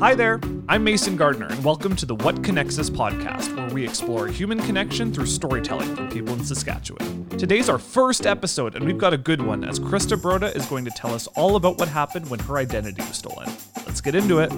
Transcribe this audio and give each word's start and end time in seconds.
Hi 0.00 0.12
there, 0.14 0.40
I'm 0.68 0.82
Mason 0.82 1.16
Gardner, 1.16 1.46
and 1.46 1.64
welcome 1.64 1.94
to 1.96 2.04
the 2.04 2.16
What 2.16 2.42
Connects 2.42 2.78
Us 2.80 2.90
podcast, 2.90 3.56
where 3.56 3.72
we 3.72 3.84
explore 3.84 4.26
human 4.26 4.58
connection 4.58 5.12
through 5.12 5.26
storytelling 5.26 5.94
from 5.94 6.10
people 6.10 6.34
in 6.34 6.44
Saskatchewan. 6.44 7.28
Today's 7.30 7.68
our 7.68 7.78
first 7.78 8.26
episode, 8.26 8.74
and 8.74 8.84
we've 8.84 8.98
got 8.98 9.14
a 9.14 9.16
good 9.18 9.40
one, 9.40 9.62
as 9.62 9.78
Krista 9.78 10.20
Broda 10.20 10.54
is 10.54 10.66
going 10.66 10.84
to 10.84 10.90
tell 10.90 11.14
us 11.14 11.28
all 11.28 11.54
about 11.54 11.78
what 11.78 11.88
happened 11.88 12.28
when 12.28 12.40
her 12.40 12.58
identity 12.58 13.02
was 13.02 13.16
stolen. 13.16 13.48
Let's 13.86 14.00
get 14.00 14.16
into 14.16 14.40
it. 14.40 14.52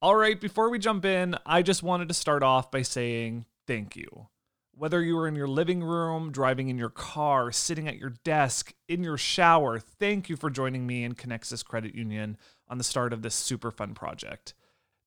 All 0.00 0.16
right, 0.16 0.40
before 0.40 0.70
we 0.70 0.78
jump 0.78 1.04
in, 1.04 1.36
I 1.44 1.60
just 1.60 1.82
wanted 1.82 2.08
to 2.08 2.14
start 2.14 2.42
off 2.42 2.70
by 2.70 2.82
saying 2.82 3.44
thank 3.66 3.94
you. 3.94 4.28
Whether 4.72 5.02
you 5.02 5.16
were 5.16 5.28
in 5.28 5.34
your 5.34 5.48
living 5.48 5.82
room, 5.82 6.32
driving 6.32 6.68
in 6.68 6.78
your 6.78 6.88
car, 6.88 7.52
sitting 7.52 7.86
at 7.88 7.98
your 7.98 8.14
desk, 8.24 8.72
in 8.88 9.04
your 9.04 9.18
shower, 9.18 9.78
thank 9.78 10.28
you 10.28 10.36
for 10.36 10.50
joining 10.50 10.86
me 10.86 11.04
in 11.04 11.14
Conexus 11.14 11.64
Credit 11.64 11.94
Union 11.94 12.38
on 12.70 12.78
the 12.78 12.84
start 12.84 13.12
of 13.12 13.22
this 13.22 13.34
super 13.34 13.70
fun 13.70 13.94
project. 13.94 14.54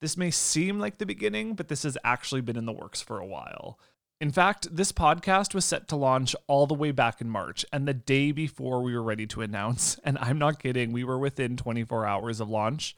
This 0.01 0.17
may 0.17 0.31
seem 0.31 0.79
like 0.79 0.97
the 0.97 1.05
beginning, 1.05 1.53
but 1.53 1.67
this 1.67 1.83
has 1.83 1.97
actually 2.03 2.41
been 2.41 2.57
in 2.57 2.65
the 2.65 2.71
works 2.71 3.01
for 3.01 3.19
a 3.19 3.25
while. 3.25 3.79
In 4.19 4.31
fact, 4.31 4.75
this 4.75 4.91
podcast 4.91 5.55
was 5.55 5.65
set 5.65 5.87
to 5.87 5.95
launch 5.95 6.35
all 6.47 6.67
the 6.67 6.75
way 6.75 6.91
back 6.91 7.21
in 7.21 7.29
March 7.29 7.65
and 7.73 7.87
the 7.87 7.93
day 7.93 8.31
before 8.31 8.83
we 8.83 8.93
were 8.93 9.01
ready 9.01 9.25
to 9.27 9.41
announce. 9.41 9.99
And 10.03 10.17
I'm 10.19 10.37
not 10.37 10.61
kidding, 10.61 10.91
we 10.91 11.03
were 11.03 11.17
within 11.17 11.57
24 11.57 12.05
hours 12.05 12.39
of 12.39 12.49
launch. 12.49 12.95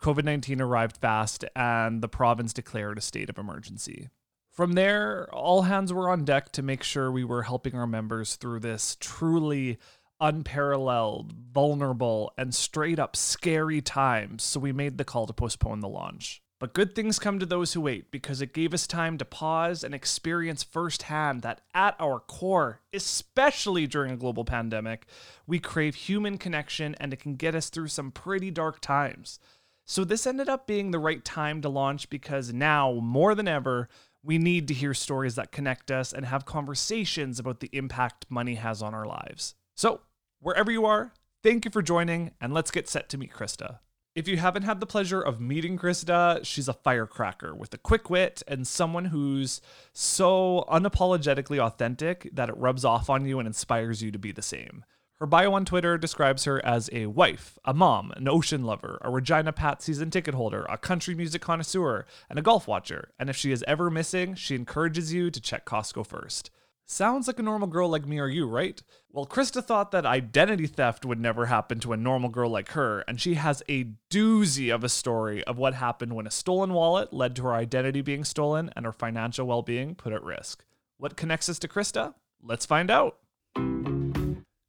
COVID 0.00 0.24
19 0.24 0.60
arrived 0.60 0.96
fast 0.96 1.44
and 1.54 2.02
the 2.02 2.08
province 2.08 2.52
declared 2.52 2.98
a 2.98 3.02
state 3.02 3.28
of 3.28 3.38
emergency. 3.38 4.08
From 4.50 4.72
there, 4.72 5.28
all 5.32 5.62
hands 5.62 5.92
were 5.92 6.08
on 6.08 6.24
deck 6.24 6.52
to 6.52 6.62
make 6.62 6.82
sure 6.82 7.10
we 7.10 7.24
were 7.24 7.42
helping 7.42 7.74
our 7.74 7.86
members 7.86 8.36
through 8.36 8.60
this 8.60 8.96
truly 9.00 9.78
unparalleled, 10.20 11.32
vulnerable, 11.32 12.32
and 12.36 12.54
straight 12.54 12.98
up 12.98 13.16
scary 13.16 13.80
times, 13.80 14.42
so 14.42 14.60
we 14.60 14.72
made 14.72 14.98
the 14.98 15.04
call 15.04 15.26
to 15.26 15.32
postpone 15.32 15.80
the 15.80 15.88
launch. 15.88 16.42
But 16.60 16.74
good 16.74 16.94
things 16.94 17.18
come 17.18 17.38
to 17.38 17.46
those 17.46 17.72
who 17.72 17.80
wait 17.80 18.10
because 18.10 18.42
it 18.42 18.52
gave 18.52 18.74
us 18.74 18.86
time 18.86 19.16
to 19.16 19.24
pause 19.24 19.82
and 19.82 19.94
experience 19.94 20.62
firsthand 20.62 21.40
that 21.40 21.62
at 21.72 21.96
our 21.98 22.20
core, 22.20 22.82
especially 22.92 23.86
during 23.86 24.12
a 24.12 24.16
global 24.16 24.44
pandemic, 24.44 25.06
we 25.46 25.58
crave 25.58 25.94
human 25.94 26.36
connection 26.36 26.94
and 27.00 27.14
it 27.14 27.20
can 27.20 27.36
get 27.36 27.54
us 27.54 27.70
through 27.70 27.88
some 27.88 28.10
pretty 28.10 28.50
dark 28.50 28.80
times. 28.80 29.40
So, 29.86 30.04
this 30.04 30.26
ended 30.26 30.50
up 30.50 30.66
being 30.66 30.90
the 30.90 30.98
right 30.98 31.24
time 31.24 31.62
to 31.62 31.70
launch 31.70 32.10
because 32.10 32.52
now, 32.52 32.92
more 33.02 33.34
than 33.34 33.48
ever, 33.48 33.88
we 34.22 34.36
need 34.36 34.68
to 34.68 34.74
hear 34.74 34.92
stories 34.92 35.36
that 35.36 35.52
connect 35.52 35.90
us 35.90 36.12
and 36.12 36.26
have 36.26 36.44
conversations 36.44 37.38
about 37.38 37.60
the 37.60 37.70
impact 37.72 38.26
money 38.28 38.56
has 38.56 38.82
on 38.82 38.94
our 38.94 39.06
lives. 39.06 39.54
So, 39.76 40.02
wherever 40.40 40.70
you 40.70 40.84
are, 40.84 41.12
thank 41.42 41.64
you 41.64 41.70
for 41.70 41.82
joining, 41.82 42.32
and 42.40 42.52
let's 42.52 42.70
get 42.70 42.88
set 42.88 43.08
to 43.10 43.18
meet 43.18 43.32
Krista. 43.32 43.78
If 44.14 44.26
you 44.26 44.38
haven't 44.38 44.64
had 44.64 44.80
the 44.80 44.86
pleasure 44.86 45.20
of 45.20 45.40
meeting 45.40 45.78
Krista, 45.78 46.44
she's 46.44 46.66
a 46.66 46.72
firecracker 46.72 47.54
with 47.54 47.72
a 47.74 47.78
quick 47.78 48.10
wit 48.10 48.42
and 48.48 48.66
someone 48.66 49.06
who's 49.06 49.60
so 49.92 50.64
unapologetically 50.68 51.58
authentic 51.58 52.28
that 52.32 52.48
it 52.48 52.56
rubs 52.56 52.84
off 52.84 53.08
on 53.08 53.24
you 53.24 53.38
and 53.38 53.46
inspires 53.46 54.02
you 54.02 54.10
to 54.10 54.18
be 54.18 54.32
the 54.32 54.42
same. 54.42 54.84
Her 55.20 55.26
bio 55.26 55.52
on 55.52 55.66
Twitter 55.66 55.98
describes 55.98 56.44
her 56.44 56.64
as 56.64 56.88
a 56.92 57.06
wife, 57.06 57.58
a 57.64 57.74
mom, 57.74 58.10
an 58.16 58.26
ocean 58.26 58.64
lover, 58.64 58.98
a 59.02 59.10
Regina 59.10 59.52
Pat 59.52 59.82
season 59.82 60.10
ticket 60.10 60.34
holder, 60.34 60.66
a 60.68 60.78
country 60.78 61.14
music 61.14 61.42
connoisseur, 61.42 62.06
and 62.28 62.38
a 62.38 62.42
golf 62.42 62.66
watcher. 62.66 63.12
And 63.18 63.28
if 63.28 63.36
she 63.36 63.52
is 63.52 63.62
ever 63.68 63.90
missing, 63.90 64.34
she 64.34 64.56
encourages 64.56 65.12
you 65.12 65.30
to 65.30 65.40
check 65.40 65.66
Costco 65.66 66.06
first. 66.06 66.50
Sounds 66.86 67.28
like 67.28 67.38
a 67.38 67.42
normal 67.42 67.68
girl 67.68 67.88
like 67.88 68.06
me 68.06 68.18
or 68.18 68.26
you, 68.26 68.48
right? 68.48 68.82
Well, 69.12 69.26
Krista 69.26 69.64
thought 69.64 69.90
that 69.90 70.06
identity 70.06 70.68
theft 70.68 71.04
would 71.04 71.18
never 71.18 71.46
happen 71.46 71.80
to 71.80 71.92
a 71.92 71.96
normal 71.96 72.30
girl 72.30 72.48
like 72.48 72.70
her, 72.70 73.00
and 73.08 73.20
she 73.20 73.34
has 73.34 73.60
a 73.68 73.88
doozy 74.08 74.72
of 74.72 74.84
a 74.84 74.88
story 74.88 75.42
of 75.44 75.58
what 75.58 75.74
happened 75.74 76.12
when 76.12 76.28
a 76.28 76.30
stolen 76.30 76.72
wallet 76.72 77.12
led 77.12 77.34
to 77.34 77.42
her 77.42 77.52
identity 77.52 78.02
being 78.02 78.22
stolen 78.22 78.70
and 78.76 78.86
her 78.86 78.92
financial 78.92 79.48
well 79.48 79.62
being 79.62 79.96
put 79.96 80.12
at 80.12 80.22
risk. 80.22 80.64
What 80.96 81.16
connects 81.16 81.48
us 81.48 81.58
to 81.58 81.66
Krista? 81.66 82.14
Let's 82.40 82.64
find 82.64 82.88
out. 82.88 83.18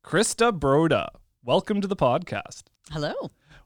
Krista 0.03 0.51
Broda, 0.57 1.09
welcome 1.43 1.79
to 1.79 1.87
the 1.87 1.95
podcast. 1.95 2.63
Hello. 2.89 3.13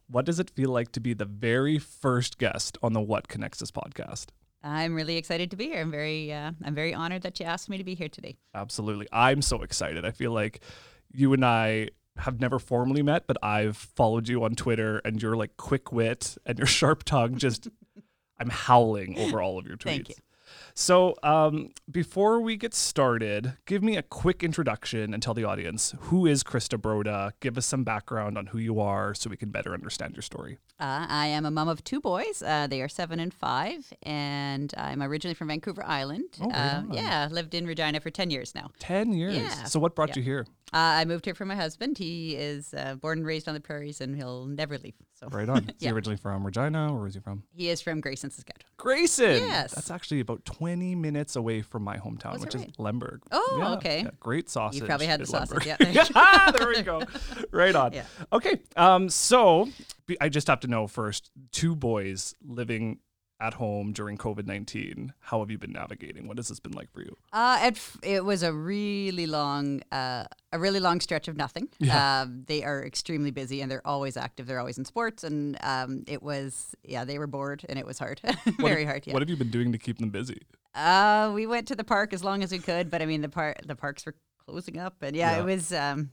What 0.07 0.25
does 0.25 0.41
it 0.41 0.49
feel 0.49 0.71
like 0.71 0.91
to 0.91 0.99
be 0.99 1.13
the 1.13 1.23
very 1.23 1.79
first 1.79 2.37
guest 2.37 2.77
on 2.83 2.91
the 2.91 2.99
What 2.99 3.29
Connects 3.29 3.61
Us 3.61 3.71
podcast? 3.71 4.25
I'm 4.65 4.95
really 4.95 5.17
excited 5.17 5.51
to 5.51 5.57
be 5.57 5.65
here. 5.65 5.79
I'm 5.79 5.91
very, 5.91 6.33
uh, 6.33 6.51
I'm 6.63 6.73
very 6.73 6.93
honored 6.93 7.21
that 7.21 7.39
you 7.39 7.45
asked 7.45 7.69
me 7.69 7.77
to 7.77 7.83
be 7.83 7.93
here 7.93 8.09
today. 8.09 8.37
Absolutely. 8.55 9.07
I'm 9.11 9.43
so 9.43 9.61
excited. 9.61 10.03
I 10.05 10.11
feel 10.11 10.31
like 10.31 10.61
you 11.11 11.33
and 11.33 11.45
I 11.45 11.89
have 12.17 12.39
never 12.39 12.57
formally 12.57 13.03
met, 13.03 13.27
but 13.27 13.37
I've 13.43 13.77
followed 13.77 14.27
you 14.27 14.43
on 14.43 14.55
Twitter 14.55 15.01
and 15.05 15.21
your 15.21 15.35
like 15.35 15.55
quick 15.57 15.91
wit 15.91 16.35
and 16.45 16.57
your 16.57 16.67
sharp 16.79 17.03
tongue 17.03 17.37
just 17.37 17.67
I'm 18.39 18.49
howling 18.49 19.17
over 19.19 19.41
all 19.41 19.59
of 19.59 19.67
your 19.67 19.77
tweets. 19.77 19.83
Thank 19.83 20.09
you. 20.09 20.15
So, 20.77 21.15
um, 21.23 21.69
before 21.89 22.41
we 22.41 22.57
get 22.57 22.73
started, 22.73 23.53
give 23.65 23.81
me 23.81 23.95
a 23.95 24.01
quick 24.03 24.43
introduction 24.43 25.13
and 25.13 25.23
tell 25.23 25.33
the 25.33 25.45
audience 25.45 25.93
who 26.01 26.25
is 26.25 26.43
Krista 26.43 26.77
Broda. 26.77 27.31
Give 27.39 27.57
us 27.57 27.65
some 27.65 27.85
background 27.85 28.37
on 28.37 28.47
who 28.47 28.57
you 28.57 28.81
are 28.81 29.13
so 29.15 29.29
we 29.29 29.37
can 29.37 29.51
better 29.51 29.73
understand 29.73 30.15
your 30.17 30.21
story. 30.21 30.57
Uh, 30.77 31.05
I 31.07 31.27
am 31.27 31.45
a 31.45 31.51
mom 31.51 31.69
of 31.69 31.81
two 31.85 32.01
boys. 32.01 32.43
Uh, 32.45 32.67
they 32.67 32.81
are 32.81 32.89
seven 32.89 33.21
and 33.21 33.33
five, 33.33 33.93
and 34.03 34.73
I'm 34.77 35.01
originally 35.01 35.33
from 35.33 35.47
Vancouver 35.47 35.81
Island. 35.85 36.27
Oh, 36.41 36.49
right 36.49 36.57
uh, 36.57 36.83
yeah, 36.91 37.29
lived 37.31 37.53
in 37.53 37.65
Regina 37.65 38.01
for 38.01 38.09
ten 38.09 38.29
years 38.29 38.53
now. 38.53 38.69
10 38.79 39.13
years. 39.13 39.35
Yeah. 39.37 39.63
So, 39.63 39.79
what 39.79 39.95
brought 39.95 40.09
Yeah. 40.09 40.15
you 40.17 40.23
here? 40.23 40.45
Uh, 40.75 40.99
I 40.99 41.05
moved 41.05 41.23
here 41.23 41.33
for 41.33 41.45
my 41.45 41.55
husband. 41.55 41.97
He 41.97 42.35
is 42.35 42.73
uh, 42.73 42.95
born 42.95 43.19
and 43.19 43.25
raised 43.25 43.47
on 43.47 43.53
the 43.53 43.61
prairies, 43.61 44.01
and 44.01 44.13
he'll 44.13 44.45
never 44.45 44.77
leave. 44.77 44.93
So 45.13 45.27
Right 45.29 45.47
on. 45.47 45.69
Is 45.69 45.75
he 45.79 45.89
originally 45.91 46.17
from 46.17 46.45
Regina 46.45 46.93
or 46.93 47.07
is 47.07 47.13
he 47.13 47.21
from? 47.21 47.43
he 47.55 47.69
is 47.69 47.79
from 47.79 48.01
Grayson, 48.01 48.29
Saskatchewan. 48.29 48.69
Grayson. 48.75 49.37
Yes. 49.47 49.73
That's 49.73 49.89
actually 49.89 50.19
about 50.19 50.43
20 50.43 50.93
minutes 50.95 51.37
away 51.37 51.61
from 51.61 51.83
my 51.83 51.95
hometown, 51.95 52.33
Oh, 52.33 52.35
is 52.35 52.41
which 52.41 52.55
it 52.55 52.57
is 52.57 52.61
right? 52.65 52.75
Lemberg. 52.79 53.21
Oh, 53.31 53.55
Yeah, 53.57 53.73
okay. 53.75 54.01
yeah, 54.03 54.09
great 54.19 54.49
sausage. 54.49 54.81
You 54.81 54.85
probably 54.85 55.07
had 55.07 55.21
the 55.21 55.25
sausage. 55.27 55.65
Lemberg. 55.65 55.95
Yeah. 55.95 56.05
yeah, 56.13 56.51
there 56.51 56.67
we 56.67 56.81
go. 56.81 57.01
Right 57.51 57.73
on. 57.73 57.93
Okay. 58.33 58.59
Um, 58.75 59.07
so 59.09 59.69
I 60.19 60.27
just 60.27 60.47
have 60.47 60.59
to 60.61 60.67
know 60.67 60.87
first 60.87 61.31
two 61.53 61.73
boys 61.77 62.35
living 62.45 62.99
at 63.39 63.55
home 63.55 63.91
during 63.91 64.17
COVID 64.17 64.45
19. 64.47 65.13
How 65.19 65.39
have 65.39 65.51
you 65.51 65.57
been 65.57 65.73
navigating? 65.73 66.27
What 66.27 66.37
has 66.37 66.47
this 66.47 66.59
been 66.59 66.71
like 66.71 66.91
for 66.91 67.01
you? 67.01 67.17
Uh, 67.33 67.59
it, 67.63 67.73
f- 67.75 67.97
it 68.01 68.23
was 68.23 68.43
a 68.43 68.53
really 68.53 69.27
long, 69.27 69.81
uh, 69.91 70.23
a 70.53 70.59
really 70.59 70.79
long 70.79 71.01
stretch 71.01 71.27
of 71.27 71.35
nothing. 71.35 71.67
Yeah. 71.79 72.21
Um, 72.21 72.43
they 72.47 72.63
are 72.63 72.83
extremely 72.85 73.31
busy 73.31 73.61
and 73.61 73.69
they're 73.69 73.85
always 73.85 74.15
active. 74.17 74.47
They're 74.47 74.59
always 74.59 74.77
in 74.77 74.85
sports, 74.85 75.23
and 75.23 75.57
um, 75.63 76.03
it 76.07 76.23
was 76.23 76.75
yeah, 76.83 77.03
they 77.03 77.19
were 77.19 77.27
bored 77.27 77.65
and 77.67 77.77
it 77.77 77.85
was 77.85 77.99
hard, 77.99 78.21
very 78.59 78.83
have- 78.85 78.89
hard. 78.91 79.07
Yeah. 79.07 79.13
What 79.13 79.21
have 79.21 79.29
you 79.29 79.37
been 79.37 79.51
doing 79.51 79.71
to 79.73 79.77
keep 79.77 79.97
them 79.99 80.09
busy? 80.11 80.41
Uh, 80.73 81.31
we 81.33 81.45
went 81.47 81.67
to 81.69 81.75
the 81.75 81.83
park 81.85 82.13
as 82.13 82.23
long 82.23 82.43
as 82.43 82.51
we 82.51 82.59
could, 82.59 82.89
but 82.89 83.01
I 83.01 83.05
mean 83.05 83.21
the 83.21 83.29
park 83.29 83.57
the 83.65 83.75
parks 83.75 84.05
were 84.05 84.15
closing 84.45 84.77
up, 84.77 84.95
and 85.01 85.15
yeah, 85.15 85.35
Yeah. 85.35 85.41
it 85.41 85.45
was 85.45 85.73
um, 85.73 86.11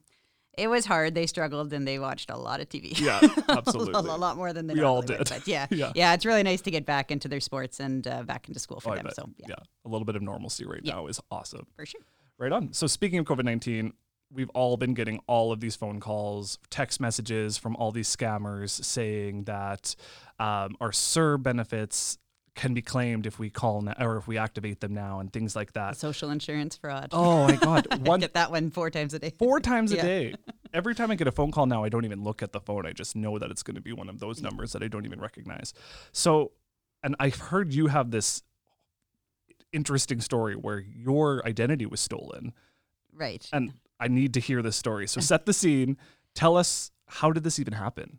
it 0.58 0.68
was 0.68 0.84
hard. 0.86 1.14
They 1.14 1.26
struggled 1.26 1.72
and 1.72 1.86
they 1.88 1.98
watched 1.98 2.30
a 2.30 2.36
lot 2.36 2.60
of 2.60 2.68
TV. 2.68 2.98
Yeah, 3.00 3.20
absolutely. 3.48 3.94
a 3.94 4.00
lot 4.16 4.36
more 4.36 4.52
than 4.52 4.66
they 4.66 4.74
We 4.74 4.82
all 4.82 4.96
normally 4.96 5.18
would, 5.18 5.26
did. 5.26 5.34
But 5.38 5.48
yeah, 5.48 5.66
Yeah. 5.70 5.92
yeah, 5.94 6.14
it's 6.14 6.24
really 6.26 6.42
nice 6.42 6.60
to 6.62 6.70
get 6.70 6.84
back 6.86 7.10
into 7.10 7.28
their 7.28 7.40
sports 7.40 7.80
and 7.80 8.06
uh, 8.06 8.22
back 8.24 8.48
into 8.48 8.60
school 8.60 8.80
for 8.80 8.92
Oh, 8.92 8.96
them. 8.96 9.08
So 9.14 9.28
yeah, 9.38 9.46
yeah, 9.50 9.54
a 9.84 9.88
little 9.88 10.04
bit 10.04 10.16
of 10.16 10.22
normalcy 10.22 10.64
right 10.66 10.80
Yeah. 10.82 10.94
now 10.94 11.06
is 11.06 11.20
awesome. 11.30 11.66
for 11.76 11.86
sure. 11.86 12.00
Right 12.38 12.52
on. 12.52 12.72
So 12.72 12.86
speaking 12.86 13.18
of 13.18 13.26
COVID 13.26 13.44
nineteen, 13.44 13.92
we've 14.34 14.50
all 14.50 14.76
been 14.76 14.94
getting 14.94 15.20
all 15.26 15.52
of 15.52 15.60
these 15.60 15.76
phone 15.76 16.00
calls, 16.00 16.58
text 16.70 17.00
messages 17.00 17.58
from 17.58 17.76
all 17.76 17.92
these 17.92 18.14
scammers 18.14 18.82
saying 18.84 19.44
that 19.44 19.94
um, 20.40 20.74
our 20.80 20.90
CERB 20.90 21.42
benefits 21.42 22.18
can 22.54 22.74
be 22.74 22.82
claimed 22.82 23.26
if 23.26 23.38
we 23.38 23.48
call 23.48 23.80
now, 23.80 23.94
or 23.98 24.16
if 24.18 24.26
we 24.28 24.36
activate 24.36 24.80
them 24.80 24.92
now, 24.92 25.20
and 25.20 25.32
things 25.32 25.56
like 25.56 25.72
that. 25.72 25.96
Social 25.96 26.30
insurance 26.30 26.76
fraud. 26.76 27.08
Oh 27.12 27.46
my 27.46 27.56
God! 27.56 27.86
I 27.90 27.96
One 27.96 28.20
get 28.20 28.34
that 28.34 28.50
one 28.50 28.70
four 28.70 28.90
times 28.90 29.14
a 29.14 29.18
day. 29.18 29.32
four 29.38 29.58
times 29.60 29.90
a 29.92 29.96
Yeah. 29.96 30.02
day. 30.02 30.34
Every 30.74 30.94
time 30.94 31.10
I 31.10 31.14
get 31.16 31.26
a 31.28 31.32
phone 31.32 31.50
call 31.50 31.66
now, 31.66 31.84
I 31.84 31.88
don't 31.88 32.04
even 32.04 32.22
look 32.22 32.42
at 32.42 32.52
the 32.52 32.60
phone. 32.60 32.86
I 32.86 32.92
just 32.92 33.16
know 33.16 33.38
that 33.38 33.50
it's 33.50 33.62
going 33.62 33.74
to 33.76 33.80
be 33.82 33.92
one 33.92 34.08
of 34.08 34.20
those 34.20 34.40
numbers 34.42 34.72
that 34.72 34.82
I 34.82 34.88
don't 34.88 35.04
even 35.06 35.20
recognize. 35.20 35.72
So, 36.12 36.52
and 37.02 37.14
I've 37.20 37.36
heard 37.36 37.72
you 37.74 37.86
have 37.88 38.10
this 38.10 38.42
interesting 39.72 40.20
story 40.20 40.54
where 40.54 40.78
your 40.78 41.46
identity 41.46 41.86
was 41.86 42.00
stolen, 42.00 42.52
Right. 43.14 43.46
and 43.52 43.72
I 44.00 44.08
need 44.08 44.34
to 44.34 44.40
hear 44.40 44.62
this 44.62 44.76
story. 44.76 45.06
So, 45.06 45.20
set 45.32 45.46
the 45.46 45.52
scene. 45.52 45.96
Tell 46.34 46.56
us 46.56 46.90
how 47.06 47.30
did 47.32 47.44
this 47.44 47.58
even 47.58 47.74
happen? 47.74 48.18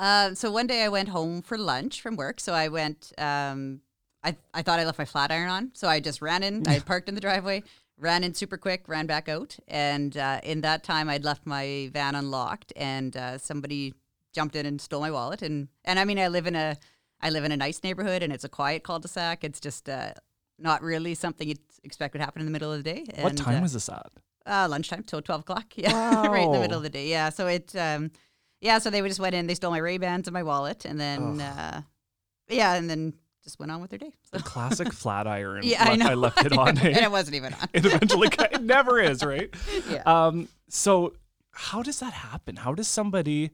Uh, 0.00 0.34
so 0.34 0.50
one 0.50 0.66
day 0.66 0.82
I 0.82 0.88
went 0.88 1.10
home 1.10 1.42
for 1.42 1.58
lunch 1.58 2.00
from 2.00 2.16
work. 2.16 2.40
So 2.40 2.54
I 2.54 2.68
went. 2.68 3.12
Um, 3.18 3.82
I 4.24 4.34
I 4.54 4.62
thought 4.62 4.80
I 4.80 4.84
left 4.86 4.98
my 4.98 5.04
flat 5.04 5.30
iron 5.30 5.50
on, 5.50 5.70
so 5.74 5.88
I 5.88 6.00
just 6.00 6.22
ran 6.22 6.42
in. 6.42 6.66
I 6.66 6.78
parked 6.78 7.08
in 7.10 7.14
the 7.14 7.20
driveway, 7.20 7.62
ran 7.98 8.24
in 8.24 8.32
super 8.32 8.56
quick, 8.56 8.84
ran 8.88 9.06
back 9.06 9.28
out, 9.28 9.58
and 9.68 10.16
uh, 10.16 10.40
in 10.42 10.62
that 10.62 10.84
time 10.84 11.10
I'd 11.10 11.22
left 11.22 11.46
my 11.46 11.90
van 11.92 12.14
unlocked, 12.14 12.72
and 12.76 13.14
uh, 13.14 13.36
somebody 13.36 13.92
jumped 14.32 14.56
in 14.56 14.64
and 14.64 14.80
stole 14.80 15.02
my 15.02 15.10
wallet. 15.10 15.42
And 15.42 15.68
and 15.84 15.98
I 15.98 16.06
mean 16.06 16.18
I 16.18 16.28
live 16.28 16.46
in 16.46 16.56
a 16.56 16.78
I 17.20 17.28
live 17.28 17.44
in 17.44 17.52
a 17.52 17.56
nice 17.56 17.82
neighborhood, 17.82 18.22
and 18.22 18.32
it's 18.32 18.44
a 18.44 18.48
quiet 18.48 18.82
cul-de-sac. 18.84 19.44
It's 19.44 19.60
just 19.60 19.86
uh, 19.86 20.14
not 20.58 20.82
really 20.82 21.14
something 21.14 21.46
you'd 21.46 21.58
expect 21.84 22.14
would 22.14 22.22
happen 22.22 22.40
in 22.40 22.46
the 22.46 22.52
middle 22.52 22.72
of 22.72 22.82
the 22.82 22.94
day. 22.94 23.04
what 23.20 23.36
time 23.36 23.58
uh, 23.58 23.62
was 23.62 23.74
this 23.74 23.90
at? 23.90 24.10
uh, 24.46 24.66
lunchtime 24.68 25.02
till 25.04 25.22
12 25.22 25.40
o'clock. 25.42 25.66
Yeah. 25.76 26.26
right 26.26 26.44
in 26.44 26.52
the 26.52 26.60
middle 26.60 26.76
of 26.76 26.82
the 26.82 26.90
day. 26.90 27.08
Yeah. 27.08 27.30
So 27.30 27.46
it, 27.46 27.74
um, 27.76 28.10
yeah. 28.60 28.78
So 28.78 28.90
they 28.90 29.00
just 29.02 29.20
went 29.20 29.34
in, 29.34 29.46
they 29.46 29.54
stole 29.54 29.70
my 29.70 29.78
Ray 29.78 29.98
Bans 29.98 30.26
and 30.28 30.34
my 30.34 30.42
wallet. 30.42 30.84
And 30.84 31.00
then, 31.00 31.40
uh, 31.40 31.82
yeah, 32.48 32.74
and 32.74 32.88
then 32.90 33.14
just 33.42 33.58
went 33.58 33.72
on 33.72 33.80
with 33.80 33.90
their 33.90 33.98
day. 33.98 34.12
So. 34.30 34.38
The 34.38 34.42
classic 34.42 34.92
flat 34.92 35.26
iron. 35.26 35.62
Yeah, 35.64 35.82
I 35.84 35.96
know. 35.96 36.06
I 36.08 36.14
left 36.14 36.44
it 36.44 36.52
on. 36.58 36.68
and 36.68 36.78
eh? 36.78 37.04
it 37.04 37.10
wasn't 37.10 37.36
even 37.36 37.54
on. 37.54 37.68
it 37.72 37.84
eventually 37.86 38.28
it 38.52 38.62
never 38.62 39.00
is, 39.00 39.24
right? 39.24 39.52
Yeah. 39.90 40.02
Um, 40.04 40.48
so 40.68 41.14
how 41.52 41.82
does 41.82 42.00
that 42.00 42.12
happen? 42.12 42.56
How 42.56 42.74
does 42.74 42.88
somebody 42.88 43.50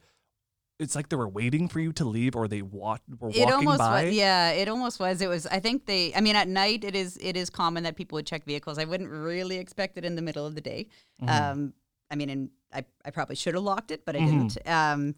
it's 0.79 0.95
like 0.95 1.09
they 1.09 1.17
were 1.17 1.29
waiting 1.29 1.69
for 1.69 1.81
you 1.81 1.91
to 1.95 2.05
leave 2.05 2.37
or 2.37 2.47
they 2.49 2.61
wa- 2.61 2.99
were 3.19 3.29
walking 3.29 3.43
it 3.45 3.51
almost 3.51 3.79
by? 3.79 4.05
was 4.05 4.15
yeah 4.15 4.51
it 4.51 4.69
almost 4.69 5.01
was 5.01 5.23
it 5.23 5.27
was 5.27 5.47
i 5.47 5.59
think 5.59 5.87
they 5.87 6.15
i 6.15 6.21
mean 6.21 6.37
at 6.37 6.49
night 6.49 6.85
it 6.85 6.95
is 6.95 7.17
it 7.23 7.35
is 7.35 7.49
common 7.49 7.85
that 7.85 7.97
people 7.97 8.17
would 8.17 8.27
check 8.27 8.45
vehicles 8.45 8.77
i 8.77 8.85
wouldn't 8.85 9.09
really 9.09 9.57
expect 9.57 9.97
it 9.97 10.05
in 10.05 10.17
the 10.17 10.21
middle 10.21 10.45
of 10.45 10.55
the 10.55 10.61
day 10.61 10.87
Mm-hmm. 11.23 11.29
um 11.53 11.73
i 12.11 12.15
mean 12.17 12.31
and 12.31 12.51
i, 12.73 12.85
I 13.05 13.11
probably 13.11 13.37
should 13.37 13.55
have 13.55 13.63
locked 13.65 13.91
it 13.91 14.05
but 14.05 14.17
i 14.17 14.21
Mhm. 14.21 14.27
didn't. 14.27 14.59
Um 14.69 15.15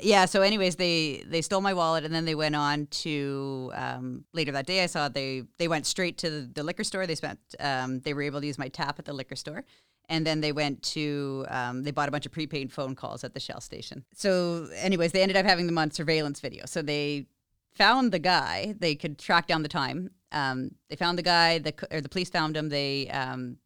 yeah 0.00 0.24
so 0.24 0.42
anyways 0.42 0.74
they 0.76 1.22
they 1.26 1.40
stole 1.40 1.60
my 1.60 1.72
wallet 1.72 2.04
and 2.04 2.12
then 2.14 2.24
they 2.24 2.34
went 2.34 2.56
on 2.56 2.86
to 2.88 3.70
um 3.74 4.24
later 4.32 4.50
that 4.52 4.66
day 4.66 4.82
i 4.82 4.86
saw 4.86 5.08
they 5.08 5.44
they 5.58 5.68
went 5.68 5.86
straight 5.86 6.18
to 6.18 6.30
the, 6.30 6.40
the 6.54 6.62
liquor 6.64 6.82
store. 6.84 7.06
They 7.06 7.14
spent 7.14 7.38
um 7.60 8.00
they 8.00 8.12
were 8.14 8.22
able 8.22 8.40
to 8.40 8.46
use 8.46 8.58
my 8.58 8.68
tap 8.68 8.98
at 8.98 9.04
the 9.04 9.12
liquor 9.12 9.36
store 9.36 9.64
and 10.08 10.26
then 10.26 10.40
they 10.40 10.52
went 10.52 10.82
to 10.82 11.46
um, 11.48 11.82
they 11.82 11.90
bought 11.90 12.08
a 12.08 12.12
bunch 12.12 12.26
of 12.26 12.32
prepaid 12.32 12.70
phone 12.70 12.94
calls 12.94 13.24
at 13.24 13.32
the 13.32 13.40
shell 13.40 13.60
station. 13.62 14.04
So 14.14 14.68
anyways 14.76 15.12
they 15.12 15.22
ended 15.22 15.36
up 15.36 15.46
having 15.46 15.66
them 15.66 15.78
on 15.78 15.92
surveillance 15.92 16.40
video. 16.40 16.66
So 16.66 16.82
they 16.82 17.26
found 17.72 18.12
the 18.12 18.18
guy 18.18 18.74
they 18.78 18.96
could 18.96 19.18
track 19.18 19.46
down 19.46 19.62
the 19.62 19.68
time. 19.68 20.10
Um, 20.30 20.72
they 20.90 20.96
found 20.96 21.16
the 21.16 21.22
guy 21.22 21.58
the 21.58 21.72
or 21.90 22.00
the 22.02 22.08
police 22.10 22.28
found 22.28 22.54
him 22.56 22.68
they 22.68 23.08
um, 23.08 23.56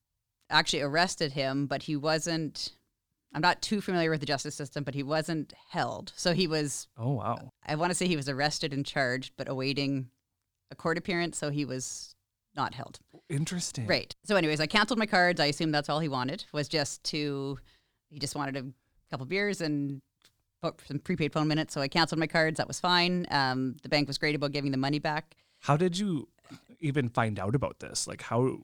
actually 0.50 0.82
arrested 0.82 1.32
him 1.32 1.66
but 1.66 1.82
he 1.84 1.94
wasn't 1.96 2.72
i'm 3.34 3.42
not 3.42 3.60
too 3.62 3.80
familiar 3.80 4.10
with 4.10 4.20
the 4.20 4.26
justice 4.26 4.54
system 4.54 4.82
but 4.84 4.94
he 4.94 5.02
wasn't 5.02 5.52
held 5.70 6.12
so 6.16 6.32
he 6.32 6.46
was 6.46 6.88
Oh 6.96 7.12
wow. 7.12 7.52
i 7.66 7.74
want 7.74 7.90
to 7.90 7.94
say 7.94 8.06
he 8.06 8.16
was 8.16 8.28
arrested 8.28 8.72
and 8.72 8.84
charged 8.86 9.32
but 9.36 9.48
awaiting 9.48 10.08
a 10.70 10.74
court 10.74 10.98
appearance 10.98 11.36
so 11.38 11.50
he 11.50 11.64
was 11.64 12.14
not 12.56 12.74
held 12.74 12.98
Interesting. 13.30 13.86
Right. 13.86 14.16
So, 14.24 14.36
anyways, 14.36 14.58
I 14.58 14.66
canceled 14.66 14.98
my 14.98 15.04
cards. 15.04 15.38
I 15.38 15.46
assume 15.46 15.70
that's 15.70 15.90
all 15.90 16.00
he 16.00 16.08
wanted 16.08 16.46
was 16.50 16.66
just 16.66 17.04
to, 17.04 17.58
he 18.08 18.18
just 18.18 18.34
wanted 18.34 18.56
a 18.56 18.64
couple 19.10 19.26
beers 19.26 19.60
and 19.60 20.00
some 20.86 20.98
prepaid 21.00 21.30
phone 21.34 21.46
minutes. 21.46 21.74
So 21.74 21.82
I 21.82 21.88
canceled 21.88 22.18
my 22.18 22.26
cards. 22.26 22.56
That 22.56 22.66
was 22.66 22.80
fine. 22.80 23.26
Um, 23.30 23.76
the 23.82 23.90
bank 23.90 24.08
was 24.08 24.16
great 24.16 24.34
about 24.34 24.52
giving 24.52 24.70
the 24.70 24.78
money 24.78 24.98
back. 24.98 25.36
How 25.60 25.76
did 25.76 25.98
you 25.98 26.28
even 26.80 27.10
find 27.10 27.38
out 27.38 27.54
about 27.54 27.80
this? 27.80 28.06
Like 28.06 28.22
how 28.22 28.56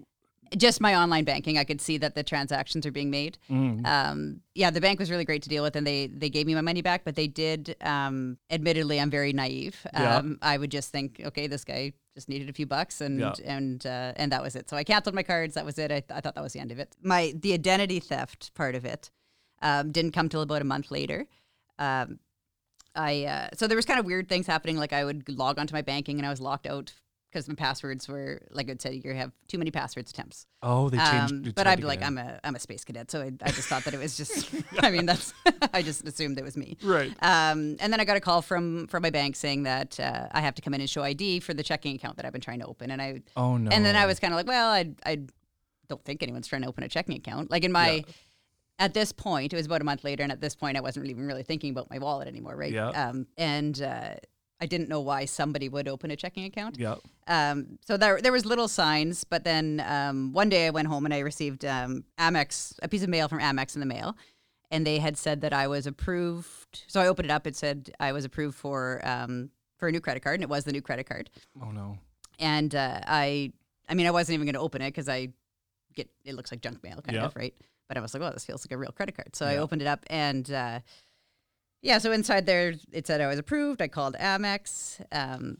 Just 0.56 0.80
my 0.80 0.94
online 0.94 1.24
banking, 1.24 1.58
I 1.58 1.64
could 1.64 1.80
see 1.80 1.98
that 1.98 2.14
the 2.14 2.22
transactions 2.22 2.86
are 2.86 2.90
being 2.92 3.10
made. 3.10 3.38
mm, 3.50 3.84
Um, 3.86 4.40
yeah, 4.54 4.70
the 4.70 4.80
bank 4.80 4.98
was 5.00 5.10
really 5.10 5.24
great 5.24 5.42
to 5.42 5.48
deal 5.48 5.62
with, 5.62 5.74
and 5.76 5.86
they 5.86 6.06
they 6.06 6.28
gave 6.30 6.46
me 6.46 6.54
my 6.54 6.60
money 6.60 6.82
back. 6.82 7.02
But 7.04 7.16
they 7.16 7.26
did, 7.26 7.76
um, 7.80 8.38
admittedly, 8.50 9.00
I'm 9.00 9.10
very 9.10 9.32
naive. 9.32 9.86
Yeah. 9.92 10.16
Um, 10.16 10.38
I 10.42 10.56
would 10.58 10.70
just 10.70 10.90
think, 10.92 11.20
okay, 11.24 11.46
this 11.46 11.64
guy 11.64 11.92
just 12.14 12.28
needed 12.28 12.48
a 12.48 12.52
few 12.52 12.66
bucks, 12.66 13.00
and 13.00 13.18
Yeah. 13.20 13.32
and 13.44 13.84
uh, 13.84 14.12
and 14.16 14.30
that 14.32 14.42
was 14.42 14.54
it. 14.56 14.68
So 14.70 14.76
I 14.76 14.84
canceled 14.84 15.14
my 15.14 15.22
cards. 15.24 15.54
That 15.54 15.64
was 15.64 15.78
it. 15.78 15.90
I, 15.90 16.00
th- 16.00 16.10
I 16.10 16.20
thought 16.20 16.34
that 16.36 16.42
was 16.44 16.52
the 16.52 16.60
end 16.60 16.70
of 16.72 16.78
it. 16.78 16.94
My 17.02 17.32
the 17.36 17.52
identity 17.54 17.98
theft 18.00 18.52
part 18.54 18.74
of 18.74 18.84
it 18.84 19.10
um, 19.62 19.90
didn't 19.92 20.12
come 20.12 20.28
till 20.28 20.42
about 20.42 20.62
a 20.62 20.64
month 20.64 20.90
later. 20.90 21.26
Um, 21.78 22.18
I 22.94 23.24
uh, 23.24 23.48
so 23.56 23.66
there 23.66 23.76
was 23.76 23.86
kind 23.86 23.98
of 23.98 24.06
weird 24.06 24.28
things 24.28 24.46
happening. 24.46 24.76
Like 24.76 24.92
I 24.92 25.04
would 25.04 25.28
log 25.28 25.58
onto 25.58 25.74
my 25.74 25.82
banking, 25.82 26.18
and 26.18 26.26
I 26.26 26.30
was 26.30 26.40
locked 26.40 26.66
out 26.66 26.92
because 27.34 27.48
my 27.48 27.54
passwords 27.56 28.06
were 28.08 28.40
like 28.52 28.70
I 28.70 28.76
said 28.78 28.94
you 28.94 29.12
have 29.14 29.32
too 29.48 29.58
many 29.58 29.72
passwords 29.72 30.12
attempts. 30.12 30.46
oh 30.62 30.88
they 30.88 30.98
changed 30.98 31.32
Um, 31.32 31.52
but 31.56 31.66
I'd 31.66 31.80
be 31.80 31.84
like. 31.84 32.00
I'm 32.02 32.16
a 32.16 32.38
I'm 32.44 32.54
a 32.54 32.60
space 32.60 32.84
cadet, 32.84 33.10
so 33.10 33.22
I, 33.22 33.32
I 33.42 33.50
just 33.50 33.66
thought 33.68 33.84
that 33.84 33.92
it 33.94 33.98
was 33.98 34.16
just. 34.16 34.54
I 34.78 34.90
mean, 34.90 35.04
that's 35.04 35.34
I 35.74 35.82
just 35.82 36.06
assumed 36.06 36.38
it 36.38 36.44
was 36.44 36.56
me. 36.56 36.76
Right. 36.82 37.10
Um, 37.22 37.76
and 37.80 37.92
then 37.92 37.98
I 37.98 38.04
got 38.04 38.16
a 38.16 38.20
call 38.20 38.40
from 38.40 38.86
from 38.86 39.02
my 39.02 39.10
bank 39.10 39.34
saying 39.36 39.64
that 39.64 39.98
uh, 39.98 40.28
I 40.30 40.40
have 40.40 40.54
to 40.54 40.62
come 40.62 40.74
in 40.74 40.80
and 40.80 40.88
show 40.88 41.02
ID 41.02 41.40
for 41.40 41.54
the 41.54 41.62
checking 41.64 41.96
account 41.96 42.16
that 42.16 42.24
I've 42.24 42.32
been 42.32 42.40
trying 42.40 42.60
to 42.60 42.66
open, 42.66 42.90
and 42.92 43.02
I 43.02 43.22
Oh 43.36 43.56
no. 43.56 43.70
and 43.70 43.84
then 43.84 43.96
I 43.96 44.06
was 44.06 44.20
kind 44.20 44.32
of 44.32 44.36
like, 44.36 44.46
well, 44.46 44.70
I 44.70 44.90
I 45.04 45.18
don't 45.88 46.04
think 46.04 46.22
anyone's 46.22 46.46
trying 46.46 46.62
to 46.62 46.68
open 46.68 46.84
a 46.84 46.88
checking 46.88 47.16
account. 47.16 47.50
Like 47.50 47.64
in 47.64 47.72
my. 47.72 48.04
At 48.76 48.92
this 48.92 49.12
point, 49.12 49.52
it 49.52 49.56
was 49.56 49.66
about 49.66 49.82
a 49.82 49.84
month 49.84 50.02
later, 50.02 50.24
and 50.24 50.32
at 50.32 50.40
this 50.40 50.56
point, 50.56 50.76
I 50.76 50.80
wasn't 50.80 51.06
even 51.06 51.28
really 51.28 51.44
thinking 51.44 51.70
about 51.70 51.88
my 51.90 51.98
wallet 51.98 52.26
anymore, 52.26 52.56
right? 52.56 52.72
Yeah. 52.72 52.88
Um, 52.88 53.28
and 53.38 53.80
uh, 53.80 54.14
I 54.60 54.66
didn't 54.66 54.88
know 54.88 55.00
why 55.00 55.24
somebody 55.24 55.68
would 55.68 55.88
open 55.88 56.10
a 56.10 56.16
checking 56.16 56.44
account. 56.44 56.78
Yeah. 56.78 56.96
Um, 57.26 57.78
so 57.84 57.96
there, 57.96 58.20
there 58.20 58.32
was 58.32 58.46
little 58.46 58.68
signs, 58.68 59.24
but 59.24 59.44
then 59.44 59.82
um, 59.86 60.32
one 60.32 60.48
day 60.48 60.66
I 60.66 60.70
went 60.70 60.88
home 60.88 61.04
and 61.04 61.12
I 61.12 61.18
received 61.20 61.64
um, 61.64 62.04
Amex, 62.18 62.74
a 62.82 62.88
piece 62.88 63.02
of 63.02 63.08
mail 63.08 63.28
from 63.28 63.40
Amex 63.40 63.74
in 63.74 63.80
the 63.80 63.86
mail, 63.86 64.16
and 64.70 64.86
they 64.86 64.98
had 65.00 65.16
said 65.18 65.40
that 65.42 65.52
I 65.52 65.66
was 65.66 65.86
approved. 65.86 66.84
So 66.86 67.00
I 67.00 67.08
opened 67.08 67.26
it 67.26 67.30
up. 67.32 67.46
It 67.46 67.56
said 67.56 67.90
I 68.00 68.12
was 68.12 68.24
approved 68.24 68.56
for 68.56 69.00
um, 69.04 69.50
for 69.76 69.88
a 69.88 69.92
new 69.92 70.00
credit 70.00 70.22
card, 70.22 70.34
and 70.36 70.42
it 70.44 70.48
was 70.48 70.64
the 70.64 70.72
new 70.72 70.82
credit 70.82 71.04
card. 71.06 71.30
Oh 71.60 71.70
no. 71.70 71.98
And 72.38 72.74
uh, 72.74 73.00
I, 73.06 73.52
I 73.88 73.94
mean, 73.94 74.06
I 74.06 74.10
wasn't 74.12 74.34
even 74.34 74.46
going 74.46 74.54
to 74.54 74.60
open 74.60 74.82
it 74.82 74.88
because 74.88 75.08
I 75.08 75.28
get 75.94 76.08
it 76.24 76.34
looks 76.34 76.50
like 76.52 76.60
junk 76.62 76.82
mail, 76.82 77.00
kind 77.02 77.16
Yeah. 77.16 77.26
of, 77.26 77.36
right? 77.36 77.54
But 77.88 77.96
I 77.98 78.00
was 78.00 78.14
like, 78.14 78.22
well, 78.22 78.32
this 78.32 78.44
feels 78.46 78.64
like 78.64 78.72
a 78.72 78.78
real 78.78 78.92
credit 78.92 79.14
card. 79.14 79.36
So 79.36 79.44
I 79.46 79.58
opened 79.58 79.82
it 79.82 79.88
up, 79.88 80.04
and 80.08 80.50
uh, 80.50 80.80
yeah, 81.84 81.98
so 81.98 82.10
inside 82.12 82.46
there 82.46 82.74
it 82.92 83.06
said 83.06 83.20
I 83.20 83.26
was 83.26 83.38
approved. 83.38 83.82
I 83.82 83.88
called 83.88 84.16
Amex. 84.18 85.00
Um, 85.12 85.58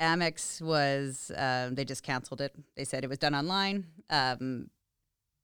Amex 0.00 0.62
was 0.62 1.30
um, 1.36 1.74
they 1.74 1.84
just 1.84 2.02
canceled 2.02 2.40
it. 2.40 2.54
They 2.76 2.84
said 2.84 3.04
it 3.04 3.08
was 3.10 3.18
done 3.18 3.34
online. 3.34 3.84
Um, 4.10 4.70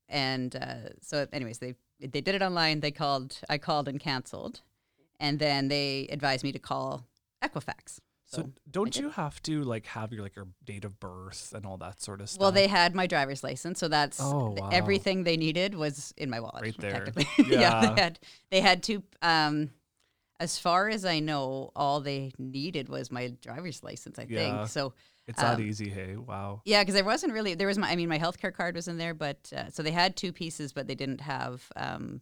and 0.08 0.56
uh, 0.56 0.88
so, 1.02 1.26
anyways, 1.32 1.58
they 1.58 1.74
they 2.00 2.20
did 2.20 2.34
it 2.34 2.42
online. 2.42 2.80
They 2.80 2.90
called. 2.90 3.38
I 3.50 3.58
called 3.58 3.86
and 3.86 4.00
canceled, 4.00 4.62
and 5.20 5.38
then 5.38 5.68
they 5.68 6.08
advised 6.10 6.42
me 6.42 6.52
to 6.52 6.58
call 6.58 7.04
Equifax. 7.42 8.00
So, 8.26 8.42
So 8.42 8.50
don't 8.70 8.96
you 8.96 9.10
have 9.10 9.42
to 9.42 9.62
like 9.62 9.86
have 9.86 10.12
your 10.12 10.22
like 10.22 10.36
your 10.36 10.48
date 10.64 10.84
of 10.86 10.98
birth 11.00 11.52
and 11.54 11.66
all 11.66 11.76
that 11.78 12.00
sort 12.00 12.20
of 12.22 12.30
stuff? 12.30 12.40
Well, 12.40 12.52
they 12.52 12.66
had 12.68 12.94
my 12.94 13.06
driver's 13.06 13.44
license, 13.44 13.78
so 13.78 13.88
that's 13.88 14.18
Oh, 14.22 14.54
wow. 14.58 14.70
everything 14.72 15.24
they 15.24 15.36
needed 15.36 15.74
was 15.74 16.14
in 16.16 16.30
my 16.30 16.40
wallet. 16.40 16.62
Right 16.62 16.78
there. 16.78 17.04
Technically, 17.04 17.26
Yeah. 17.56 17.60
yeah. 17.60 17.80
They 17.94 18.00
had 18.02 18.18
they 18.50 18.60
had 18.60 18.82
two. 18.82 19.02
Um, 19.20 19.70
as 20.44 20.58
far 20.58 20.88
as 20.88 21.04
I 21.04 21.18
know, 21.20 21.70
all 21.74 22.00
they 22.00 22.32
needed 22.38 22.88
was 22.88 23.10
my 23.10 23.24
driver's 23.42 23.82
license. 23.82 24.18
I 24.18 24.26
Yeah. 24.28 24.38
think 24.60 24.68
so. 24.70 24.92
it's 25.26 25.42
um, 25.42 25.60
easy. 25.60 25.88
Hey, 25.88 26.16
wow. 26.16 26.60
Yeah, 26.64 26.82
because 26.82 26.94
there 26.94 27.04
wasn't 27.04 27.32
really 27.32 27.54
there 27.54 27.66
was 27.72 27.78
my 27.78 27.88
I 27.90 27.96
mean 27.96 28.08
my 28.08 28.18
healthcare 28.18 28.54
card 28.54 28.74
was 28.76 28.86
in 28.88 28.96
there, 28.98 29.14
but 29.14 29.38
uh, 29.56 29.70
so 29.70 29.82
they 29.82 29.90
had 29.90 30.16
two 30.16 30.32
pieces, 30.32 30.72
but 30.72 30.86
they 30.86 30.94
didn't 30.94 31.22
have. 31.22 31.56
Um, 31.76 32.20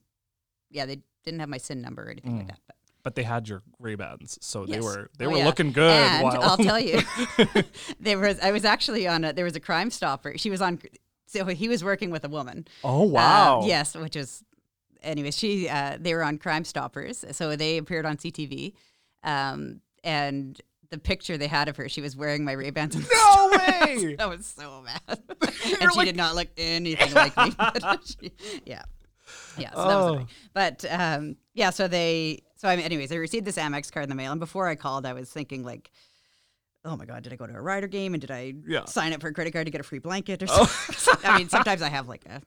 yeah, 0.71 0.87
they 0.87 0.99
didn't 1.25 1.41
have 1.41 1.49
my 1.49 1.59
SIN 1.59 1.83
number 1.83 2.03
or 2.07 2.11
anything 2.11 2.37
like 2.39 2.47
Mm. 2.47 2.49
that. 2.55 2.61
But 2.67 2.77
But 3.03 3.15
they 3.17 3.25
had 3.25 3.49
your 3.49 3.63
Ray 3.81 3.97
Bans, 3.97 4.39
so 4.41 4.65
they 4.67 4.81
were 4.81 5.11
they 5.19 5.27
Oh, 5.27 5.31
were 5.31 5.39
yeah. 5.39 5.47
looking 5.47 5.73
good. 5.73 5.91
and 6.07 6.23
while 6.25 6.43
I'll 6.43 6.57
tell 6.57 6.81
you, 6.81 7.01
there 8.01 8.19
was 8.19 8.39
I 8.41 8.53
was 8.53 8.65
actually 8.65 9.07
on 9.09 9.25
a, 9.25 9.33
there 9.33 9.45
was 9.45 9.57
a 9.57 9.61
Crime 9.69 9.91
Stopper. 9.91 10.39
She 10.39 10.51
was 10.51 10.61
on. 10.63 10.79
So 11.27 11.47
he 11.47 11.69
was 11.69 11.83
working 11.83 12.11
with 12.11 12.25
a 12.25 12.29
woman. 12.29 12.67
oh 12.85 13.03
Uh, 13.05 13.09
wow. 13.09 13.63
yes, 13.67 13.95
which 13.97 14.17
is, 14.17 14.45
anyways, 15.03 15.37
she 15.37 15.69
uh, 15.69 15.97
they 16.01 16.15
were 16.15 16.23
on 16.23 16.39
Crime 16.39 16.65
Stoppers, 16.65 17.25
so 17.33 17.57
they 17.57 17.79
appeared 17.79 18.07
on 18.07 18.17
CTV, 18.17 18.73
um, 19.25 19.81
and 20.05 20.61
the 20.91 20.99
picture 20.99 21.39
they 21.39 21.47
had 21.47 21.69
of 21.69 21.77
her, 21.77 21.89
she 21.89 22.01
was 22.01 22.17
wearing 22.17 22.45
my 22.45 22.53
Ray 22.53 22.71
Bans. 22.71 22.95
No 22.95 23.51
way. 23.59 24.15
that 24.19 24.29
was 24.29 24.47
so 24.47 24.85
bad, 24.85 25.19
and 25.41 25.93
she 25.93 25.99
like- 25.99 26.07
did 26.07 26.17
not 26.17 26.35
look 26.35 26.49
anything 26.57 27.13
like 27.15 27.37
me. 27.37 27.53
she- 28.05 28.33
yeah, 28.67 28.83
yeah. 29.57 29.71
So 29.75 29.77
that 29.77 29.87
was 29.87 30.05
Oh. 30.05 30.09
annoying. 30.13 30.29
But 30.55 30.85
um, 30.91 31.37
yeah, 31.55 31.71
so 31.71 31.89
they, 31.89 32.43
so 32.57 32.69
I 32.69 32.77
mean, 32.77 32.85
anyways, 32.85 33.11
I 33.13 33.17
received 33.17 33.47
this 33.47 33.57
Amex 33.57 33.91
card 33.91 34.05
in 34.05 34.09
the 34.11 34.15
mail, 34.17 34.33
and 34.33 34.41
before 34.41 34.69
I 34.69 34.75
called, 34.75 35.07
I 35.07 35.13
was 35.13 35.31
thinking 35.31 35.65
like. 35.65 35.91
Oh 36.85 36.97
my 36.97 37.05
God! 37.05 37.23
Did 37.23 37.33
I 37.33 37.37
go 37.37 37.47
to 37.47 37.55
a 37.55 37.61
Rider 37.61 37.87
game 37.87 38.13
and 38.15 38.21
did 38.21 38.31
I 38.33 38.55
Yeah. 38.67 38.81
Oh. 38.83 38.87
sign 38.87 39.13
up 39.13 39.21
for 39.21 39.29
a 39.29 39.33
credit 39.33 39.53
card 39.53 39.67
to 39.67 39.71
get 39.71 39.81
a 39.81 39.85
free 39.85 40.01
blanket 40.01 40.43
or 40.43 40.47
something? 40.49 41.17
I 41.31 41.39
mean, 41.39 41.49
sometimes 41.49 41.81
I 41.81 41.89
have 41.89 42.09
like 42.09 42.25
a, 42.27 42.43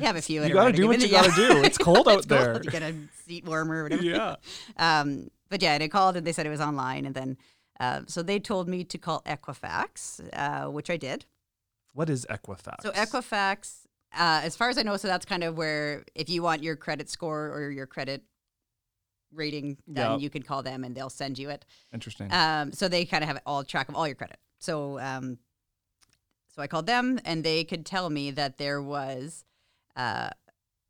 you 0.00 0.06
have 0.06 0.16
a 0.16 0.22
few. 0.22 0.42
You 0.44 0.52
gotta 0.54 0.72
do 0.72 0.86
what 0.88 1.00
you 1.00 1.08
gotta 1.10 1.32
do. 1.32 1.62
It's 1.62 1.76
cold 1.78 2.08
out 2.08 2.18
It's 2.18 2.26
cold. 2.26 2.40
there. 2.40 2.60
You 2.64 2.70
get 2.70 2.82
a 2.82 2.94
seat 3.26 3.44
warmer 3.44 3.80
or 3.80 3.82
whatever. 3.84 4.02
yeah. 4.02 4.36
Um, 4.78 5.28
but 5.50 5.60
yeah, 5.62 5.74
and 5.74 5.82
I 5.82 5.88
called 5.88 6.16
and 6.16 6.26
they 6.26 6.32
said 6.32 6.46
it 6.46 6.50
was 6.50 6.60
online, 6.60 7.04
and 7.06 7.14
then 7.14 7.36
uh, 7.78 8.00
so 8.06 8.22
they 8.22 8.38
told 8.40 8.66
me 8.68 8.82
to 8.84 8.96
call 8.98 9.20
Equifax, 9.26 10.20
uh, 10.32 10.70
which 10.70 10.88
I 10.90 10.96
did. 10.96 11.26
What 11.92 12.08
is 12.10 12.26
Equifax? 12.30 12.82
So 12.82 12.90
Equifax, 12.92 13.80
uh, 14.14 14.40
as 14.42 14.56
far 14.56 14.70
as 14.70 14.78
I 14.78 14.82
know, 14.82 14.96
so 14.96 15.08
that's 15.08 15.26
kind 15.26 15.44
of 15.44 15.56
where 15.56 16.04
if 16.14 16.28
you 16.30 16.42
want 16.42 16.62
your 16.62 16.76
credit 16.76 17.08
score 17.10 17.48
or 17.52 17.70
your 17.70 17.86
credit 17.86 18.22
rating 19.36 19.76
done, 19.92 20.12
Yep. 20.12 20.20
you 20.20 20.30
can 20.30 20.42
call 20.42 20.62
them 20.62 20.82
and 20.84 20.94
they'll 20.96 21.10
send 21.10 21.38
you 21.38 21.50
it. 21.50 21.64
Interesting. 21.92 22.32
Um, 22.32 22.72
so 22.72 22.88
they 22.88 23.04
kind 23.04 23.22
of 23.22 23.28
have 23.28 23.40
all 23.46 23.62
track 23.64 23.88
of 23.88 23.94
all 23.94 24.06
your 24.06 24.16
credit. 24.16 24.38
So 24.58 24.98
um, 24.98 25.38
so 26.54 26.62
I 26.62 26.66
called 26.66 26.86
them 26.86 27.20
and 27.24 27.44
they 27.44 27.64
could 27.64 27.84
tell 27.84 28.08
me 28.10 28.30
that 28.32 28.56
there 28.58 28.80
was 28.82 29.44
uh, 29.94 30.30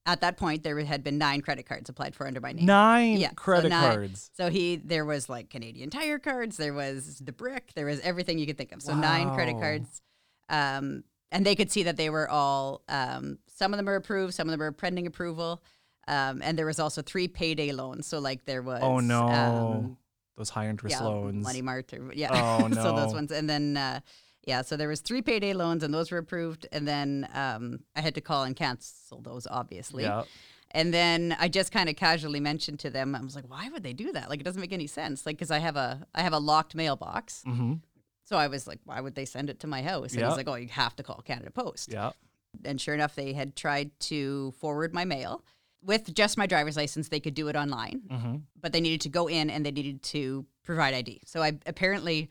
at 0.07 0.21
that 0.21 0.37
point 0.37 0.63
there 0.63 0.79
had 0.85 1.03
been 1.03 1.19
nine 1.19 1.41
credit 1.41 1.67
cards 1.67 1.89
applied 1.91 2.15
for 2.15 2.27
under 2.27 2.41
my 2.41 2.53
name. 2.53 2.65
Nine 2.67 3.17
Yeah, 3.19 3.31
so 3.31 3.35
credit 3.35 3.69
nine- 3.71 3.93
cards. 3.95 4.31
So 4.35 4.49
he 4.51 4.77
there 4.77 5.05
was 5.05 5.29
like 5.29 5.51
Canadian 5.51 5.91
Tire 5.91 6.19
cards, 6.21 6.57
there 6.57 6.73
was 6.75 7.19
the 7.19 7.33
brick, 7.33 7.73
there 7.75 7.87
was 7.87 8.01
everything 8.01 8.39
you 8.39 8.47
could 8.47 8.57
think 8.59 8.73
of. 8.73 8.81
So 8.83 8.95
nine 8.95 9.35
credit 9.35 9.55
cards. 9.59 10.01
Um, 10.49 11.03
and 11.33 11.45
they 11.45 11.57
could 11.57 11.73
see 11.73 11.83
that 11.83 11.97
they 11.97 12.09
were 12.09 12.29
all 12.31 12.83
um, 12.89 13.39
some 13.49 13.73
of 13.73 13.79
them 13.79 13.89
are 13.89 13.97
approved, 13.97 14.33
some 14.35 14.47
of 14.49 14.53
them 14.53 14.63
are 14.63 14.71
pending 14.71 15.09
approval. 15.09 15.61
Um, 16.09 16.41
and 16.43 16.57
there 16.59 16.67
was 16.67 16.79
also 16.79 17.03
three 17.03 17.29
payday 17.29 17.73
loans. 17.73 18.07
So 18.07 18.19
like 18.19 18.45
there 18.45 18.63
was 18.63 18.81
Oh, 18.83 19.01
no. 19.01 19.29
um, 19.29 19.97
those 20.37 20.51
high 20.51 20.69
interest 20.69 20.97
yeah, 20.99 21.05
loans. 21.07 21.43
Money 21.43 21.63
Mart, 21.63 21.93
or, 21.93 22.13
yeah. 22.15 22.29
Oh, 22.61 22.71
so 22.73 22.95
those 22.95 23.13
ones, 23.15 23.33
and 23.33 23.49
then 23.49 23.77
uh, 23.77 24.01
yeah, 24.47 24.63
so 24.63 24.77
there 24.77 24.89
was 24.89 25.01
three 25.01 25.23
payday 25.23 25.53
loans, 25.55 25.83
and 25.83 25.93
those 25.93 26.11
were 26.13 26.19
approved, 26.19 26.67
and 26.71 26.87
then 26.87 27.29
um, 27.35 27.81
I 27.97 28.01
had 28.01 28.15
to 28.15 28.21
call 28.21 28.45
and 28.45 28.55
cancel 28.55 29.21
those, 29.21 29.47
obviously. 29.51 30.05
Yeah. 30.05 30.23
And 30.73 30.93
then 30.93 31.35
I 31.41 31.49
just 31.49 31.73
kind 31.73 31.89
of 31.89 31.97
casually 31.97 32.39
mentioned 32.41 32.81
to 32.81 32.91
them, 32.91 33.15
I 33.15 33.21
was 33.23 33.35
like, 33.35 33.49
"Why 33.49 33.69
would 33.71 33.83
they 33.83 33.93
do 33.95 34.13
that? 34.13 34.29
Like, 34.29 34.41
it 34.41 34.45
doesn't 34.45 34.61
make 34.61 34.73
any 34.73 34.87
sense. 34.87 35.25
Like, 35.25 35.37
because 35.37 35.51
I 35.51 35.59
have 35.59 35.77
a 35.77 36.07
I 36.15 36.23
have 36.23 36.33
a 36.35 36.39
locked 36.39 36.75
mailbox, 36.75 37.43
Mm-hmm. 37.47 37.75
so 38.25 38.37
I 38.37 38.47
was 38.49 38.67
like, 38.67 38.81
why 38.85 39.01
would 39.01 39.15
they 39.15 39.25
send 39.25 39.49
it 39.49 39.59
to 39.61 39.67
my 39.67 39.83
house? 39.83 40.13
And 40.13 40.21
Yeah. 40.21 40.29
he's 40.29 40.37
like, 40.37 40.49
oh, 40.49 40.55
you 40.57 40.69
have 40.69 40.95
to 40.97 41.03
call 41.03 41.23
Canada 41.25 41.51
Post. 41.51 41.91
Yeah. 41.93 42.11
And 42.65 42.81
sure 42.81 42.95
enough, 42.95 43.15
they 43.15 43.33
had 43.33 43.57
tried 43.57 43.99
to 44.01 44.53
forward 44.61 44.93
my 44.95 45.05
mail 45.05 45.45
with 45.83 46.13
just 46.15 46.37
my 46.39 46.47
driver's 46.47 46.77
license. 46.77 47.09
They 47.09 47.21
could 47.21 47.35
do 47.35 47.49
it 47.49 47.57
online, 47.57 48.03
Mm-hmm. 48.11 48.37
but 48.61 48.73
they 48.73 48.81
needed 48.81 49.01
to 49.03 49.09
go 49.09 49.27
in 49.29 49.51
and 49.51 49.65
they 49.65 49.71
needed 49.71 50.03
to 50.05 50.45
provide 50.65 50.95
ID. 50.95 51.21
So 51.27 51.43
I 51.43 51.59
apparently, 51.67 52.29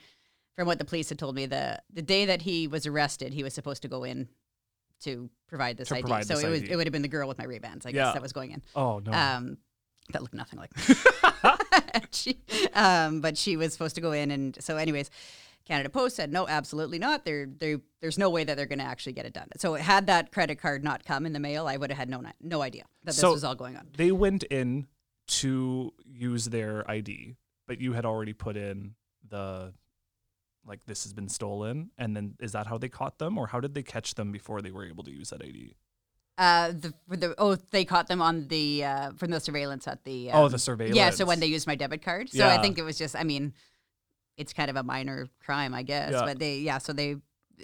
from 0.55 0.67
what 0.67 0.77
the 0.79 0.85
police 0.85 1.09
had 1.09 1.19
told 1.19 1.35
me, 1.35 1.45
the 1.45 1.81
the 1.93 2.01
day 2.01 2.25
that 2.25 2.41
he 2.41 2.67
was 2.67 2.85
arrested, 2.85 3.33
he 3.33 3.43
was 3.43 3.53
supposed 3.53 3.81
to 3.83 3.87
go 3.87 4.03
in 4.03 4.27
to 5.01 5.29
provide 5.47 5.77
this 5.77 5.89
To 5.89 5.95
ID. 5.95 6.01
provide 6.01 6.25
so 6.27 6.35
this 6.35 6.43
it 6.43 6.49
was 6.49 6.61
ID. 6.63 6.71
it 6.71 6.75
would 6.75 6.87
have 6.87 6.93
been 6.93 7.01
the 7.01 7.07
girl 7.07 7.27
with 7.27 7.37
my 7.37 7.45
Ray 7.45 7.59
Bans, 7.59 7.85
I 7.85 7.89
Yeah. 7.89 8.05
guess, 8.05 8.13
that 8.13 8.21
was 8.21 8.33
going 8.33 8.51
in. 8.51 8.61
Oh 8.75 8.99
no. 8.99 9.11
Um, 9.11 9.57
that 10.11 10.21
looked 10.21 10.33
nothing 10.35 10.59
like 10.59 10.75
me. 10.77 10.95
she, 12.11 12.37
um, 12.73 13.21
but 13.21 13.37
she 13.37 13.57
was 13.57 13.73
supposed 13.73 13.95
to 13.95 14.01
go 14.01 14.11
in, 14.11 14.31
and 14.31 14.57
so, 14.61 14.77
anyways, 14.77 15.09
Canada 15.65 15.89
Post 15.89 16.15
said 16.15 16.31
no, 16.31 16.47
absolutely 16.47 16.99
not. 16.99 17.25
There, 17.25 17.47
there, 17.47 17.79
there's 18.01 18.17
no 18.17 18.29
way 18.29 18.43
that 18.43 18.55
they're 18.55 18.65
going 18.67 18.79
to 18.79 18.85
actually 18.85 19.13
get 19.13 19.25
it 19.25 19.33
done. 19.33 19.47
So, 19.57 19.73
had 19.73 20.07
that 20.07 20.31
credit 20.31 20.59
card 20.59 20.83
not 20.83 21.03
come 21.05 21.25
in 21.25 21.33
the 21.33 21.39
mail, 21.39 21.67
I 21.67 21.77
would 21.77 21.89
have 21.89 21.97
had 21.97 22.09
no 22.09 22.23
no 22.41 22.61
idea 22.61 22.83
that 23.03 23.11
this 23.11 23.17
So- 23.17 23.31
was 23.31 23.43
all 23.43 23.55
going 23.55 23.75
on. 23.75 23.87
they 23.97 24.11
went 24.11 24.43
in 24.43 24.87
to 25.27 25.91
use 26.05 26.45
their 26.45 26.89
ID, 26.89 27.35
but 27.67 27.81
you 27.81 27.93
had 27.93 28.05
already 28.05 28.33
put 28.33 28.55
in 28.55 28.95
the 29.27 29.73
like 30.67 30.85
this 30.85 31.03
has 31.03 31.13
been 31.13 31.29
stolen, 31.29 31.91
and 31.97 32.15
then 32.15 32.35
is 32.39 32.51
that 32.53 32.67
how 32.67 32.77
they 32.77 32.89
caught 32.89 33.17
them, 33.19 33.37
or 33.37 33.47
how 33.47 33.59
did 33.59 33.73
they 33.73 33.83
catch 33.83 34.15
them 34.15 34.31
before 34.31 34.61
they 34.61 34.71
were 34.71 34.85
able 34.85 35.03
to 35.03 35.11
use 35.11 35.29
that 35.29 35.41
ID? 35.41 35.75
Uh, 36.37 36.69
the, 36.73 36.93
the 37.07 37.35
oh, 37.37 37.55
they 37.71 37.85
caught 37.85 38.07
them 38.07 38.21
on 38.21 38.47
the 38.49 38.83
uh, 38.83 39.11
from 39.13 39.31
the 39.31 39.39
surveillance 39.39 39.87
at 39.87 40.03
the 40.03 40.29
oh, 40.31 40.45
um, 40.45 40.51
the 40.51 40.59
surveillance. 40.59 40.97
Yeah, 40.97 41.09
so 41.11 41.25
when 41.25 41.39
they 41.39 41.45
used 41.47 41.65
my 41.65 41.75
debit 41.75 42.01
card. 42.01 42.29
So 42.29 42.47
I 42.47 42.57
think 42.61 42.77
it 42.77 42.83
was 42.83 42.97
just, 42.97 43.15
I 43.15 43.23
mean, 43.23 43.53
it's 44.37 44.53
kind 44.53 44.69
of 44.69 44.75
a 44.75 44.83
minor 44.83 45.27
crime, 45.43 45.73
I 45.73 45.83
guess. 45.83 46.11
Yeah. 46.11 46.23
But 46.25 46.39
they, 46.39 46.59
yeah, 46.59 46.77
so 46.77 46.93
they, 46.93 47.15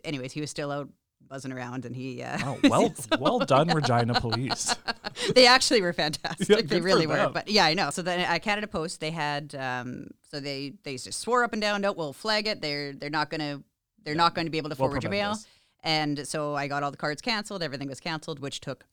anyways, 0.03 0.31
he 0.33 0.41
was 0.41 0.49
still 0.49 0.71
out 0.71 0.89
buzzing 1.27 1.51
around 1.51 1.85
and 1.85 1.95
he, 1.95 2.21
uh, 2.23 2.37
Oh, 2.43 2.59
well, 2.69 2.93
so- 2.95 3.17
well 3.19 3.39
done, 3.39 3.67
Regina 3.69 4.19
Police. 4.19 4.75
they 5.35 5.47
actually 5.47 5.81
were 5.81 5.93
fantastic. 5.93 6.49
Yeah, 6.49 6.61
they 6.63 6.81
really 6.81 7.07
were. 7.07 7.29
But 7.33 7.47
yeah, 7.49 7.65
I 7.65 7.73
know. 7.73 7.89
So 7.89 8.01
then 8.01 8.19
at 8.19 8.41
Canada 8.41 8.67
Post, 8.67 8.99
they 8.99 9.11
had, 9.11 9.55
um, 9.55 10.07
so 10.29 10.39
they, 10.39 10.73
they 10.83 10.97
just 10.97 11.19
swore 11.19 11.43
up 11.43 11.53
and 11.53 11.61
down, 11.61 11.81
no, 11.81 11.91
we'll 11.93 12.13
flag 12.13 12.47
it. 12.47 12.61
They're, 12.61 12.93
they're 12.93 13.09
not 13.09 13.29
going 13.29 13.41
to, 13.41 13.63
they're 14.03 14.15
not 14.15 14.35
going 14.35 14.45
to 14.45 14.51
be 14.51 14.57
able 14.57 14.69
to 14.69 14.73
We'll 14.73 14.87
forward 14.89 15.03
your 15.03 15.11
mail. 15.11 15.33
this. 15.33 15.47
And 15.83 16.27
so 16.27 16.55
I 16.55 16.67
got 16.67 16.83
all 16.83 16.91
the 16.91 16.97
cards 16.97 17.21
canceled. 17.21 17.63
Everything 17.63 17.87
was 17.87 17.99
canceled, 17.99 18.39
which 18.39 18.59
took 18.61 18.85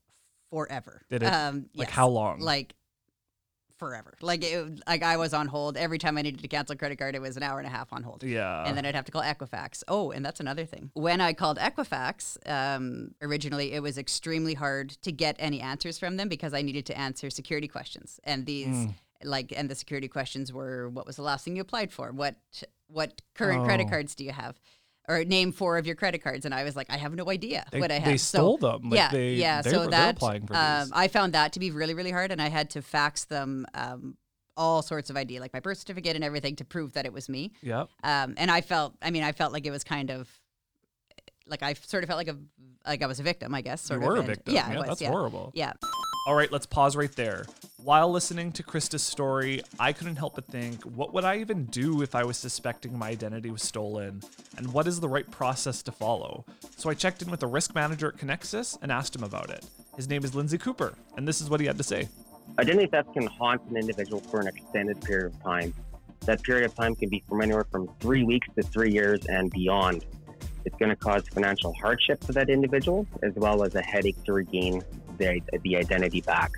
forever. 0.50 1.02
Did 1.10 1.22
it? 1.22 1.26
Um, 1.26 1.66
Like 1.74 1.88
yes. 1.88 1.94
how 1.96 2.08
long? 2.08 2.40
Like 2.40 2.74
forever. 3.78 4.14
Like 4.20 4.44
it, 4.44 4.80
like 4.86 5.02
I 5.02 5.16
was 5.16 5.32
on 5.32 5.46
hold 5.46 5.76
every 5.76 5.98
time 5.98 6.18
I 6.18 6.22
needed 6.22 6.40
to 6.42 6.48
cancel 6.48 6.74
a 6.74 6.76
credit 6.76 6.98
card. 6.98 7.14
It 7.14 7.20
was 7.22 7.36
an 7.36 7.42
hour 7.42 7.58
and 7.58 7.66
a 7.66 7.70
half 7.70 7.92
on 7.92 8.02
hold. 8.02 8.22
yeah. 8.24 8.64
And 8.66 8.76
then 8.76 8.84
I'd 8.84 8.94
have 8.94 9.04
to 9.06 9.12
call 9.12 9.22
Equifax. 9.22 9.82
Oh, 9.88 10.10
and 10.10 10.24
that's 10.24 10.40
another 10.40 10.64
thing. 10.64 10.90
When 10.94 11.20
I 11.20 11.32
called 11.32 11.58
Equifax, 11.58 12.36
um, 12.48 13.12
originally 13.22 13.72
it 13.72 13.82
was 13.82 13.96
extremely 13.98 14.54
hard 14.54 14.90
to 15.02 15.12
get 15.12 15.36
any 15.38 15.60
answers 15.60 15.98
from 15.98 16.16
them 16.16 16.28
because 16.28 16.52
I 16.54 16.62
needed 16.62 16.86
to 16.86 16.98
answer 16.98 17.30
security 17.30 17.68
questions. 17.68 18.20
And 18.24 18.46
these, 18.46 18.68
Mm. 18.68 18.94
like, 19.24 19.52
and 19.56 19.68
the 19.70 19.74
security 19.74 20.08
questions 20.08 20.52
were, 20.52 20.88
what 20.88 21.06
was 21.06 21.16
the 21.16 21.22
last 21.22 21.44
thing 21.44 21.56
you 21.56 21.62
applied 21.62 21.92
for? 21.92 22.10
What, 22.12 22.36
what 22.88 23.20
current 23.34 23.64
credit 23.64 23.86
Oh. 23.86 23.90
cards 23.90 24.14
do 24.14 24.24
you 24.24 24.32
have? 24.32 24.58
Or 25.08 25.24
name 25.24 25.52
four 25.52 25.78
of 25.78 25.86
your 25.86 25.96
credit 25.96 26.22
cards, 26.22 26.44
and 26.44 26.54
I 26.54 26.64
was 26.64 26.76
like, 26.76 26.88
I 26.90 26.98
have 26.98 27.14
no 27.14 27.30
idea 27.30 27.64
They- 27.72 27.80
what 27.80 27.90
I 27.90 27.94
have. 27.94 28.04
they 28.04 28.18
So- 28.18 28.38
stole 28.40 28.58
them. 28.58 28.90
Like, 28.90 28.98
yeah, 28.98 29.10
they- 29.10 29.34
yeah. 29.34 29.62
they 29.62 29.70
so 29.70 29.80
were- 29.84 29.90
that 29.90 30.16
applying 30.16 30.46
for 30.46 30.54
um. 30.54 30.90
I 30.92 31.08
found 31.08 31.32
that 31.32 31.54
to 31.54 31.60
be 31.60 31.70
really, 31.70 31.94
really 31.94 32.10
hard, 32.10 32.30
and 32.30 32.42
I 32.42 32.48
had 32.50 32.68
to 32.70 32.82
fax 32.82 33.24
them 33.24 33.64
um, 33.72 34.18
all 34.54 34.82
sorts 34.82 35.08
of 35.08 35.16
ID, 35.16 35.40
like 35.40 35.54
my 35.54 35.60
birth 35.60 35.78
certificate 35.78 36.14
and 36.14 36.22
everything, 36.24 36.56
to 36.56 36.64
prove 36.64 36.92
that 36.92 37.06
it 37.06 37.12
was 37.14 37.28
me. 37.30 37.52
yeah. 37.62 37.84
Um, 38.04 38.34
and 38.36 38.50
I 38.50 38.60
felt, 38.60 38.96
I 39.00 39.10
mean, 39.10 39.22
I 39.22 39.32
felt 39.32 39.52
like 39.54 39.64
it 39.64 39.70
was 39.70 39.82
kind 39.82 40.10
of 40.10 40.28
like 41.46 41.62
I 41.62 41.72
sort 41.72 42.02
of 42.04 42.08
felt 42.08 42.18
like 42.18 42.28
a 42.28 42.36
like 42.86 43.02
I 43.02 43.06
was 43.06 43.18
a 43.18 43.22
victim, 43.22 43.54
I 43.54 43.62
guess. 43.62 43.82
You 43.84 43.96
Sort 43.96 44.02
were 44.02 44.12
of. 44.12 44.16
a 44.16 44.18
and- 44.20 44.28
victim. 44.28 44.54
Yeah, 44.54 44.66
I 44.66 44.72
yeah 44.72 44.78
was. 44.80 44.88
that's 44.88 45.00
yeah. 45.00 45.08
horrible. 45.08 45.52
Yeah. 45.54 45.72
All 46.28 46.34
right, 46.34 46.52
let's 46.52 46.66
pause 46.66 46.94
right 46.94 47.10
there. 47.12 47.46
While 47.82 48.10
listening 48.10 48.52
to 48.52 48.62
Krista's 48.62 49.02
story, 49.02 49.62
I 49.80 49.94
couldn't 49.94 50.16
help 50.16 50.34
but 50.34 50.44
think, 50.44 50.82
what 50.82 51.14
would 51.14 51.24
I 51.24 51.38
even 51.38 51.64
do 51.64 52.02
if 52.02 52.14
I 52.14 52.22
was 52.22 52.36
suspecting 52.36 52.98
my 52.98 53.08
identity 53.08 53.50
was 53.50 53.62
stolen? 53.62 54.20
And 54.58 54.70
what 54.74 54.86
is 54.86 55.00
the 55.00 55.08
right 55.08 55.28
process 55.30 55.80
to 55.84 55.90
follow? 55.90 56.44
So 56.76 56.90
I 56.90 56.92
checked 56.92 57.22
in 57.22 57.30
with 57.30 57.40
the 57.40 57.46
risk 57.46 57.74
manager 57.74 58.08
at 58.08 58.18
Conexus 58.18 58.76
and 58.82 58.92
asked 58.92 59.16
him 59.16 59.24
about 59.24 59.48
it. 59.48 59.64
His 59.96 60.06
name 60.06 60.22
is 60.22 60.34
Lindsay 60.34 60.58
Cooper, 60.58 60.92
and 61.16 61.26
this 61.26 61.40
is 61.40 61.48
what 61.48 61.60
he 61.60 61.66
had 61.66 61.78
to 61.78 61.82
say. 61.82 62.10
Identity 62.58 62.88
theft 62.88 63.14
can 63.14 63.26
haunt 63.26 63.62
an 63.70 63.78
individual 63.78 64.20
for 64.20 64.38
an 64.38 64.48
extended 64.48 65.00
period 65.00 65.32
of 65.32 65.42
time. 65.42 65.72
That 66.26 66.42
period 66.42 66.66
of 66.66 66.74
time 66.74 66.94
can 66.94 67.08
be 67.08 67.24
from 67.26 67.40
anywhere 67.40 67.64
from 67.64 67.88
three 68.00 68.24
weeks 68.24 68.48
to 68.56 68.62
three 68.64 68.92
years 68.92 69.24
and 69.30 69.50
beyond. 69.50 70.04
It's 70.66 70.76
going 70.76 70.90
to 70.90 70.96
cause 70.96 71.26
financial 71.28 71.72
hardship 71.72 72.20
to 72.26 72.32
that 72.32 72.50
individual, 72.50 73.06
as 73.22 73.32
well 73.36 73.62
as 73.62 73.74
a 73.76 73.80
headache 73.80 74.22
to 74.24 74.34
regain 74.34 74.82
the, 75.18 75.42
the 75.62 75.76
identity 75.76 76.20
back. 76.20 76.52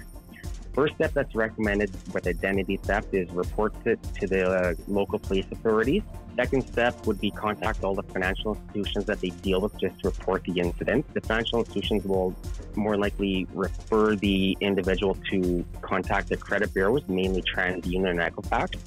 First 0.73 0.95
step 0.95 1.13
that's 1.13 1.35
recommended 1.35 1.91
with 2.15 2.27
identity 2.27 2.77
theft 2.77 3.13
is 3.13 3.29
report 3.31 3.75
it 3.87 3.99
to 4.21 4.27
the 4.27 4.49
uh, 4.49 4.75
local 4.87 5.19
police 5.19 5.47
authorities. 5.51 6.03
Second 6.37 6.67
step 6.69 7.07
would 7.07 7.21
be 7.21 7.33
contact 7.33 7.83
all 7.83 7.95
the 7.95 8.05
financial 8.05 8.55
institutions 8.55 9.05
that 9.07 9.21
they 9.21 9.31
deal 9.31 9.61
with 9.61 9.77
just 9.79 9.99
to 10.01 10.09
report 10.09 10.45
the 10.45 10.61
incident. 10.61 11.13
The 11.13 11.21
financial 11.23 11.59
institutions 11.59 12.05
will 12.05 12.37
more 12.77 12.97
likely 12.97 13.49
refer 13.53 14.15
the 14.15 14.57
individual 14.61 15.17
to 15.31 15.65
contact 15.81 16.29
the 16.29 16.37
credit 16.37 16.73
bureaus, 16.73 17.03
mainly 17.09 17.43
TransUnion 17.43 18.09
and 18.09 18.21
Equifax. 18.21 18.79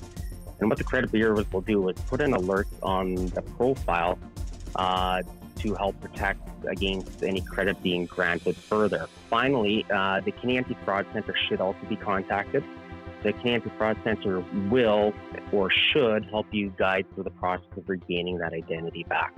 And 0.59 0.69
what 0.69 0.77
the 0.77 0.85
credit 0.85 1.11
bureaus 1.11 1.51
will 1.51 1.61
do 1.61 1.89
is 1.89 1.97
put 2.07 2.21
an 2.21 2.33
alert 2.33 2.67
on 2.81 3.15
the 3.27 3.41
profile 3.41 4.17
uh, 4.75 5.21
to 5.57 5.75
help 5.75 5.99
protect 6.01 6.41
against 6.65 7.23
any 7.23 7.41
credit 7.41 7.81
being 7.81 8.05
granted 8.05 8.55
further. 8.55 9.07
Finally, 9.29 9.85
uh, 9.93 10.21
the 10.21 10.31
Canadian 10.31 10.65
Anti-Fraud 10.65 11.05
Center 11.13 11.35
should 11.47 11.61
also 11.61 11.79
be 11.87 11.95
contacted. 11.95 12.63
The 13.23 13.31
Canadian 13.33 13.61
Anti-Fraud 13.61 13.97
Center 14.03 14.43
will 14.69 15.13
or 15.51 15.69
should 15.69 16.25
help 16.25 16.47
you 16.51 16.73
guide 16.77 17.05
through 17.13 17.23
the 17.23 17.31
process 17.31 17.67
of 17.77 17.87
regaining 17.87 18.37
that 18.39 18.53
identity 18.53 19.03
back. 19.03 19.33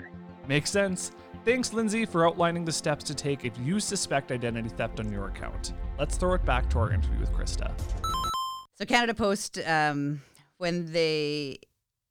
Makes 0.47 0.71
sense. 0.71 1.11
Thanks, 1.43 1.73
Lindsay, 1.73 2.05
for 2.05 2.27
outlining 2.27 2.65
the 2.65 2.71
steps 2.71 3.03
to 3.05 3.15
take 3.15 3.45
if 3.45 3.53
you 3.59 3.79
suspect 3.79 4.31
identity 4.31 4.69
theft 4.69 4.99
on 4.99 5.11
your 5.11 5.27
account. 5.27 5.73
Let's 5.99 6.17
throw 6.17 6.33
it 6.33 6.45
back 6.45 6.69
to 6.71 6.79
our 6.79 6.91
interview 6.91 7.19
with 7.19 7.31
Krista. 7.33 7.71
So 8.75 8.85
Canada 8.85 9.13
Post, 9.13 9.59
um, 9.65 10.21
when 10.57 10.91
they 10.91 11.59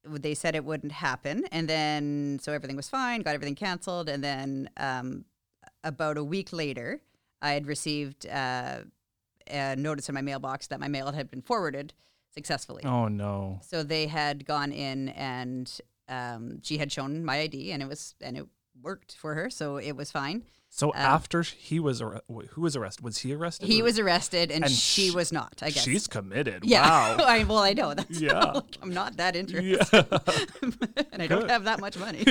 they 0.06 0.34
said 0.34 0.54
it 0.54 0.64
wouldn't 0.64 0.92
happen, 0.92 1.44
and 1.50 1.68
then 1.68 2.38
so 2.42 2.52
everything 2.52 2.76
was 2.76 2.88
fine, 2.88 3.22
got 3.22 3.34
everything 3.34 3.54
canceled, 3.54 4.08
and 4.08 4.22
then 4.22 4.70
um, 4.76 5.24
about 5.82 6.16
a 6.16 6.24
week 6.24 6.52
later, 6.52 7.00
I 7.40 7.52
had 7.52 7.66
received 7.66 8.26
uh, 8.26 8.80
a 9.46 9.76
notice 9.76 10.08
in 10.08 10.14
my 10.14 10.22
mailbox 10.22 10.66
that 10.68 10.80
my 10.80 10.88
mail 10.88 11.12
had 11.12 11.30
been 11.30 11.42
forwarded 11.42 11.92
successfully. 12.30 12.82
Oh, 12.84 13.08
no. 13.08 13.60
So 13.62 13.82
they 13.82 14.06
had 14.06 14.44
gone 14.44 14.72
in 14.72 15.10
and 15.10 15.70
um, 16.08 16.60
she 16.62 16.78
had 16.78 16.90
shown 16.90 17.24
my 17.24 17.40
ID, 17.40 17.72
and 17.72 17.82
it 17.82 17.88
was 17.88 18.14
and 18.20 18.36
it 18.36 18.46
worked 18.82 19.14
for 19.14 19.34
her, 19.34 19.48
so 19.48 19.76
it 19.76 19.92
was 19.92 20.10
fine. 20.10 20.42
So 20.76 20.88
Um, 20.88 20.96
after 20.96 21.42
he 21.42 21.78
was 21.78 22.00
wh- 22.00 22.46
who 22.50 22.60
was 22.62 22.74
arrested? 22.74 23.04
Was 23.04 23.18
he 23.18 23.32
arrested? 23.32 23.68
He 23.68 23.80
or- 23.80 23.84
was 23.84 23.96
arrested, 24.00 24.50
and, 24.50 24.64
And 24.64 24.72
she 24.72 25.10
sh- 25.10 25.14
was 25.14 25.30
not. 25.30 25.62
I 25.62 25.70
guess 25.70 25.84
She's 25.84 26.08
committed. 26.08 26.64
Yeah. 26.64 27.16
Wow. 27.16 27.24
I, 27.28 27.44
well, 27.44 27.58
I 27.60 27.74
know 27.74 27.94
that's 27.94 28.20
Yeah. 28.28 28.58
I'm 28.82 28.92
not 28.92 29.16
that 29.18 29.36
interested, 29.36 30.04
yeah. 30.10 31.04
and 31.12 31.22
I 31.22 31.28
don't 31.28 31.48
have 31.48 31.62
that 31.64 31.78
much 31.80 31.96
money. 31.96 32.24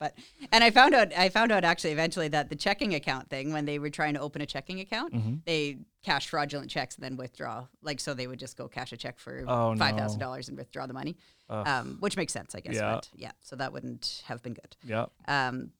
but 0.00 0.14
and 0.52 0.64
I 0.64 0.70
found 0.70 0.94
out 0.94 1.16
I 1.16 1.28
found 1.28 1.52
out 1.52 1.64
actually 1.64 1.92
eventually 1.92 2.26
that 2.28 2.48
the 2.48 2.56
checking 2.56 2.94
account 2.94 3.30
thing 3.30 3.52
when 3.52 3.64
they 3.66 3.78
were 3.78 3.90
trying 3.90 4.14
to 4.14 4.20
open 4.20 4.42
a 4.42 4.46
checking 4.46 4.80
account, 4.80 5.14
Mhm. 5.14 5.44
they 5.44 5.78
cash 6.02 6.28
fraudulent 6.28 6.70
checks 6.70 6.96
and 6.96 7.04
then 7.04 7.16
withdraw. 7.16 7.66
Like 7.82 8.00
so, 8.00 8.14
they 8.14 8.26
would 8.26 8.38
just 8.40 8.56
go 8.56 8.66
cash 8.66 8.92
a 8.92 8.96
check 8.96 9.18
for 9.18 9.44
Oh, 9.46 9.72
no. 9.74 9.78
five 9.78 9.96
thousand 9.96 10.18
dollars 10.18 10.48
and 10.48 10.56
withdraw 10.58 10.86
the 10.86 10.92
money, 10.94 11.16
um, 11.48 11.98
which 12.00 12.16
makes 12.16 12.32
sense, 12.32 12.54
I 12.56 12.60
guess. 12.60 12.74
Yeah. 12.74 12.94
But 12.94 13.10
yeah, 13.14 13.32
so 13.42 13.54
that 13.56 13.72
wouldn't 13.72 14.22
have 14.26 14.42
been 14.42 14.54
good. 14.54 14.76
yeah. 14.84 15.06
Um, 15.28 15.70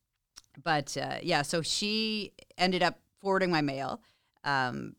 but 0.63 0.97
uh, 0.97 1.19
yeah, 1.23 1.43
so 1.43 1.63
she 1.63 2.33
ended 2.59 2.83
up 2.83 2.99
forwarding 3.21 3.51
my 3.51 3.61
mail. 3.63 4.01
Um, 4.45 4.97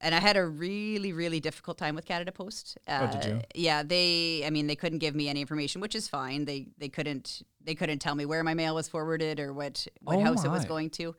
and 0.00 0.14
I 0.14 0.20
had 0.20 0.36
a 0.36 0.46
really, 0.46 1.12
really 1.14 1.40
difficult 1.40 1.78
time 1.78 1.94
with 1.94 2.04
Canada 2.04 2.30
Post. 2.30 2.76
Uh, 2.86 3.08
Oh, 3.08 3.12
did 3.18 3.24
you? 3.24 3.40
Yeah, 3.54 3.82
they. 3.82 4.42
I 4.46 4.50
mean, 4.50 4.66
they 4.66 4.76
couldn't 4.76 4.98
give 4.98 5.14
me 5.14 5.28
any 5.28 5.40
information, 5.40 5.80
which 5.80 5.94
is 5.94 6.06
fine. 6.06 6.44
They 6.44 6.68
they 6.76 6.88
couldn't 6.90 7.42
they 7.62 7.74
couldn't 7.74 8.00
tell 8.00 8.14
me 8.14 8.26
where 8.26 8.44
my 8.44 8.54
mail 8.54 8.74
was 8.74 8.88
forwarded 8.88 9.40
or 9.40 9.52
what 9.54 9.86
what 10.02 10.18
Oh, 10.18 10.20
house 10.20 10.44
it 10.44 10.50
was 10.50 10.64
going 10.66 10.90
to. 10.90 11.14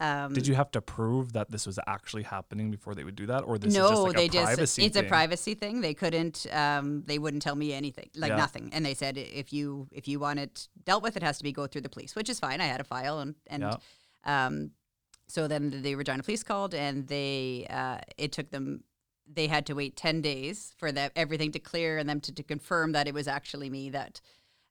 Um, 0.00 0.32
Did 0.32 0.46
you 0.46 0.54
have 0.54 0.70
to 0.72 0.80
prove 0.80 1.32
that 1.32 1.50
this 1.50 1.66
was 1.66 1.78
actually 1.88 2.22
happening 2.22 2.70
before 2.70 2.94
they 2.94 3.02
would 3.02 3.16
do 3.16 3.26
that, 3.26 3.40
or 3.42 3.58
this 3.58 3.74
no, 3.74 3.84
is 3.84 3.90
just 3.90 4.04
like 4.04 4.14
they 4.16 4.28
just 4.28 4.78
it's 4.78 4.94
thing? 4.94 5.04
a 5.04 5.08
privacy 5.08 5.54
thing. 5.54 5.80
They 5.80 5.94
couldn't 5.94 6.46
um 6.52 7.02
they 7.04 7.18
wouldn't 7.18 7.42
tell 7.42 7.56
me 7.56 7.72
anything. 7.72 8.08
Like 8.14 8.30
Yeah. 8.30 8.36
nothing. 8.36 8.70
And 8.72 8.86
they 8.86 8.94
said 8.94 9.18
if 9.18 9.52
you 9.52 9.88
if 9.90 10.06
you 10.06 10.20
want 10.20 10.38
it 10.38 10.68
dealt 10.84 11.02
with 11.02 11.16
it 11.16 11.22
has 11.24 11.38
to 11.38 11.44
be 11.44 11.50
go 11.52 11.66
through 11.66 11.80
the 11.80 11.88
police, 11.88 12.14
which 12.14 12.28
is 12.28 12.38
fine. 12.38 12.60
I 12.60 12.66
had 12.66 12.80
a 12.80 12.84
file 12.84 13.18
and 13.18 13.34
and 13.48 13.62
Yeah. 13.62 13.76
um 14.24 14.70
so 15.26 15.48
then 15.48 15.82
the 15.82 15.94
Regina 15.96 16.22
police 16.22 16.44
called 16.44 16.74
and 16.74 17.08
they 17.08 17.66
uh 17.68 17.98
it 18.16 18.30
took 18.30 18.50
them 18.50 18.84
they 19.30 19.48
had 19.48 19.66
to 19.66 19.74
wait 19.74 19.96
10 19.96 20.22
days 20.22 20.72
for 20.78 20.92
that 20.92 21.10
everything 21.16 21.50
to 21.52 21.58
clear 21.58 21.98
and 21.98 22.08
them 22.08 22.20
to, 22.20 22.32
to 22.32 22.42
confirm 22.44 22.92
that 22.92 23.08
it 23.08 23.14
was 23.14 23.26
actually 23.26 23.68
me 23.68 23.90
that 23.90 24.20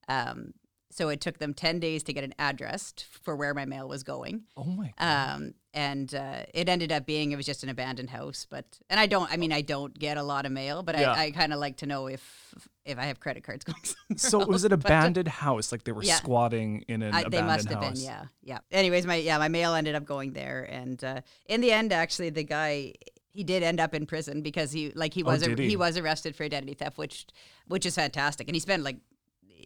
um 0.08 0.54
so 0.90 1.10
it 1.10 1.20
took 1.22 1.38
them 1.40 1.54
10 1.54 1.80
days 1.80 2.04
to 2.04 2.14
get 2.14 2.24
an 2.24 2.34
address 2.40 2.94
for 3.10 3.36
where 3.36 3.54
my 3.54 3.66
mail 3.66 3.88
was 3.88 4.04
going 4.04 4.44
Oh 4.56 4.64
my 4.64 4.94
god. 4.98 5.34
um, 5.36 5.54
and 5.74 6.16
uh, 6.16 6.44
it 6.54 6.68
ended 6.70 6.92
up 6.92 7.06
being 7.06 7.32
it 7.32 7.36
was 7.36 7.46
just 7.46 7.62
an 7.64 7.70
abandoned 7.70 8.10
house. 8.10 8.48
But 8.50 8.66
and 8.90 9.00
I 9.00 9.06
don't, 9.06 9.32
I 9.32 9.38
mean, 9.38 9.52
I 9.54 9.62
don't 9.62 9.94
get 9.98 10.18
a 10.18 10.24
lot 10.24 10.48
of 10.48 10.52
mail, 10.52 10.82
but 10.82 10.98
Yeah. 10.98 11.12
I, 11.12 11.26
I 11.26 11.32
kind 11.32 11.54
of 11.54 11.60
like 11.60 11.78
to 11.78 11.86
know 11.86 12.08
if 12.08 12.58
if 12.84 12.98
I 12.98 13.04
have 13.04 13.20
credit 13.20 13.44
cards 13.44 13.64
going. 13.66 13.78
somewhere 13.84 14.18
so 14.18 14.40
was 14.52 14.64
else, 14.64 14.64
it 14.66 14.70
but, 14.70 14.86
uh, 14.92 14.96
abandoned 14.96 15.28
house? 15.28 15.72
Like 15.72 15.84
they 15.84 15.92
were 15.92 16.02
Yeah. 16.02 16.16
squatting 16.16 16.84
in 16.88 17.04
an 17.04 17.14
I, 17.14 17.22
abandoned 17.22 17.34
they 17.34 17.42
must 17.44 17.70
have 17.70 17.84
house? 17.84 17.94
been, 18.00 18.04
yeah, 18.04 18.24
yeah. 18.42 18.60
Anyways, 18.72 19.06
my 19.06 19.16
yeah, 19.18 19.38
my 19.38 19.50
mail 19.50 19.76
ended 19.76 19.94
up 19.94 20.06
going 20.06 20.34
there, 20.34 20.64
and 20.64 21.04
uh, 21.04 21.22
in 21.46 21.62
the 21.62 21.72
end, 21.72 21.94
actually, 21.94 22.32
the 22.32 22.44
guy 22.44 22.94
he 23.30 23.44
did 23.44 23.62
end 23.62 23.80
up 23.80 23.94
in 23.94 24.08
prison 24.08 24.42
because 24.42 24.72
he 24.72 24.92
like 24.96 25.14
he 25.14 25.22
Oh, 25.22 25.28
was 25.28 25.46
he? 25.46 25.54
he 25.54 25.76
was 25.78 25.96
arrested 25.96 26.36
for 26.36 26.44
identity 26.44 26.74
theft, 26.74 26.98
which 26.98 27.28
which 27.68 27.86
is 27.86 27.94
fantastic, 27.94 28.48
and 28.48 28.56
he 28.56 28.60
spent 28.60 28.82
like 28.82 28.98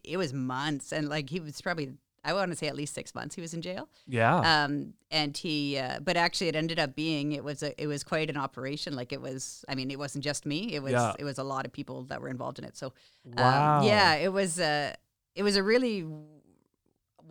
it 0.03 0.17
was 0.17 0.33
months, 0.33 0.91
and 0.91 1.09
like 1.09 1.29
he 1.29 1.39
was 1.39 1.61
probably 1.61 1.93
I 2.23 2.33
want 2.33 2.51
to 2.51 2.57
say 2.57 2.67
at 2.67 2.75
least 2.75 2.93
six 2.93 3.15
months 3.15 3.35
he 3.35 3.41
was 3.41 3.53
in 3.53 3.61
jail. 3.61 3.89
Yeah. 4.07 4.37
Um, 4.63 4.93
and 5.09 5.35
he, 5.35 5.77
uh, 5.77 5.99
but 6.01 6.17
actually, 6.17 6.49
it 6.49 6.55
ended 6.55 6.77
up 6.77 6.95
being 6.95 7.31
it 7.31 7.43
was 7.43 7.63
a 7.63 7.81
it 7.81 7.87
was 7.87 8.03
quite 8.03 8.29
an 8.29 8.37
operation. 8.37 8.95
Like 8.95 9.11
it 9.11 9.21
was, 9.21 9.65
I 9.67 9.75
mean, 9.75 9.89
it 9.89 9.97
wasn't 9.97 10.23
just 10.23 10.45
me. 10.45 10.73
It 10.73 10.83
was 10.83 10.93
Yeah. 10.93 11.13
it 11.17 11.23
was 11.23 11.39
a 11.39 11.43
lot 11.43 11.65
of 11.65 11.71
people 11.71 12.03
that 12.05 12.21
were 12.21 12.29
involved 12.29 12.59
in 12.59 12.65
it. 12.65 12.77
So, 12.77 12.93
um, 13.37 13.43
wow. 13.43 13.83
yeah, 13.83 14.13
it 14.15 14.31
was 14.31 14.59
uh, 14.59 14.93
it 15.35 15.43
was 15.43 15.55
a 15.55 15.63
really 15.63 16.05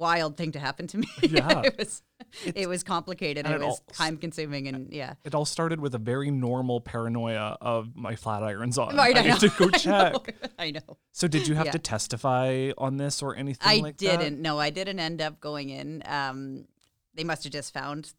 wild 0.00 0.37
thing 0.37 0.50
to 0.52 0.59
happen 0.59 0.87
to 0.88 0.99
me. 0.99 1.07
Yeah. 1.23 1.62
it 1.64 1.78
was 1.78 2.02
it 2.54 2.69
was 2.69 2.83
complicated. 2.83 3.47
it 3.47 3.52
it 3.52 3.59
was 3.61 3.66
all- 3.66 3.85
time 3.92 4.16
consuming, 4.16 4.66
and 4.66 4.92
yeah. 4.92 5.14
It 5.25 5.35
all 5.35 5.45
started 5.45 5.80
with 5.80 5.95
a 5.95 5.99
very 5.99 6.30
normal 6.30 6.80
paranoia 6.80 7.57
of 7.61 7.95
my 7.95 8.16
flat 8.16 8.42
irons 8.42 8.78
on. 8.78 8.97
Right, 8.97 9.16
I 9.16 9.21
I 9.21 9.26
know. 9.28 9.37
to 9.37 9.49
go 9.50 9.64
I 9.75 9.78
check. 9.78 10.12
know. 10.12 10.23
I 10.59 10.71
know. 10.73 10.97
So 11.12 11.28
did 11.28 11.47
you 11.47 11.54
have 11.54 11.66
Yeah. 11.66 11.73
to 11.73 11.78
testify 11.78 12.71
on 12.78 12.97
this 12.97 13.23
or 13.23 13.37
anything 13.37 13.69
I 13.69 13.76
like 13.83 13.99
that? 13.99 14.19
didn't. 14.21 14.40
No, 14.42 14.59
I 14.59 14.71
didn't 14.71 14.99
end 14.99 15.21
up 15.21 15.40
going 15.40 15.69
in. 15.71 16.02
Um, 16.07 16.64
they 17.14 17.25
must 17.25 17.45
have 17.45 17.52
just 17.52 17.73
found 17.75 18.12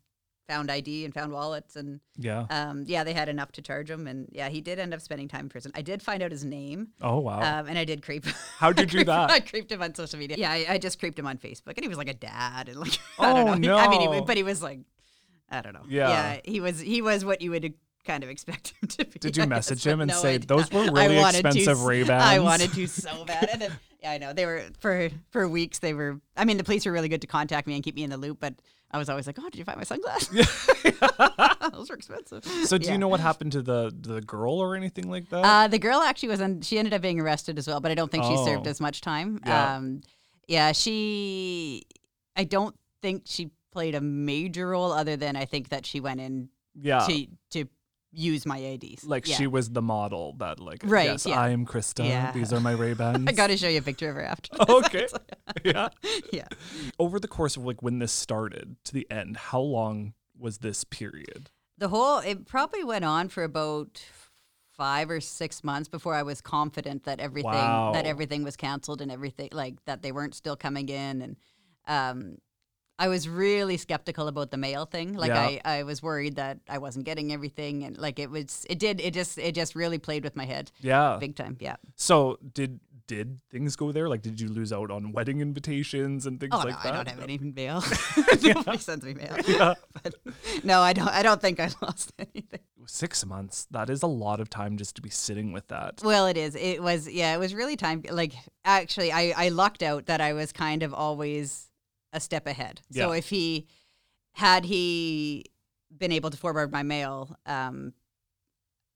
found 0.51 0.69
ID 0.69 1.05
and 1.05 1.13
found 1.13 1.31
wallets 1.31 1.75
and 1.75 1.99
Yeah. 2.17 2.45
um, 2.49 2.83
yeah, 2.87 3.03
they 3.05 3.13
had 3.13 3.29
enough 3.29 3.51
to 3.53 3.61
charge 3.61 3.89
him, 3.89 4.05
and 4.07 4.27
yeah, 4.33 4.49
he 4.49 4.59
did 4.61 4.79
end 4.79 4.93
up 4.93 4.99
spending 5.01 5.27
time 5.29 5.45
in 5.45 5.49
prison. 5.49 5.71
I 5.75 5.81
did 5.81 6.01
find 6.01 6.21
out 6.21 6.31
his 6.31 6.43
name, 6.43 6.89
Oh 7.01 7.19
wow. 7.19 7.39
um, 7.59 7.67
and 7.69 7.77
I 7.79 7.85
did 7.85 8.01
creep. 8.01 8.25
How'd 8.57 8.77
you 8.79 8.85
do 8.85 9.03
that? 9.05 9.31
I 9.37 9.39
creeped 9.39 9.71
him 9.71 9.81
on 9.81 9.95
social 9.95 10.19
media. 10.19 10.35
Yeah, 10.37 10.51
I, 10.51 10.65
I 10.73 10.77
just 10.77 10.99
creeped 10.99 11.17
him 11.17 11.27
on 11.27 11.37
Facebook, 11.37 11.75
and 11.77 11.83
he 11.83 11.87
was 11.87 11.97
like 11.97 12.09
a 12.09 12.13
dad, 12.31 12.67
and 12.69 12.77
like 12.79 12.97
I 13.19 13.33
don't 13.33 13.47
Oh, 13.47 13.53
know. 13.55 13.77
He- 13.77 13.83
I 13.85 13.87
mean, 13.89 14.13
he, 14.13 14.21
but 14.21 14.35
he 14.37 14.43
was 14.43 14.61
like, 14.61 14.79
I 15.49 15.61
don't 15.61 15.73
know. 15.73 15.85
Yeah. 15.87 16.09
yeah, 16.09 16.39
he 16.43 16.59
was 16.59 16.79
he 16.79 17.01
was 17.01 17.23
what 17.23 17.41
you 17.41 17.51
would 17.51 17.73
kind 18.05 18.23
of 18.23 18.29
expect 18.29 18.73
him 18.81 18.87
to 18.89 19.05
be. 19.05 19.19
Did 19.19 19.37
you 19.37 19.45
message 19.45 19.85
him 19.85 20.01
and 20.01 20.09
no, 20.09 20.17
say, 20.17 20.37
"Those 20.37 20.71
were 20.71 20.91
really 20.91 21.15
to 21.17 21.27
expensive 21.29 21.83
Ray-Bans"? 21.83 22.23
I 22.23 22.39
wanted 22.39 22.73
to 22.73 22.87
so 22.87 23.25
bad, 23.25 23.49
and 23.51 23.61
then 23.61 23.71
yeah, 24.01 24.11
I 24.11 24.17
know 24.17 24.33
they 24.33 24.45
were 24.45 24.63
for 24.79 25.09
for 25.31 25.47
weeks. 25.47 25.79
They 25.79 25.93
were. 25.93 26.19
I 26.35 26.45
mean, 26.45 26.57
the 26.57 26.63
police 26.63 26.85
were 26.85 26.91
really 26.91 27.09
good 27.09 27.21
to 27.21 27.27
contact 27.27 27.67
me 27.67 27.75
and 27.75 27.83
keep 27.83 27.95
me 27.95 28.03
in 28.03 28.09
the 28.09 28.17
loop, 28.17 28.39
but 28.39 28.55
I 28.91 28.97
was 28.97 29.09
always 29.09 29.27
like, 29.27 29.37
"Oh, 29.39 29.49
did 29.49 29.57
you 29.57 29.65
find 29.65 29.77
my 29.77 29.83
sunglasses? 29.83 30.47
Those 31.71 31.89
were 31.89 31.95
expensive." 31.95 32.43
So 32.65 32.77
do 32.77 32.85
Yeah. 32.87 32.93
you 32.93 32.97
know 32.97 33.07
what 33.07 33.19
happened 33.19 33.51
to 33.53 33.61
the 33.61 33.93
the 33.97 34.21
girl 34.21 34.59
or 34.59 34.75
anything 34.75 35.09
like 35.09 35.29
that? 35.29 35.45
Uh, 35.45 35.67
the 35.67 35.79
girl 35.79 35.99
actually 36.01 36.29
was 36.29 36.41
on. 36.41 36.61
She 36.61 36.77
ended 36.77 36.93
up 36.93 37.01
being 37.01 37.19
arrested 37.19 37.57
as 37.57 37.67
well, 37.67 37.79
but 37.79 37.91
I 37.91 37.95
don't 37.95 38.11
think 38.11 38.23
she 38.25 38.37
served 38.37 38.67
Oh. 38.67 38.69
as 38.69 38.81
much 38.81 39.01
time. 39.01 39.39
Yeah. 39.45 39.75
Um, 39.75 40.01
yeah, 40.47 40.71
she. 40.71 41.83
I 42.35 42.43
don't 42.43 42.75
think 43.01 43.23
she 43.25 43.51
played 43.71 43.95
a 43.95 44.01
major 44.01 44.69
role, 44.69 44.91
other 44.91 45.15
than 45.15 45.35
I 45.35 45.45
think 45.45 45.69
that 45.69 45.85
she 45.85 45.99
went 45.99 46.19
in 46.19 46.49
yeah. 46.79 46.99
to 47.07 47.27
to 47.51 47.65
use 48.13 48.45
my 48.45 48.57
IDs. 48.57 49.05
like 49.05 49.27
yeah. 49.27 49.35
she 49.35 49.47
was 49.47 49.69
the 49.69 49.81
model 49.81 50.33
that 50.39 50.59
like 50.59 50.81
Right, 50.85 51.05
yes 51.05 51.25
yeah. 51.25 51.39
I 51.39 51.49
am 51.49 51.65
Krista 51.65 52.05
Yeah. 52.07 52.31
these 52.33 52.51
are 52.51 52.59
my 52.59 52.73
Ray 52.73 52.93
Bans 52.93 53.25
I 53.27 53.31
got 53.31 53.47
to 53.47 53.57
show 53.57 53.69
you 53.69 53.79
a 53.79 53.81
picture 53.81 54.09
of 54.09 54.15
her 54.15 54.23
after. 54.23 54.49
okay 54.69 55.07
yeah 55.63 55.89
yeah. 56.33 56.47
over 56.99 57.19
the 57.19 57.27
course 57.27 57.55
of 57.57 57.63
like 57.65 57.81
when 57.81 57.99
this 57.99 58.11
started 58.11 58.75
to 58.85 58.93
the 58.93 59.09
end 59.09 59.37
how 59.37 59.61
long 59.61 60.13
was 60.37 60.57
this 60.59 60.83
period 60.83 61.49
The 61.77 61.87
whole 61.87 62.19
it 62.19 62.45
probably 62.45 62.83
went 62.83 63.05
on 63.05 63.29
for 63.29 63.43
about 63.43 64.03
five 64.75 65.09
or 65.09 65.21
six 65.21 65.63
months 65.63 65.87
before 65.87 66.13
I 66.15 66.23
was 66.23 66.41
confident 66.41 67.03
that 67.03 67.19
everything 67.19 67.51
Wow. 67.51 67.91
that 67.93 68.05
everything 68.05 68.43
was 68.43 68.55
canceled 68.57 68.99
and 69.01 69.11
everything 69.11 69.49
like 69.51 69.75
that 69.85 70.01
they 70.01 70.11
weren't 70.11 70.35
still 70.35 70.55
coming 70.57 70.89
in 70.89 71.21
and 71.21 71.35
um 71.87 72.37
I 73.05 73.07
was 73.07 73.27
really 73.27 73.77
skeptical 73.77 74.27
about 74.27 74.51
the 74.51 74.57
mail 74.57 74.85
thing. 74.85 75.13
Like 75.23 75.29
Yeah. 75.29 75.41
I, 75.65 75.79
I 75.79 75.83
was 75.83 76.01
worried 76.03 76.35
that 76.35 76.59
I 76.69 76.77
wasn't 76.77 77.05
getting 77.05 77.33
everything 77.33 77.83
and 77.85 77.97
like 77.97 78.19
it 78.19 78.29
was 78.29 78.65
it 78.69 78.79
did 78.79 79.01
it 79.01 79.13
just 79.13 79.37
it 79.37 79.53
just 79.55 79.73
really 79.75 79.97
played 79.97 80.23
with 80.23 80.35
my 80.35 80.45
head 80.45 80.71
yeah 80.81 81.17
big 81.19 81.35
time. 81.35 81.57
Yeah. 81.59 81.77
so 81.95 82.37
did 82.53 82.79
did 83.07 83.39
things 83.49 83.75
go 83.75 83.91
there 83.91 84.07
like 84.07 84.21
did 84.21 84.39
you 84.39 84.47
lose 84.47 84.71
out 84.71 84.89
on 84.91 85.11
wedding 85.11 85.41
invitations 85.41 86.25
and 86.27 86.39
things 86.39 86.53
Oh 86.53 86.59
like 86.59 86.77
no, 86.77 86.83
that 86.83 86.93
I 86.93 86.95
don't 87.03 87.07
have 87.09 87.23
any 87.23 87.37
mail. 87.61 87.83
Nobody 88.43 88.77
sends 88.77 89.03
me 89.03 89.13
mail. 89.15 89.35
Yeah. 89.47 89.73
But 90.03 90.15
no, 90.63 90.79
I 90.81 90.93
don't 90.93 91.09
I 91.09 91.21
don't 91.23 91.41
think 91.41 91.59
I 91.59 91.69
lost 91.81 92.13
anything. 92.19 92.59
six 92.85 93.25
months 93.25 93.67
that 93.71 93.89
is 93.89 94.01
a 94.03 94.07
lot 94.07 94.39
of 94.39 94.49
time 94.49 94.77
just 94.77 94.95
to 94.97 95.01
be 95.01 95.09
sitting 95.09 95.51
with 95.51 95.67
that 95.69 96.01
Well, 96.03 96.25
it 96.27 96.37
is. 96.37 96.55
It 96.55 96.81
was, 96.81 97.09
yeah, 97.09 97.33
it 97.35 97.39
was 97.39 97.53
really 97.53 97.75
time. 97.75 98.03
Like, 98.09 98.33
actually, 98.65 99.11
I, 99.11 99.33
I 99.45 99.49
lucked 99.49 99.83
out 99.83 100.05
that 100.07 100.19
I 100.21 100.33
was 100.33 100.51
kind 100.51 100.81
of 100.83 100.93
always 100.93 101.70
a 102.13 102.19
step 102.19 102.47
ahead. 102.47 102.81
So 102.91 103.11
if 103.11 103.29
he 103.29 103.67
had 104.33 104.65
he 104.65 105.45
been 105.95 106.11
able 106.11 106.29
to 106.29 106.37
forward 106.37 106.71
my 106.71 106.83
mail, 106.83 107.35
um, 107.45 107.93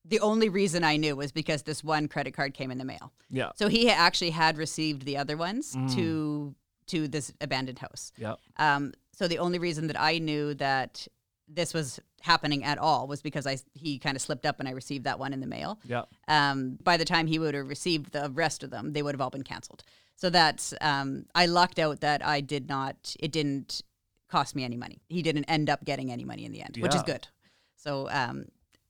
the 0.08 0.20
only 0.20 0.50
reason 0.50 0.84
I 0.84 0.98
knew 0.98 1.16
was 1.16 1.32
because 1.32 1.64
this 1.64 1.84
one 1.84 2.08
credit 2.08 2.34
card 2.34 2.54
came 2.54 2.72
in 2.72 2.78
the 2.78 2.86
mail. 2.86 3.12
yeah 3.30 3.52
So 3.56 3.68
he 3.70 3.90
actually 3.90 4.30
had 4.32 4.58
received 4.58 5.04
the 5.04 5.18
other 5.18 5.36
ones 5.38 5.76
Mm. 5.76 5.94
to 5.96 6.56
to 6.88 7.08
this 7.08 7.34
abandoned 7.42 7.80
house. 7.80 8.12
yeah 8.16 8.36
Um, 8.58 8.94
so 9.12 9.28
the 9.28 9.40
only 9.40 9.58
reason 9.58 9.88
that 9.88 10.00
I 10.00 10.20
knew 10.20 10.54
that 10.56 11.08
this 11.48 11.74
was 11.74 12.00
happening 12.22 12.64
at 12.64 12.78
all 12.78 13.08
was 13.08 13.22
because 13.24 13.48
I 13.48 13.58
he 13.74 13.98
kind 13.98 14.16
of 14.16 14.22
slipped 14.22 14.46
up 14.46 14.60
and 14.60 14.68
I 14.70 14.72
received 14.72 15.04
that 15.06 15.18
one 15.18 15.34
in 15.34 15.40
the 15.40 15.48
mail 15.48 15.80
yeah 15.84 16.04
um, 16.28 16.78
by 16.84 16.98
the 16.98 17.06
time 17.06 17.26
he 17.28 17.40
would 17.40 17.56
have 17.56 17.68
received 17.68 18.12
the 18.12 18.30
rest 18.30 18.64
of 18.64 18.70
them, 18.70 18.94
they 18.94 19.02
would 19.02 19.16
have 19.16 19.22
all 19.22 19.32
been 19.32 19.44
canceled. 19.44 19.84
So 20.16 20.30
that's 20.30 20.74
um, 20.82 21.26
I 21.36 21.46
lucked 21.46 21.80
out 21.80 22.02
that 22.02 22.26
I 22.26 22.42
did 22.42 22.68
not. 22.70 23.16
It 23.20 23.32
didn't 23.32 23.82
cost 24.30 24.56
me 24.56 24.64
any 24.64 24.78
money. 24.78 25.02
He 25.10 25.22
didn't 25.22 25.46
end 25.46 25.70
up 25.70 25.84
getting 25.86 26.12
any 26.12 26.24
money 26.24 26.46
in 26.46 26.52
the 26.52 26.62
end, 26.62 26.78
which 26.80 26.96
is 26.96 27.04
good. 27.04 27.28
So, 27.76 28.10
um, 28.10 28.46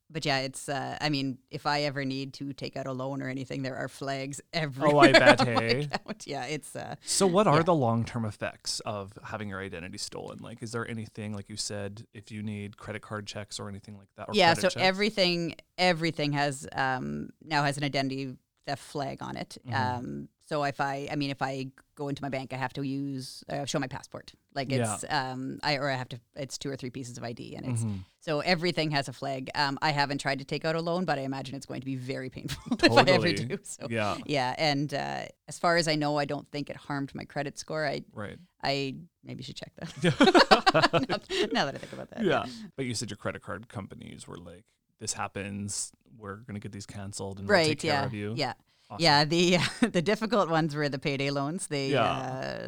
but 0.10 0.24
yeah, 0.24 0.40
it's. 0.40 0.70
Uh, 0.70 0.98
I 1.02 1.10
mean, 1.10 1.40
if 1.50 1.66
I 1.66 1.82
ever 1.82 2.06
need 2.06 2.34
to 2.36 2.54
take 2.54 2.78
out 2.78 2.86
a 2.86 2.92
loan 2.94 3.22
or 3.24 3.28
anything, 3.28 3.64
there 3.64 3.76
are 3.76 3.88
flags 3.88 4.40
everywhere. 4.54 4.96
Oh, 4.96 5.00
I 5.00 5.12
bet, 5.20 5.42
hey? 5.42 5.90
Yeah, 6.26 6.46
it's. 6.46 6.76
Uh, 6.76 6.96
So, 7.06 7.26
what 7.26 7.48
are 7.48 7.58
Yeah. 7.58 7.64
the 7.64 7.74
long 7.74 8.06
term 8.06 8.24
effects 8.24 8.80
of 8.82 9.18
having 9.24 9.50
your 9.50 9.60
identity 9.60 9.98
stolen? 9.98 10.38
Like, 10.40 10.62
is 10.62 10.72
there 10.72 10.88
anything, 10.88 11.34
like 11.34 11.50
you 11.50 11.58
said, 11.58 12.06
if 12.14 12.32
you 12.32 12.44
need 12.44 12.78
credit 12.78 13.02
card 13.02 13.26
checks 13.26 13.60
or 13.60 13.68
anything 13.68 13.98
like 13.98 14.10
that? 14.16 14.30
Or 14.30 14.36
yeah 14.36 14.54
so 14.54 14.70
checks? 14.70 14.76
everything 14.78 15.56
everything 15.78 16.34
has 16.34 16.68
um 16.74 17.30
now 17.44 17.64
has 17.64 17.78
an 17.78 17.84
identity 17.84 18.36
theft 18.68 18.84
flag 18.84 19.22
on 19.22 19.36
it 19.38 19.58
Mhm. 19.68 19.74
um 19.76 20.30
so 20.46 20.64
if 20.64 20.80
i 20.80 21.08
i 21.12 21.16
mean 21.16 21.30
if 21.32 21.42
i 21.42 21.68
go 21.96 22.08
into 22.10 22.22
my 22.22 22.30
bank 22.30 22.54
i 22.54 22.56
have 22.58 22.74
to 22.74 22.82
use 22.84 23.44
uh, 23.50 23.66
show 23.66 23.80
my 23.80 23.88
passport. 23.88 24.34
Like 24.54 24.72
it's 24.72 25.04
um 25.10 25.60
i 25.64 25.76
or 25.78 25.90
i 25.90 25.96
have 25.96 26.10
to 26.10 26.20
it's 26.36 26.58
two 26.58 26.70
or 26.70 26.76
three 26.76 26.90
pieces 26.90 27.18
of 27.18 27.24
id 27.24 27.56
and 27.56 27.66
it's 27.66 27.84
Mhm. 27.84 28.00
so 28.20 28.40
everything 28.42 28.92
has 28.92 29.08
a 29.08 29.14
flag. 29.14 29.50
Um 29.56 29.78
i 29.82 29.92
haven't 29.92 30.20
tried 30.20 30.40
to 30.40 30.46
take 30.46 30.64
out 30.66 30.76
a 30.76 30.82
loan 30.82 31.06
but 31.06 31.18
i 31.20 31.22
imagine 31.22 31.56
it's 31.56 31.66
going 31.66 31.82
to 31.82 31.86
be 31.86 31.96
very 31.96 32.30
painful 32.30 32.78
if 32.84 32.92
i 32.92 33.02
ever 33.12 33.32
do 33.34 33.58
so 33.64 33.88
Yeah, 33.90 34.18
yeah 34.26 34.56
and 34.58 34.94
uh 34.94 35.26
as 35.48 35.58
far 35.60 35.78
as 35.78 35.88
i 35.88 35.96
know 35.96 36.18
i 36.18 36.26
don't 36.26 36.48
think 36.52 36.70
it 36.70 36.76
harmed 36.78 37.14
my 37.16 37.24
credit 37.26 37.58
score. 37.58 37.86
I 37.86 38.04
right. 38.14 38.38
i 38.64 38.96
maybe 39.24 39.42
should 39.44 39.56
check 39.58 39.72
that. 39.78 39.90
Now, 41.10 41.48
now 41.54 41.66
that 41.66 41.76
i 41.76 41.78
think 41.78 41.94
about 41.94 42.10
that. 42.12 42.24
Yeah. 42.24 42.46
But 42.76 42.86
you 42.86 42.94
said 42.94 43.10
your 43.10 43.18
credit 43.18 43.42
card 43.42 43.68
companies 43.70 44.28
were 44.28 44.38
like, 44.38 44.66
this 45.00 45.14
happens, 45.14 45.92
we're 46.18 46.38
going 46.38 46.54
to 46.56 46.60
get 46.60 46.72
these 46.72 46.86
canceled 46.86 47.40
and 47.40 47.48
we'll 47.48 47.56
right 47.58 47.68
take 47.68 47.80
care 47.80 47.94
yeah 47.94 48.06
of 48.06 48.14
you. 48.14 48.34
yeah 48.38 48.54
Awesome. 48.90 49.04
Yeah, 49.04 49.26
the 49.26 49.58
the 49.82 50.02
difficult 50.02 50.50
ones 50.50 50.76
were 50.76 50.90
the 50.90 51.00
payday 51.00 51.32
loans. 51.32 51.68
They 51.68 51.90
Yeah. 51.92 52.04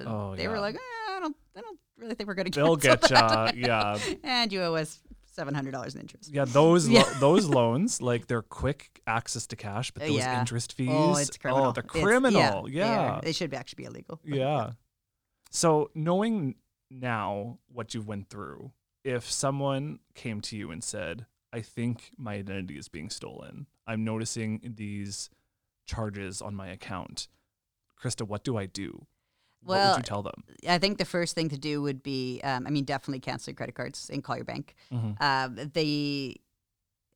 uh, 0.05 0.09
Oh, 0.09 0.35
they 0.35 0.43
yeah. 0.43 0.49
were 0.49 0.59
like, 0.59 0.75
eh, 0.75 1.15
I 1.15 1.19
don't 1.19 1.35
I 1.55 1.61
don't 1.61 1.79
really 1.97 2.15
think 2.15 2.27
we're 2.27 2.33
gonna 2.35 2.49
get. 2.49 2.63
They'll 2.63 2.75
get 2.91 3.01
that." 3.03 3.55
yeah. 3.55 3.97
and 4.23 4.51
you 4.51 4.61
owe 4.63 4.75
us 4.75 4.99
seven 5.25 5.53
hundred 5.53 5.71
dollars 5.71 5.93
in 5.93 6.01
interest. 6.01 6.31
Yeah, 6.33 6.45
those 6.45 6.89
Yeah. 6.89 7.03
Lo- 7.03 7.13
those 7.19 7.45
loans, 7.59 8.01
like 8.01 8.25
they're 8.27 8.41
quick 8.41 9.01
access 9.05 9.45
to 9.47 9.55
cash, 9.55 9.91
but 9.91 10.01
Uh, 10.03 10.07
those 10.07 10.17
yeah. 10.17 10.39
interest 10.39 10.73
fees, 10.73 10.89
Oh, 10.91 11.15
it's 11.17 11.37
criminal. 11.37 11.67
Oh, 11.67 11.71
they're 11.71 11.83
criminal. 11.83 12.63
they 12.63 12.71
yeah, 12.73 13.11
are. 13.17 13.21
They 13.21 13.31
should 13.33 13.53
actually 13.53 13.83
be 13.83 13.85
illegal. 13.85 14.19
but 14.25 14.33
Yeah. 14.35 14.71
So 15.51 15.91
knowing 15.93 16.55
now 16.89 17.59
what 17.71 17.93
you 17.93 18.01
went 18.01 18.29
through, 18.29 18.71
if 19.03 19.29
someone 19.29 19.99
came 20.15 20.41
to 20.41 20.57
you 20.57 20.71
and 20.71 20.83
said, 20.83 21.25
I 21.53 21.61
think 21.61 22.11
my 22.17 22.33
identity 22.35 22.77
is 22.77 22.89
being 22.89 23.09
stolen, 23.09 23.67
I'm 23.85 24.03
noticing 24.03 24.73
these 24.75 25.29
charges 25.87 26.41
on 26.41 26.53
my 26.53 26.67
account. 26.67 27.27
Krista, 28.01 28.27
what 28.27 28.43
do 28.43 28.57
I 28.57 28.67
do? 28.67 29.07
what 29.63 29.75
Well, 29.75 29.91
would 29.93 29.97
you 29.97 30.03
tell 30.03 30.21
them? 30.21 30.43
I 30.69 30.77
think 30.77 30.97
the 30.99 31.03
first 31.03 31.33
thing 31.33 31.49
to 31.49 31.57
do 31.57 31.81
would 31.81 32.03
be, 32.03 32.39
um, 32.43 32.67
I 32.67 32.69
mean, 32.69 32.85
definitely 32.85 33.19
cancel 33.19 33.51
your 33.51 33.55
credit 33.55 33.73
cards 33.75 34.09
and 34.13 34.23
call 34.23 34.35
your 34.35 34.45
bank. 34.45 34.75
Mhm. 34.93 35.19
Um, 35.19 35.55
they, 35.73 36.35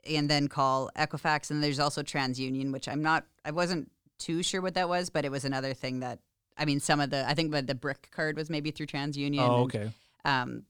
and 0.05 0.27
then 0.29 0.47
call 0.47 0.89
Equifax. 0.97 1.51
And 1.51 1.63
there's 1.63 1.79
also 1.79 2.01
TransUnion, 2.01 2.73
which 2.73 2.87
I'm 2.87 3.01
not, 3.03 3.25
I 3.45 3.51
wasn't 3.51 3.91
too 4.17 4.41
sure 4.41 4.59
what 4.59 4.73
that 4.73 4.89
was, 4.89 5.09
but 5.11 5.23
it 5.23 5.31
was 5.31 5.45
another 5.45 5.73
thing 5.75 5.99
that, 5.99 6.19
I 6.57 6.65
mean, 6.65 6.79
some 6.79 6.99
of 6.99 7.11
the, 7.11 7.25
I 7.29 7.35
think 7.35 7.51
the, 7.51 7.61
the 7.61 7.75
brick 7.75 8.09
card 8.11 8.35
was 8.35 8.49
maybe 8.49 8.71
through 8.71 8.87
TransUnion. 8.87 9.39
Oh, 9.39 9.63
and, 9.63 9.75
okay. 9.75 9.91
Um, 10.25 10.63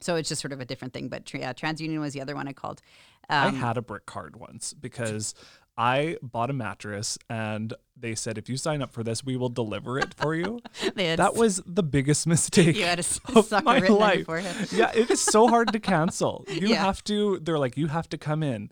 so 0.00 0.14
it's 0.14 0.28
just 0.28 0.40
sort 0.40 0.52
of 0.52 0.60
a 0.60 0.64
different 0.64 0.94
thing. 0.94 1.08
But 1.08 1.34
yeah, 1.34 1.52
TransUnion 1.52 1.98
was 1.98 2.12
the 2.14 2.20
other 2.22 2.36
one 2.36 2.46
I 2.46 2.52
called. 2.52 2.80
I 3.28 3.48
Um, 3.48 3.56
had 3.56 3.76
a 3.76 3.82
brick 3.82 4.06
card 4.06 4.36
once 4.36 4.72
because 4.72 5.34
I 5.78 6.16
bought 6.22 6.50
a 6.50 6.52
mattress 6.52 7.16
and 7.30 7.72
they 8.00 8.14
said, 8.14 8.36
if 8.38 8.48
you 8.48 8.56
sign 8.56 8.82
up 8.82 8.92
for 8.92 9.02
this, 9.02 9.24
we 9.24 9.36
will 9.36 9.48
deliver 9.48 9.98
it 9.98 10.12
for 10.14 10.34
you. 10.34 10.60
that 10.94 11.34
was 11.36 11.62
the 11.66 11.82
biggest 11.82 12.26
mistake. 12.26 12.76
you 12.76 12.84
had 12.84 12.98
a 12.98 13.02
of 13.38 13.46
sucker 13.46 13.64
my 13.64 13.78
written 13.78 13.96
on 14.02 14.18
your 14.18 14.26
life. 14.42 14.72
yeah, 14.72 14.90
it 14.94 15.10
is 15.10 15.20
so 15.20 15.46
hard 15.48 15.72
to 15.72 15.80
cancel. 15.80 16.44
You 16.58 16.68
Yeah. 16.68 16.84
have 16.84 17.02
to. 17.04 17.38
They're 17.40 17.58
like, 17.58 17.76
you 17.76 17.86
have 17.86 18.08
to 18.10 18.18
come 18.18 18.42
in. 18.42 18.70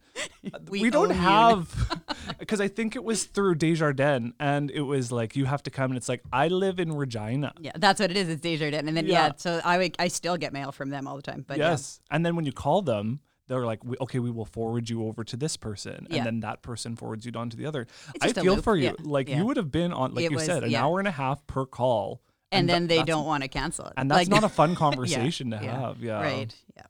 Uh, 0.52 0.58
We 0.68 0.90
don't 0.90 1.10
have 1.10 2.02
because 2.38 2.60
I 2.60 2.68
think 2.68 2.96
it 2.96 3.04
was 3.04 3.24
through 3.24 3.54
Desjardins, 3.56 4.32
and 4.40 4.70
it 4.72 4.80
was 4.82 5.12
like 5.12 5.36
you 5.36 5.44
have 5.44 5.62
to 5.64 5.70
come, 5.70 5.90
and 5.92 5.96
it's 5.96 6.08
like 6.08 6.22
I 6.32 6.48
live 6.48 6.80
in 6.80 6.92
Regina. 6.92 7.52
Yeah, 7.60 7.72
that's 7.76 8.00
what 8.00 8.10
it 8.10 8.16
is. 8.16 8.28
It's 8.28 8.40
Desjardins, 8.42 8.86
and 8.88 8.96
then 8.96 9.06
yeah. 9.06 9.26
Yeah. 9.26 9.32
so 9.36 9.60
I 9.64 9.78
would- 9.78 9.96
I 9.98 10.08
still 10.08 10.36
get 10.36 10.52
mail 10.52 10.72
from 10.72 10.90
them 10.90 11.06
all 11.06 11.16
the 11.16 11.22
time. 11.22 11.44
But 11.46 11.58
yeah. 11.58 11.70
yes, 11.70 12.00
and 12.10 12.24
then 12.26 12.34
when 12.36 12.44
you 12.46 12.52
call 12.52 12.82
them. 12.82 13.20
They're 13.48 13.64
like, 13.64 13.84
"We- 13.84 13.96
okay, 14.00 14.18
we 14.18 14.30
will 14.30 14.44
forward 14.44 14.90
you 14.90 15.04
over 15.06 15.22
to 15.24 15.36
this 15.36 15.56
person, 15.56 16.06
Yeah. 16.10 16.16
and 16.18 16.26
then 16.26 16.40
that 16.40 16.62
person 16.62 16.96
forwards 16.96 17.24
you 17.26 17.32
on 17.36 17.48
to 17.50 17.56
the 17.56 17.66
other. 17.66 17.86
I 18.20 18.32
feel 18.32 18.60
for 18.62 18.76
you. 18.76 18.84
yeah, 18.86 18.92
Like 19.00 19.28
yeah. 19.28 19.36
you 19.38 19.46
would 19.46 19.56
have 19.56 19.70
been 19.70 19.92
on, 19.92 20.14
like 20.14 20.24
It 20.24 20.30
you 20.32 20.36
was- 20.36 20.46
said, 20.46 20.64
an 20.64 20.74
hour 20.74 20.98
and 20.98 21.06
a 21.08 21.12
half 21.12 21.46
per 21.46 21.64
call, 21.66 22.20
and 22.50 22.68
tha- 22.68 22.72
then 22.72 22.86
they 22.88 23.02
don't 23.02 23.24
want 23.26 23.42
to 23.44 23.48
cancel 23.48 23.86
it. 23.86 23.92
and 23.96 24.10
that's 24.10 24.18
Like- 24.18 24.28
not 24.28 24.44
a 24.44 24.48
fun 24.48 24.74
conversation 24.84 25.50
to 25.50 25.58
have. 25.58 26.02
Yeah, 26.02 26.20
Right. 26.20 26.54
Yeah. 26.76 26.82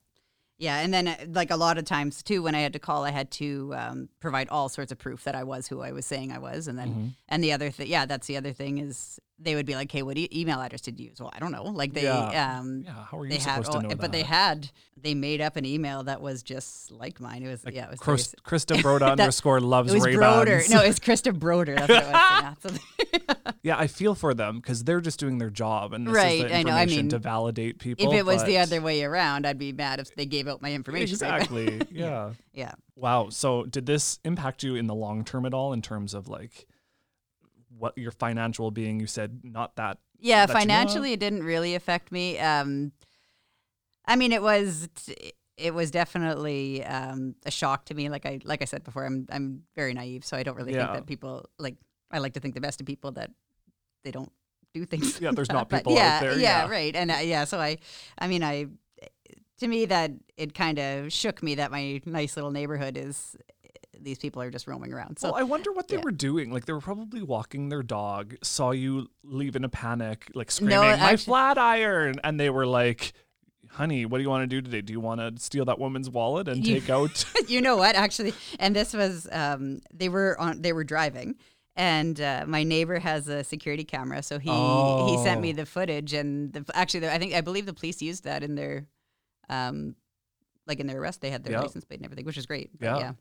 Yeah, 0.58 0.78
and 0.80 0.94
then 0.94 1.06
uh, 1.08 1.16
like 1.28 1.50
a 1.50 1.56
lot 1.56 1.76
of 1.76 1.84
times 1.84 2.22
too, 2.22 2.42
when 2.42 2.54
I 2.54 2.60
had 2.60 2.72
to 2.72 2.78
call, 2.78 3.04
I 3.04 3.10
had 3.10 3.30
to 3.32 3.74
um, 3.76 4.08
provide 4.20 4.48
all 4.48 4.70
sorts 4.70 4.90
of 4.90 4.96
proof 4.96 5.22
that 5.24 5.34
I 5.34 5.44
was 5.44 5.68
who 5.68 5.82
I 5.82 5.92
was 5.92 6.06
saying 6.06 6.32
I 6.32 6.38
was, 6.38 6.66
and 6.66 6.78
then 6.78 6.88
Mm-hmm. 6.88 7.08
and 7.28 7.44
the 7.44 7.52
other 7.52 7.70
thing, 7.70 7.88
yeah, 7.88 8.06
that's 8.06 8.26
the 8.26 8.38
other 8.38 8.54
thing 8.54 8.78
is 8.78 9.20
they 9.38 9.54
would 9.54 9.66
be 9.66 9.74
like, 9.74 9.90
"Hey, 9.92 10.02
what 10.02 10.16
e- 10.16 10.28
email 10.32 10.60
address 10.60 10.80
did 10.80 10.98
you 10.98 11.06
use?" 11.08 11.20
Well, 11.20 11.30
I 11.34 11.38
don't 11.38 11.52
know. 11.52 11.64
Like 11.64 11.92
they, 11.92 12.04
Yeah. 12.04 12.58
um, 12.58 12.82
Yeah, 12.84 13.04
how 13.10 13.18
are 13.18 13.24
you 13.24 13.30
they 13.30 13.36
had, 13.38 13.56
supposed 13.64 13.72
to 13.72 13.78
oh, 13.78 13.80
know 13.82 13.96
but 13.96 14.12
they 14.12 14.22
had 14.22 14.70
they 14.98 15.14
made 15.14 15.40
up 15.42 15.56
an 15.56 15.64
email 15.66 16.02
that 16.04 16.20
was 16.22 16.42
just 16.42 16.90
like 16.90 17.20
mine. 17.20 17.42
It 17.42 17.48
was 17.48 17.64
like, 17.64 17.74
yeah, 17.74 17.84
it 17.84 17.90
was 17.90 18.00
Chris, 18.00 18.34
Krista 18.44 18.76
Broda 18.82 19.10
underscore 19.12 19.60
loves 19.60 19.92
It 19.92 19.96
was 19.96 20.04
Ray 20.04 20.16
Broder. 20.16 20.62
No, 20.70 20.80
it's 20.80 20.98
Krista 21.06 21.38
Broder. 21.38 21.74
That's 21.76 21.88
what 21.88 22.02
it 22.64 22.64
was. 22.72 22.72
Yeah. 22.72 22.78
Yeah, 23.62 23.76
I 23.76 23.88
feel 23.88 24.14
for 24.14 24.32
them 24.32 24.56
because 24.60 24.84
they're 24.84 25.00
just 25.00 25.18
doing 25.18 25.38
their 25.38 25.50
job, 25.50 25.92
and 25.92 26.06
this 26.06 26.14
Right, 26.14 26.36
is 26.44 26.50
the 26.50 26.56
I 26.56 26.62
know, 26.62 26.70
I 26.70 26.82
information 26.82 26.96
mean, 27.06 27.08
to 27.10 27.18
validate 27.18 27.78
people. 27.80 28.12
if 28.12 28.16
it 28.16 28.24
was 28.24 28.44
the 28.44 28.58
other 28.58 28.80
way 28.80 29.02
around, 29.02 29.44
I'd 29.44 29.58
be 29.58 29.72
mad 29.72 29.98
if 29.98 30.14
they 30.14 30.24
gave 30.24 30.46
out 30.46 30.62
my 30.62 30.72
information. 30.72 31.14
exactly, 31.14 31.80
yeah. 31.90 32.32
Yeah. 32.52 32.72
Wow. 32.94 33.28
So, 33.30 33.64
did 33.64 33.86
this 33.86 34.20
impact 34.24 34.62
you 34.62 34.76
in 34.76 34.86
the 34.86 34.94
long 34.94 35.24
term 35.24 35.44
at 35.46 35.52
all, 35.52 35.72
in 35.72 35.82
terms 35.82 36.14
of 36.14 36.28
like 36.28 36.66
what 37.78 37.96
your 37.96 38.10
financial 38.10 38.70
being? 38.70 39.00
You 39.00 39.06
said 39.06 39.40
not 39.42 39.76
that. 39.76 39.98
Yeah, 40.18 40.46
that 40.46 40.52
you 40.52 40.54
know 40.54 40.60
financially, 40.60 41.12
it 41.12 41.20
didn't 41.20 41.42
really 41.44 41.74
affect 41.74 42.10
me. 42.10 42.38
Um, 42.38 42.92
I 44.06 44.16
mean, 44.16 44.32
it 44.32 44.42
was 44.42 44.88
it 45.56 45.74
was 45.74 45.90
definitely 45.90 46.84
um, 46.84 47.34
a 47.44 47.50
shock 47.50 47.86
to 47.86 47.94
me. 47.94 48.08
Like 48.08 48.26
I 48.26 48.40
like 48.44 48.62
I 48.62 48.66
said 48.66 48.84
before, 48.84 49.04
I'm 49.04 49.26
I'm 49.30 49.62
very 49.74 49.94
naive, 49.94 50.24
so 50.24 50.36
I 50.36 50.42
don't 50.42 50.56
really 50.56 50.72
think 50.72 50.92
that 50.92 51.06
people 51.06 51.48
like. 51.58 51.76
I 52.08 52.18
like 52.18 52.34
to 52.34 52.40
think 52.40 52.54
the 52.54 52.60
best 52.60 52.80
of 52.80 52.86
people 52.86 53.10
that 53.12 53.30
they 54.04 54.12
don't 54.12 54.30
do 54.72 54.84
things. 54.84 55.20
Yeah, 55.20 55.32
there's 55.32 55.48
not 55.52 55.68
people 55.68 55.98
out 55.98 56.20
there, 56.20 56.38
Yeah, 56.38 56.64
yeah. 56.64 56.70
right. 56.70 56.94
And 56.94 57.10
uh, 57.10 57.16
yeah, 57.22 57.44
so 57.44 57.58
I, 57.58 57.78
I 58.16 58.28
mean, 58.28 58.44
I, 58.44 58.66
to 59.58 59.66
me 59.66 59.86
that 59.86 60.12
it 60.36 60.54
kind 60.54 60.78
of 60.78 61.12
shook 61.12 61.42
me 61.42 61.56
that 61.56 61.70
my 61.70 62.00
nice 62.04 62.36
little 62.36 62.52
neighborhood 62.52 62.96
is 62.96 63.36
these 64.00 64.18
people 64.18 64.42
are 64.42 64.50
just 64.50 64.66
roaming 64.66 64.92
around. 64.92 65.18
So 65.18 65.28
well, 65.32 65.40
I 65.40 65.42
wonder 65.42 65.72
what 65.72 65.88
they 65.88 65.96
yeah. 65.96 66.02
were 66.02 66.10
doing. 66.12 66.50
Like 66.52 66.66
they 66.66 66.72
were 66.72 66.80
probably 66.80 67.22
walking 67.22 67.68
their 67.68 67.82
dog, 67.82 68.34
saw 68.42 68.70
you 68.72 69.08
leave 69.24 69.56
in 69.56 69.64
a 69.64 69.68
panic, 69.68 70.30
like 70.34 70.50
screaming, 70.50 70.78
No, 70.78 70.96
"My 70.96 71.16
flat 71.16 71.58
iron!" 71.58 72.16
And 72.24 72.38
they 72.38 72.50
were 72.50 72.66
like, 72.66 73.12
"Honey, 73.70 74.06
what 74.06 74.18
do 74.18 74.22
you 74.22 74.30
want 74.30 74.42
to 74.42 74.46
do 74.46 74.60
today? 74.62 74.80
Do 74.80 74.92
you 74.92 75.00
want 75.00 75.20
to 75.20 75.42
steal 75.42 75.64
that 75.66 75.78
woman's 75.78 76.08
wallet 76.10 76.48
and 76.48 76.64
take 76.64 76.88
out?" 76.90 77.24
you 77.48 77.60
know 77.60 77.76
what 77.76 77.94
actually 77.94 78.32
and 78.58 78.74
this 78.74 78.92
was 78.94 79.28
um 79.32 79.80
they 79.92 80.08
were 80.08 80.38
on 80.40 80.62
they 80.62 80.72
were 80.72 80.84
driving 80.84 81.36
and 81.76 82.20
uh, 82.20 82.44
my 82.48 82.62
neighbor 82.64 82.98
has 82.98 83.28
a 83.28 83.44
security 83.44 83.84
camera 83.84 84.22
so 84.22 84.38
he 84.38 84.50
he 84.50 85.18
sent 85.22 85.40
me 85.40 85.50
Oh. 85.50 85.52
the 85.52 85.66
footage 85.66 86.12
and 86.14 86.52
the, 86.54 86.64
actually 86.74 87.00
the, 87.00 87.12
i 87.14 87.18
think 87.18 87.34
i 87.34 87.40
believe 87.42 87.66
the 87.66 87.74
police 87.74 88.00
used 88.02 88.24
that 88.24 88.42
in 88.42 88.54
their 88.54 88.86
um 89.50 89.94
like 90.66 90.80
in 90.80 90.86
their 90.86 90.98
arrest 91.00 91.20
they 91.20 91.30
had 91.30 91.44
their 91.44 91.52
Yeah. 91.52 91.60
license 91.60 91.84
plate 91.84 91.98
and 91.98 92.06
everything 92.06 92.24
which 92.24 92.38
is 92.38 92.46
great 92.46 92.70
But 92.78 92.86
Yeah. 92.86 92.98
yeah 92.98 93.12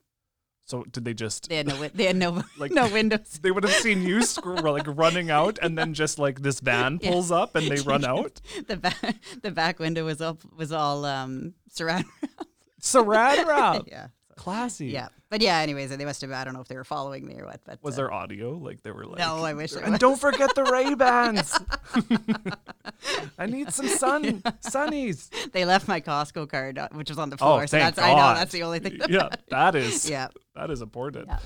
so 0.66 0.84
did 0.84 1.06
they 1.06 1.14
just? 1.14 1.48
they 1.50 1.58
had 1.58 1.68
no 1.68 1.88
they 1.94 2.06
had 2.06 2.16
no 2.16 2.44
Like- 2.58 2.72
no 2.72 2.88
windows 2.92 3.40
They 3.42 3.52
would 3.52 3.64
have 3.64 3.74
seen 3.74 4.02
you 4.04 4.22
scr- 4.24 4.56
like 4.56 4.86
running 4.88 5.30
out, 5.32 5.60
and 5.62 5.78
then 5.78 5.94
just 5.94 6.18
like 6.20 6.42
this 6.42 6.60
van 6.60 7.00
Yeah. 7.02 7.12
pulls 7.12 7.32
up 7.32 7.56
and 7.56 7.68
they 7.70 7.82
run 7.82 8.04
out. 8.14 8.42
the 8.68 8.78
back 8.78 9.16
the 9.42 9.52
back 9.52 9.80
window 9.80 10.04
was 10.06 10.22
all 10.22 10.38
was 10.56 10.72
all 10.72 11.06
um 11.06 11.54
surround 11.72 12.06
Saran 12.82 13.46
wrap, 13.46 13.84
yeah 13.88 14.08
classy. 14.36 14.88
yeah 14.88 15.08
but 15.30 15.42
yeah 15.42 15.60
anyways 15.60 15.90
they 15.96 16.06
must 16.06 16.22
have 16.22 16.32
i 16.32 16.44
don't 16.44 16.54
know 16.54 16.62
if 16.62 16.68
they 16.68 16.76
were 16.76 16.84
following 16.84 17.26
me 17.26 17.36
or 17.40 17.46
what 17.46 17.62
but 17.66 17.80
Was 17.82 17.96
uh, 17.96 17.98
there 17.98 18.14
audio? 18.14 18.52
Like 18.58 18.84
they 18.84 18.92
were 18.92 19.06
like, 19.06 19.18
No, 19.20 19.44
I 19.44 19.54
wish 19.54 19.74
And 19.74 19.92
was. 19.92 20.00
don't 20.00 20.20
forget 20.20 20.54
the 20.56 20.64
Ray 20.64 20.94
Bans. 21.04 21.58
I 23.38 23.46
need 23.46 23.72
some 23.74 23.88
sun 23.88 24.42
sunnies. 24.62 25.30
they 25.52 25.66
left 25.66 25.88
my 25.88 26.02
Costco 26.02 26.50
card, 26.50 26.78
uh, 26.78 26.88
which 26.94 27.10
was 27.10 27.18
on 27.18 27.30
the 27.30 27.36
Oh, 27.36 27.46
floor. 27.58 27.68
so 27.68 27.78
thank 27.78 27.96
that's 27.96 28.08
I 28.08 28.12
know 28.14 28.34
that's 28.34 28.52
the 28.52 28.64
only 28.64 28.80
thing. 28.80 28.98
That 28.98 29.10
yeah, 29.10 29.30
that 29.50 29.76
is 29.76 30.10
Yeah. 30.16 30.28
that 30.56 30.70
is 30.72 30.82
important. 30.82 31.28
Yeah. 31.28 31.40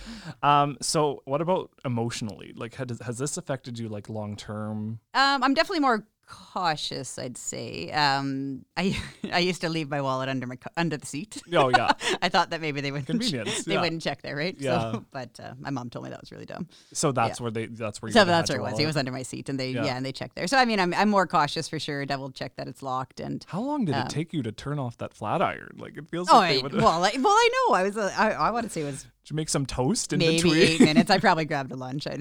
Um, 0.61 0.77
so 0.81 1.21
what 1.25 1.41
about 1.41 1.71
emotionally? 1.85 2.53
Like, 2.55 2.75
has, 2.75 2.99
has 3.05 3.17
this 3.17 3.37
affected 3.37 3.79
you 3.79 3.89
like 3.89 4.09
long 4.09 4.35
term? 4.35 4.99
Um, 5.13 5.43
I'm 5.43 5.53
definitely 5.53 5.81
more 5.81 6.05
cautious. 6.29 7.17
I'd 7.17 7.37
say. 7.37 7.91
Um, 7.91 8.63
I 8.77 8.95
I 9.33 9.39
used 9.39 9.61
to 9.61 9.69
leave 9.69 9.89
my 9.89 10.01
wallet 10.01 10.29
under 10.29 10.45
my 10.47 10.57
under 10.77 10.95
the 10.97 11.05
seat. 11.05 11.41
Oh 11.53 11.69
yeah, 11.69 11.91
I 12.21 12.29
thought 12.29 12.51
that 12.51 12.61
maybe 12.61 12.81
they 12.81 12.91
wouldn't 12.91 13.07
Convenience, 13.19 13.63
they 13.65 13.73
yeah. 13.73 13.81
wouldn't 13.81 14.01
check 14.01 14.21
there, 14.21 14.35
right? 14.35 14.55
Yeah. 14.59 14.91
So, 14.93 15.05
but 15.11 15.39
uh, 15.43 15.53
my 15.59 15.69
mom 15.71 15.89
told 15.89 16.05
me 16.05 16.11
that 16.11 16.21
was 16.21 16.31
really 16.31 16.45
dumb. 16.45 16.67
so 16.93 17.11
that's 17.11 17.41
where 17.41 17.51
they 17.51 17.65
that's 17.65 18.01
where 18.01 18.09
you 18.09 18.13
So 18.13 18.23
that's 18.25 18.49
where 18.49 18.59
it 18.59 18.63
was. 18.63 18.79
It 18.79 18.85
was 18.85 18.95
under 18.97 19.11
my 19.11 19.23
seat, 19.23 19.49
and 19.49 19.59
they 19.59 19.71
Yeah. 19.71 19.85
yeah. 19.85 19.97
and 19.97 20.05
they 20.05 20.11
checked 20.11 20.35
there. 20.35 20.47
So 20.47 20.57
I 20.57 20.65
mean, 20.65 20.79
I'm 20.79 20.93
I'm 20.93 21.09
more 21.09 21.27
cautious 21.27 21.67
for 21.67 21.79
sure. 21.79 22.05
Double 22.05 22.29
check 22.31 22.55
that 22.57 22.67
it's 22.67 22.83
locked 22.83 23.19
and. 23.19 23.43
How 23.47 23.61
long 23.61 23.85
did 23.85 23.95
Um, 23.95 24.05
it 24.05 24.09
take 24.09 24.31
you 24.33 24.43
to 24.43 24.51
turn 24.51 24.79
off 24.79 24.97
that 24.99 25.13
flat 25.13 25.41
iron? 25.41 25.75
Like 25.77 25.97
it 25.97 26.09
feels 26.09 26.29
Oh, 26.29 26.37
like 26.37 26.57
they 26.57 26.61
would. 26.61 26.73
well, 26.73 27.03
I, 27.03 27.11
well, 27.17 27.33
I 27.33 27.49
know. 27.69 27.75
I 27.75 27.83
was. 27.83 27.97
Uh, 27.97 28.13
I, 28.17 28.31
I 28.31 28.51
want 28.51 28.65
to 28.65 28.69
say 28.69 28.81
it 28.81 28.85
was 28.85 29.03
Did 29.03 29.31
you 29.31 29.35
make 29.35 29.49
some 29.49 29.65
toast 29.65 30.13
in 30.13 30.19
maybe 30.19 30.35
between? 30.35 30.61
eight 30.61 30.79
minutes. 30.81 31.09
I 31.09 31.17
probably 31.17 31.45
grabbed 31.45 31.71
a 31.71 31.75
lunch. 31.75 32.05
I, 32.07 32.17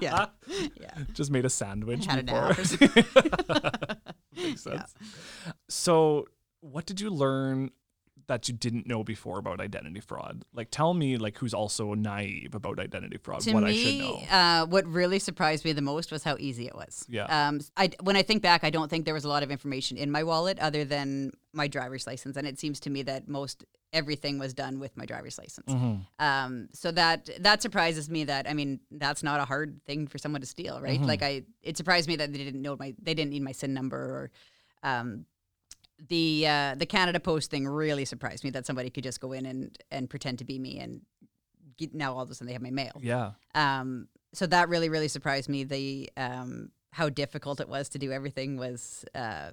yeah, 0.00 0.26
yeah. 0.48 0.94
Just 1.12 1.30
made 1.30 1.44
a 1.44 1.50
sandwich. 1.50 2.06
Had 2.06 2.20
a 2.20 2.22
before. 2.22 2.48
nap 2.48 2.56
something. 2.66 3.04
Makes 4.36 4.62
sense. 4.62 4.94
So, 5.68 6.26
what 6.60 6.86
did 6.86 7.00
you 7.00 7.10
learn 7.10 7.70
that 8.28 8.46
you 8.46 8.54
didn't 8.54 8.86
know 8.86 9.02
before 9.02 9.38
about 9.38 9.60
identity 9.60 10.00
fraud? 10.00 10.44
Like, 10.52 10.70
tell 10.70 10.94
me, 10.94 11.16
like, 11.16 11.38
who's 11.38 11.54
also 11.54 11.94
naive 11.94 12.54
about 12.54 12.78
identity 12.78 13.16
fraud? 13.16 13.40
to 13.40 13.52
what 13.52 13.64
me, 13.64 13.70
I 13.70 13.74
should 13.74 13.98
know. 13.98 14.36
Uh, 14.36 14.66
what 14.66 14.86
really 14.86 15.18
surprised 15.18 15.64
me 15.64 15.72
the 15.72 15.82
most 15.82 16.12
was 16.12 16.22
how 16.22 16.36
easy 16.38 16.66
it 16.66 16.74
was. 16.74 17.04
Yeah. 17.08 17.24
Um, 17.24 17.60
I 17.76 17.90
when 18.02 18.16
I 18.16 18.22
think 18.22 18.42
back, 18.42 18.64
I 18.64 18.70
don't 18.70 18.88
think 18.88 19.04
there 19.04 19.14
was 19.14 19.24
a 19.24 19.28
lot 19.28 19.42
of 19.42 19.50
information 19.50 19.96
in 19.96 20.10
my 20.10 20.22
wallet 20.22 20.58
other 20.58 20.84
than 20.84 21.32
my 21.52 21.68
driver's 21.68 22.06
license, 22.06 22.36
and 22.36 22.46
it 22.46 22.58
seems 22.58 22.80
to 22.80 22.90
me 22.90 23.02
that 23.02 23.28
most 23.28 23.64
everything 23.92 24.38
was 24.38 24.52
done 24.54 24.78
with 24.78 24.96
my 24.96 25.06
driver's 25.06 25.38
license. 25.38 25.72
Mhm. 25.72 26.06
Um, 26.18 26.68
so 26.72 26.90
that 26.92 27.30
that 27.40 27.62
surprises 27.62 28.10
me. 28.10 28.24
That 28.24 28.48
I 28.48 28.54
mean, 28.54 28.80
that's 28.90 29.22
not 29.22 29.40
a 29.40 29.44
hard 29.44 29.80
thing 29.86 30.06
for 30.06 30.18
someone 30.18 30.40
to 30.42 30.46
steal, 30.46 30.80
right? 30.80 31.00
Mhm. 31.00 31.06
Like 31.06 31.22
I, 31.22 31.42
it 31.62 31.76
surprised 31.76 32.08
me 32.08 32.16
that 32.16 32.32
they 32.32 32.38
didn't 32.38 32.60
know 32.60 32.76
my, 32.78 32.94
they 33.00 33.14
didn't 33.14 33.30
need 33.30 33.42
my 33.42 33.52
SIN 33.52 33.74
number 33.74 33.96
or. 33.96 34.30
Um, 34.82 35.26
the 36.08 36.46
uh, 36.46 36.74
the 36.76 36.86
Canada 36.86 37.18
Post 37.18 37.50
thing 37.50 37.66
really 37.66 38.04
surprised 38.04 38.44
me 38.44 38.50
that 38.50 38.66
somebody 38.66 38.88
could 38.88 39.02
just 39.02 39.20
go 39.20 39.32
in 39.32 39.44
and, 39.46 39.76
and 39.90 40.08
pretend 40.08 40.38
to 40.38 40.44
be 40.44 40.56
me 40.56 40.78
and 40.78 41.00
get, 41.76 41.92
now 41.92 42.14
all 42.14 42.22
of 42.22 42.30
a 42.30 42.34
sudden 42.34 42.46
they 42.46 42.52
have 42.52 42.62
my 42.62 42.70
mail. 42.70 42.92
Yeah. 43.00 43.32
Um, 43.56 44.06
so 44.32 44.46
that 44.46 44.68
really, 44.68 44.88
really 44.90 45.08
surprised 45.08 45.48
me. 45.48 45.64
The 45.64 46.08
um, 46.16 46.70
how 46.92 47.08
difficult 47.08 47.58
it 47.60 47.68
was 47.68 47.88
to 47.88 47.98
do 47.98 48.12
everything 48.12 48.56
was 48.56 49.04
uh, 49.14 49.50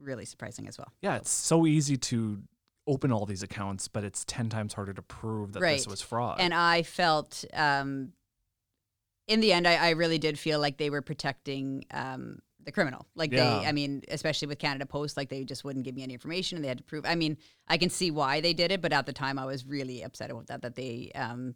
really 0.00 0.24
surprising 0.24 0.66
as 0.66 0.76
well. 0.76 0.90
Yeah. 1.02 1.16
It's 1.16 1.30
so 1.30 1.66
easy 1.66 1.96
to 1.96 2.42
open 2.86 3.12
all 3.12 3.26
these 3.26 3.42
accounts, 3.42 3.88
but 3.88 4.04
it's 4.04 4.24
10 4.24 4.48
times 4.48 4.74
harder 4.74 4.92
to 4.92 5.02
prove 5.02 5.52
that 5.52 5.60
this 5.60 5.86
was 5.86 6.00
fraud. 6.00 6.38
And 6.40 6.54
I 6.54 6.82
felt, 6.82 7.44
um, 7.52 8.12
in 9.26 9.40
the 9.40 9.52
end, 9.52 9.66
I, 9.66 9.74
I 9.74 9.90
really 9.90 10.18
did 10.18 10.38
feel 10.38 10.60
like 10.60 10.76
they 10.76 10.90
were 10.90 11.02
protecting 11.02 11.84
um, 11.90 12.38
the 12.64 12.72
criminal. 12.72 13.06
Like 13.14 13.32
Yeah. 13.32 13.60
they, 13.60 13.66
I 13.66 13.72
mean, 13.72 14.02
especially 14.08 14.48
with 14.48 14.58
Canada 14.58 14.86
Post, 14.86 15.16
like 15.16 15.28
they 15.28 15.44
just 15.44 15.64
wouldn't 15.64 15.84
give 15.84 15.94
me 15.94 16.02
any 16.02 16.14
information, 16.14 16.56
and 16.56 16.64
they 16.64 16.68
had 16.68 16.78
to 16.78 16.84
prove. 16.84 17.04
I 17.04 17.14
mean, 17.16 17.36
I 17.66 17.76
can 17.76 17.90
see 17.90 18.10
why 18.10 18.40
they 18.40 18.52
did 18.52 18.70
it, 18.70 18.80
but 18.80 18.92
at 18.92 19.06
the 19.06 19.12
time, 19.12 19.38
I 19.38 19.46
was 19.46 19.66
really 19.66 20.02
upset 20.02 20.30
about 20.30 20.46
that. 20.46 20.62
That 20.62 20.76
they, 20.76 21.10
um, 21.14 21.54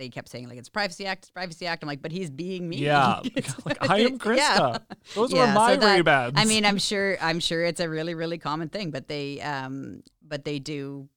they 0.00 0.08
kept 0.08 0.28
saying 0.28 0.48
like 0.48 0.58
it's 0.58 0.68
Privacy 0.70 1.06
Act, 1.06 1.24
it's 1.24 1.30
Privacy 1.30 1.66
Act. 1.66 1.82
I'm 1.84 1.86
like, 1.86 2.02
but 2.02 2.10
he's 2.10 2.30
being 2.30 2.68
me. 2.68 2.78
Yeah. 2.78 3.20
like, 3.64 3.78
I 3.88 4.00
am 4.00 4.18
Krista. 4.18 4.36
Yeah. 4.36 4.78
Those 5.14 5.32
Yeah, 5.32 5.48
were 5.48 5.54
my 5.54 5.74
so 5.74 5.80
that- 5.80 6.06
Ray 6.06 6.32
I 6.34 6.44
mean, 6.46 6.64
I'm 6.64 6.78
sure, 6.78 7.16
I'm 7.20 7.38
sure 7.38 7.62
it's 7.62 7.80
a 7.80 7.88
really, 7.88 8.14
really 8.14 8.38
common 8.38 8.68
thing, 8.70 8.90
but 8.90 9.06
they, 9.08 9.40
um, 9.42 10.02
but 10.26 10.44
they 10.44 10.58
do. 10.58 11.08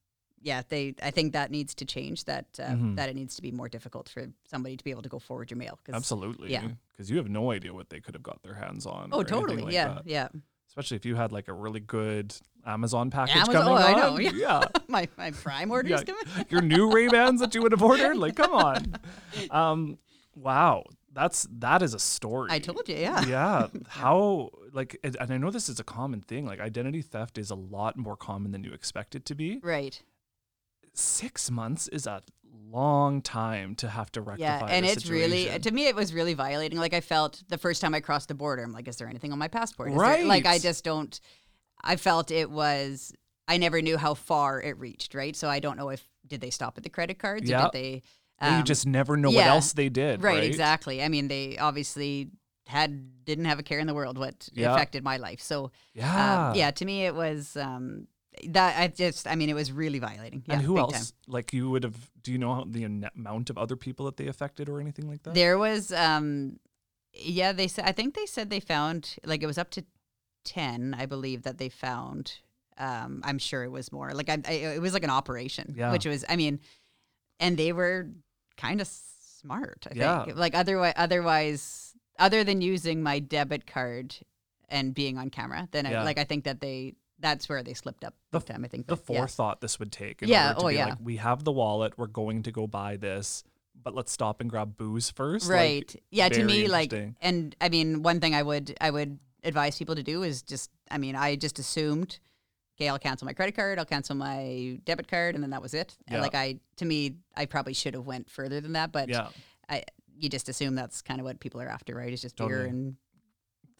Yeah, 0.42 0.60
they. 0.68 0.94
I 1.02 1.10
think 1.10 1.32
that 1.32 1.50
needs 1.50 1.74
to 1.76 1.86
change. 1.86 2.24
That 2.26 2.44
uh, 2.58 2.64
Mhm. 2.72 2.96
that 2.96 3.08
it 3.08 3.16
needs 3.16 3.34
to 3.36 3.40
be 3.42 3.50
more 3.50 3.66
difficult 3.70 4.10
for 4.10 4.26
somebody 4.44 4.76
to 4.76 4.84
be 4.84 4.90
able 4.90 5.00
to 5.00 5.08
go 5.08 5.18
forward 5.18 5.50
your 5.50 5.56
mail. 5.56 5.78
Absolutely. 5.90 6.52
yeah. 6.52 6.68
Because 6.92 7.10
you 7.10 7.16
have 7.16 7.30
no 7.30 7.50
idea 7.50 7.72
what 7.72 7.88
they 7.88 7.98
could 7.98 8.12
have 8.14 8.22
got 8.22 8.42
their 8.42 8.52
hands 8.54 8.84
on. 8.84 9.08
Oh, 9.10 9.22
totally. 9.22 9.62
like 9.62 9.72
yeah, 9.72 9.94
that. 9.94 10.02
yeah. 10.06 10.28
Especially 10.68 10.98
if 10.98 11.06
you 11.06 11.16
had 11.16 11.32
like 11.32 11.48
a 11.48 11.54
really 11.54 11.80
good 11.80 12.36
Amazon 12.66 13.10
package 13.10 13.36
Amazon- 13.36 13.54
coming 13.54 13.72
oh, 13.72 13.76
I 13.76 13.92
know, 13.94 14.18
yeah. 14.18 14.30
yeah. 14.34 14.64
my 14.88 15.08
my 15.16 15.30
Prime 15.30 15.70
orders 15.70 15.90
Yeah, 15.90 16.14
coming. 16.14 16.46
your 16.50 16.62
new 16.62 16.92
Ray 16.92 17.08
Bans 17.08 17.40
that 17.40 17.54
you 17.54 17.62
would 17.62 17.72
have 17.72 17.82
ordered. 17.90 18.16
Like, 18.16 18.36
come 18.36 18.52
on. 18.52 18.96
Um, 19.50 19.98
wow, 20.34 20.84
that's 21.12 21.46
that 21.58 21.82
is 21.82 21.94
a 21.94 21.98
story. 21.98 22.50
I 22.50 22.58
told 22.58 22.88
you, 22.88 22.96
yeah. 22.96 23.24
Yeah, 23.26 23.68
how 23.88 24.50
like, 24.72 24.98
and 25.02 25.30
I 25.30 25.36
know 25.38 25.50
this 25.50 25.68
is 25.68 25.78
a 25.78 25.84
common 25.84 26.20
thing. 26.20 26.46
Like, 26.46 26.60
identity 26.60 27.02
theft 27.02 27.38
is 27.38 27.50
a 27.50 27.54
lot 27.54 27.96
more 27.96 28.16
common 28.16 28.52
than 28.52 28.64
you 28.64 28.72
expect 28.72 29.14
it 29.14 29.24
to 29.26 29.34
be. 29.34 29.60
Right. 29.62 30.02
Six 30.92 31.50
months 31.50 31.88
is 31.88 32.06
a 32.06 32.22
long 32.70 33.22
time 33.22 33.74
to 33.76 33.88
have 33.88 34.10
to 34.12 34.20
rectify. 34.20 34.58
Yeah, 34.58 34.66
and 34.66 34.84
it's 34.84 35.08
really 35.08 35.46
to 35.58 35.70
me 35.70 35.86
it 35.86 35.94
was 35.94 36.12
really 36.12 36.34
violating. 36.34 36.78
Like 36.78 36.94
I 36.94 37.00
felt 37.00 37.42
the 37.48 37.58
first 37.58 37.80
time 37.80 37.94
I 37.94 38.00
crossed 38.00 38.28
the 38.28 38.34
border, 38.34 38.62
I'm 38.62 38.72
like, 38.72 38.88
is 38.88 38.96
there 38.96 39.08
anything 39.08 39.32
on 39.32 39.38
my 39.38 39.48
passport? 39.48 39.92
Is 39.92 39.98
there-" 39.98 40.24
like 40.24 40.46
I 40.46 40.58
just 40.58 40.84
don't. 40.84 41.18
I 41.82 41.96
felt 41.96 42.30
it 42.30 42.50
was. 42.50 43.12
I 43.48 43.56
never 43.58 43.82
knew 43.82 43.98
how 43.98 44.14
far 44.14 44.62
it 44.62 44.78
reached. 44.78 45.14
Right. 45.14 45.36
So 45.36 45.48
I 45.48 45.60
don't 45.60 45.76
know 45.76 45.90
if 45.90 46.02
did 46.26 46.40
they 46.40 46.50
stop 46.50 46.78
at 46.78 46.84
the 46.84 46.90
credit 46.90 47.18
cards 47.18 47.48
Yeah. 47.48 47.60
or 47.66 47.70
did 47.70 47.72
they. 47.72 48.02
Or 48.40 48.48
you 48.48 48.56
um, 48.56 48.64
just 48.64 48.86
never 48.86 49.16
know 49.16 49.30
what 49.30 49.46
else 49.46 49.72
they 49.74 49.88
did. 49.88 50.22
right, 50.22 50.36
Right, 50.36 50.44
exactly. 50.44 51.02
I 51.02 51.08
mean, 51.08 51.28
they 51.28 51.56
obviously 51.58 52.30
had 52.66 53.24
didn't 53.24 53.44
have 53.44 53.58
a 53.58 53.62
care 53.62 53.78
in 53.78 53.86
the 53.86 53.94
world 53.94 54.16
what 54.18 54.48
Yeah. 54.54 54.74
affected 54.74 55.04
my 55.04 55.18
life. 55.18 55.40
So 55.40 55.70
Yeah. 55.92 56.48
um, 56.50 56.54
yeah, 56.56 56.70
to 56.72 56.84
me 56.84 57.04
it 57.04 57.14
was 57.14 57.56
um, 57.56 58.08
that 58.48 58.78
I 58.78 58.88
just 58.88 59.28
I 59.28 59.34
mean 59.36 59.50
it 59.50 59.54
was 59.54 59.70
really 59.70 59.98
violating. 59.98 60.42
Yeah, 60.46 60.54
and 60.54 60.62
who 60.62 60.78
else? 60.78 60.92
time. 61.10 61.18
Like 61.28 61.52
you 61.52 61.70
would 61.70 61.84
have? 61.84 62.10
Do 62.22 62.32
you 62.32 62.38
know 62.38 62.54
how- 62.54 62.64
the 62.66 62.84
amount 63.14 63.50
of 63.50 63.58
other 63.58 63.76
people 63.76 64.06
that 64.06 64.16
they 64.16 64.26
affected 64.26 64.68
or 64.70 64.80
anything 64.80 65.06
like 65.06 65.22
that? 65.24 65.34
There 65.34 65.58
was, 65.58 65.92
um, 65.92 66.58
yeah, 67.12 67.52
they 67.52 67.68
said. 67.68 67.84
I 67.84 67.92
think 67.92 68.14
they 68.14 68.26
said 68.26 68.48
they 68.50 68.60
found 68.60 69.16
like 69.24 69.42
it 69.42 69.46
was 69.46 69.58
up 69.58 69.70
to 69.72 69.84
ten, 70.44 70.94
I 70.98 71.06
believe 71.06 71.42
that 71.42 71.58
they 71.58 71.68
found. 71.68 72.34
Um, 72.76 73.20
I'm 73.24 73.38
sure 73.38 73.62
it 73.64 73.70
was 73.70 73.92
more. 73.92 74.12
Like 74.12 74.28
I, 74.28 74.38
I 74.48 74.52
it 74.52 74.82
was 74.82 74.92
like 74.92 75.04
an 75.04 75.10
operation, 75.10 75.74
Yeah. 75.76 75.92
which 75.92 76.06
was, 76.06 76.24
I 76.28 76.36
mean, 76.36 76.60
and 77.38 77.56
they 77.56 77.72
were 77.72 78.08
kind 78.56 78.80
of 78.80 78.88
smart. 78.88 79.86
I 79.90 79.94
Yeah. 79.94 80.24
think. 80.24 80.36
Like 80.36 80.54
otherwise, 80.54 80.94
otherwise, 80.96 81.94
other 82.18 82.44
than 82.44 82.60
using 82.60 83.02
my 83.02 83.18
debit 83.18 83.66
card 83.66 84.16
and 84.68 84.94
being 84.94 85.18
on 85.18 85.30
camera, 85.30 85.68
then 85.70 85.84
Yeah. 85.84 86.00
I, 86.00 86.04
like 86.04 86.18
I 86.18 86.24
think 86.24 86.44
that 86.44 86.60
they. 86.60 86.94
That's 87.20 87.48
where 87.48 87.62
they 87.62 87.74
slipped 87.74 88.04
up. 88.04 88.14
The 88.32 88.40
time, 88.40 88.64
I 88.64 88.68
think 88.68 88.86
the 88.88 88.96
but 88.96 89.04
yeah. 89.08 89.20
forethought 89.20 89.60
this 89.60 89.78
would 89.78 89.92
take. 89.92 90.20
In 90.20 90.28
Yeah, 90.28 90.48
Order 90.48 90.58
to 90.60 90.64
oh, 90.64 90.68
be 90.68 90.74
yeah. 90.74 90.86
Like, 90.86 90.98
we 91.00 91.16
have 91.16 91.44
the 91.44 91.52
wallet. 91.52 91.96
We're 91.96 92.08
going 92.08 92.42
to 92.42 92.50
go 92.50 92.66
buy 92.66 92.96
this, 92.96 93.44
but 93.80 93.94
let's 93.94 94.10
stop 94.10 94.40
and 94.40 94.50
grab 94.50 94.76
booze 94.76 95.10
first. 95.10 95.48
Like, 95.48 95.56
right 95.56 95.96
yeah 96.10 96.28
to 96.28 96.44
me 96.44 96.66
like 96.66 96.92
and 97.20 97.54
i 97.60 97.68
mean 97.68 98.02
one 98.02 98.20
thing 98.20 98.34
i 98.34 98.42
would 98.42 98.76
i 98.80 98.90
would 98.90 99.18
advise 99.44 99.78
people 99.78 99.94
to 99.94 100.02
do 100.02 100.22
is 100.22 100.42
just 100.42 100.70
i 100.90 100.98
mean 100.98 101.14
i 101.14 101.36
just 101.36 101.58
assumed 101.58 102.18
okay 102.76 102.88
i'll 102.88 102.98
cancel 102.98 103.26
my 103.26 103.32
credit 103.32 103.54
card 103.54 103.78
i'll 103.78 103.84
cancel 103.84 104.14
my 104.16 104.78
debit 104.84 105.06
card 105.08 105.34
and 105.34 105.42
then 105.44 105.50
that 105.50 105.62
was 105.62 105.74
it 105.74 105.96
Yeah. 106.08 106.14
and 106.14 106.22
like 106.22 106.34
i 106.34 106.58
to 106.76 106.84
me 106.84 107.16
i 107.36 107.46
probably 107.46 107.74
should 107.74 107.94
have 107.94 108.06
went 108.06 108.30
further 108.30 108.60
than 108.60 108.72
that 108.72 108.90
but 108.92 109.08
yeah. 109.08 109.28
i 109.68 109.82
you 110.16 110.28
just 110.28 110.48
assume 110.48 110.74
that's 110.74 111.02
kind 111.02 111.20
of 111.20 111.24
what 111.24 111.40
people 111.40 111.60
are 111.60 111.68
after 111.68 111.94
right 111.94 112.12
it's 112.12 112.22
just 112.22 112.36
beer 112.36 112.64
and 112.64 112.96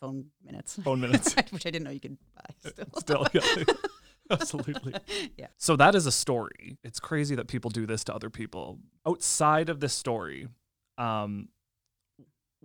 phone 0.00 0.26
minutes 0.44 0.78
Phone 0.84 1.00
minutes. 1.00 1.34
which 1.50 1.66
i 1.66 1.70
didn't 1.70 1.84
know 1.84 1.90
you 1.90 2.00
could 2.00 2.18
buy 2.34 2.70
still, 2.70 2.86
Still, 2.98 3.26
yeah. 3.32 3.64
Absolutely. 4.30 4.94
Yeah. 5.36 5.48
So 5.58 5.76
that 5.76 5.94
is 5.94 6.06
a 6.06 6.10
story. 6.12 6.78
It's 6.82 6.98
crazy 6.98 7.34
that 7.34 7.46
people 7.46 7.68
do 7.70 7.84
this 7.84 8.04
to 8.04 8.14
other 8.14 8.30
people. 8.30 8.78
Outside 9.06 9.68
of 9.68 9.80
this 9.80 9.92
story, 9.92 10.48
um, 10.96 11.50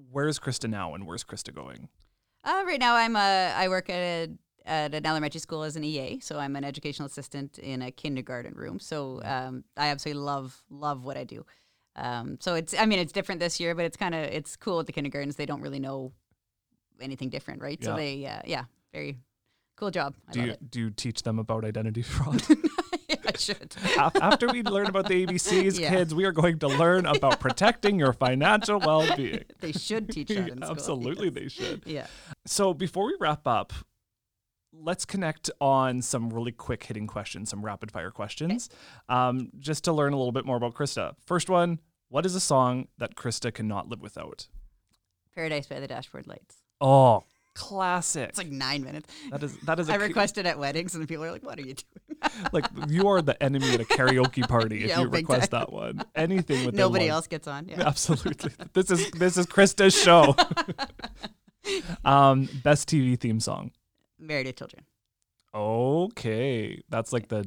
where's 0.10 0.40
Krista 0.40 0.70
now 0.70 0.94
and 0.96 1.06
where's 1.06 1.26
Krista 1.26 1.54
going? 1.54 1.90
Uh, 2.44 2.64
right 2.66 2.80
now, 2.80 2.96
I'm 2.96 3.16
a 3.16 3.54
I 3.56 3.68
work 3.68 3.90
at 3.90 3.96
a, 3.96 4.30
at 4.66 4.94
an 4.94 5.06
elementary 5.06 5.40
school 5.40 5.64
as 5.64 5.76
an 5.76 5.84
EA, 5.84 6.20
so 6.20 6.40
I'm 6.40 6.56
an 6.56 6.64
educational 6.64 7.08
assistant 7.08 7.60
in 7.60 7.82
a 7.82 7.92
kindergarten 7.92 8.54
room. 8.54 8.80
So 8.80 9.22
um, 9.24 9.64
I 9.76 9.88
absolutely 9.90 10.24
love 10.24 10.62
love 10.70 11.06
what 11.06 11.18
I 11.18 11.24
do. 11.24 11.46
Um, 11.96 12.38
so 12.40 12.56
it's 12.56 12.74
I 12.78 12.86
mean 12.86 13.00
it's 13.00 13.12
different 13.12 13.40
this 13.42 13.60
year, 13.60 13.76
but 13.76 13.86
it's 13.86 13.98
kind 13.98 14.16
of 14.16 14.22
it's 14.24 14.56
cool 14.56 14.78
with 14.78 14.86
the 14.88 14.94
kindergartens. 14.94 15.36
They 15.36 15.46
don't 15.46 15.62
really 15.62 15.80
know 15.80 16.14
anything 17.02 17.30
different, 17.30 17.62
right? 17.62 17.84
So 17.84 17.96
they 17.96 18.26
uh, 18.26 18.42
yeah, 18.46 18.66
very 18.94 19.18
cool 19.76 19.92
job. 19.92 20.16
I 20.28 20.32
Do 20.32 20.42
you 20.42 20.52
it. 20.52 20.72
do 20.72 20.80
you 20.80 20.90
teach 20.92 21.24
them 21.24 21.40
about 21.40 21.66
identity 21.66 22.02
fraud? 22.14 22.42
should. 23.40 23.76
After 23.98 24.48
we 24.48 24.64
learn 24.64 24.88
about 24.88 25.08
the 25.08 25.26
ABCs, 25.26 25.80
Yeah. 25.80 25.90
kids, 25.90 26.14
we 26.14 26.26
are 26.26 26.32
going 26.32 26.60
to 26.60 26.68
learn 26.68 27.06
about 27.06 27.40
protecting 27.40 27.98
your 28.00 28.14
financial 28.14 28.80
well-being. 28.80 29.44
they 29.60 29.72
should 29.72 30.10
teach 30.10 30.28
that 30.30 30.50
in 30.50 30.58
school. 30.58 30.72
Absolutely, 30.72 31.26
yes. 31.28 31.34
they 31.34 31.48
should. 31.48 31.84
Yeah. 31.86 32.08
So 32.46 32.74
before 32.74 33.06
we 33.06 33.16
wrap 33.20 33.48
up, 33.48 33.74
let's 34.72 35.06
connect 35.06 35.50
on 35.60 36.02
some 36.02 36.30
really 36.30 36.52
quick 36.52 36.84
hitting 36.84 37.08
questions, 37.08 37.50
some 37.50 37.64
rapid 37.66 37.92
fire 37.92 38.12
questions, 38.12 38.70
um, 39.08 39.50
just 39.60 39.84
to 39.86 39.94
learn 39.94 40.14
a 40.14 40.18
little 40.18 40.32
bit 40.32 40.46
more 40.46 40.58
about 40.58 40.74
Krista. 40.74 41.16
First 41.26 41.50
one 41.50 41.80
What 42.10 42.26
is 42.26 42.36
a 42.36 42.40
song 42.40 42.88
that 42.98 43.16
Krista 43.16 43.54
cannot 43.54 43.88
live 43.90 44.02
without? 44.02 44.48
Paradise 45.36 45.68
by 45.68 45.80
the 45.80 45.88
Dashboard 45.88 46.28
Lights. 46.28 46.58
Oh, 46.82 47.24
classic. 47.56 48.30
It's 48.30 48.38
like 48.38 48.50
nine 48.50 48.84
minutes. 48.84 49.14
that 49.32 49.44
is 49.44 49.58
that 49.60 49.80
is 49.80 49.90
a 49.90 49.94
I 49.94 49.96
requested 49.96 50.46
at 50.46 50.58
weddings, 50.60 50.96
and 50.96 51.08
people 51.08 51.26
are 51.26 51.32
like, 51.32 51.44
"What 51.44 51.58
are 51.60 51.62
you 51.62 51.76
doing?" 51.76 52.22
like 52.52 52.66
you 52.88 53.08
are 53.08 53.22
the 53.22 53.42
enemy 53.42 53.70
at 53.74 53.82
a 53.82 53.86
karaoke 53.86 54.48
party 54.48 54.84
if 54.84 54.90
Yeah, 54.90 55.02
you 55.02 55.08
request 55.08 55.52
time. 55.52 55.60
that 55.62 55.72
one. 55.74 56.04
Anything 56.16 56.66
with 56.66 56.76
Nobody 56.76 57.08
else 57.08 57.28
gets 57.28 57.48
on. 57.48 57.68
Yeah. 57.68 57.82
Absolutely. 57.88 58.52
This 58.74 58.92
is 58.92 59.12
this 59.12 59.38
is 59.38 59.46
Krista's 59.46 59.94
show. 60.00 60.36
um, 62.06 62.48
best 62.64 62.88
TV 62.90 63.20
theme 63.20 63.40
song. 63.40 63.72
Married 64.20 64.46
to 64.48 64.54
Children. 64.54 64.84
Okay, 65.54 66.84
that's 66.90 67.12
like 67.12 67.28
the 67.28 67.46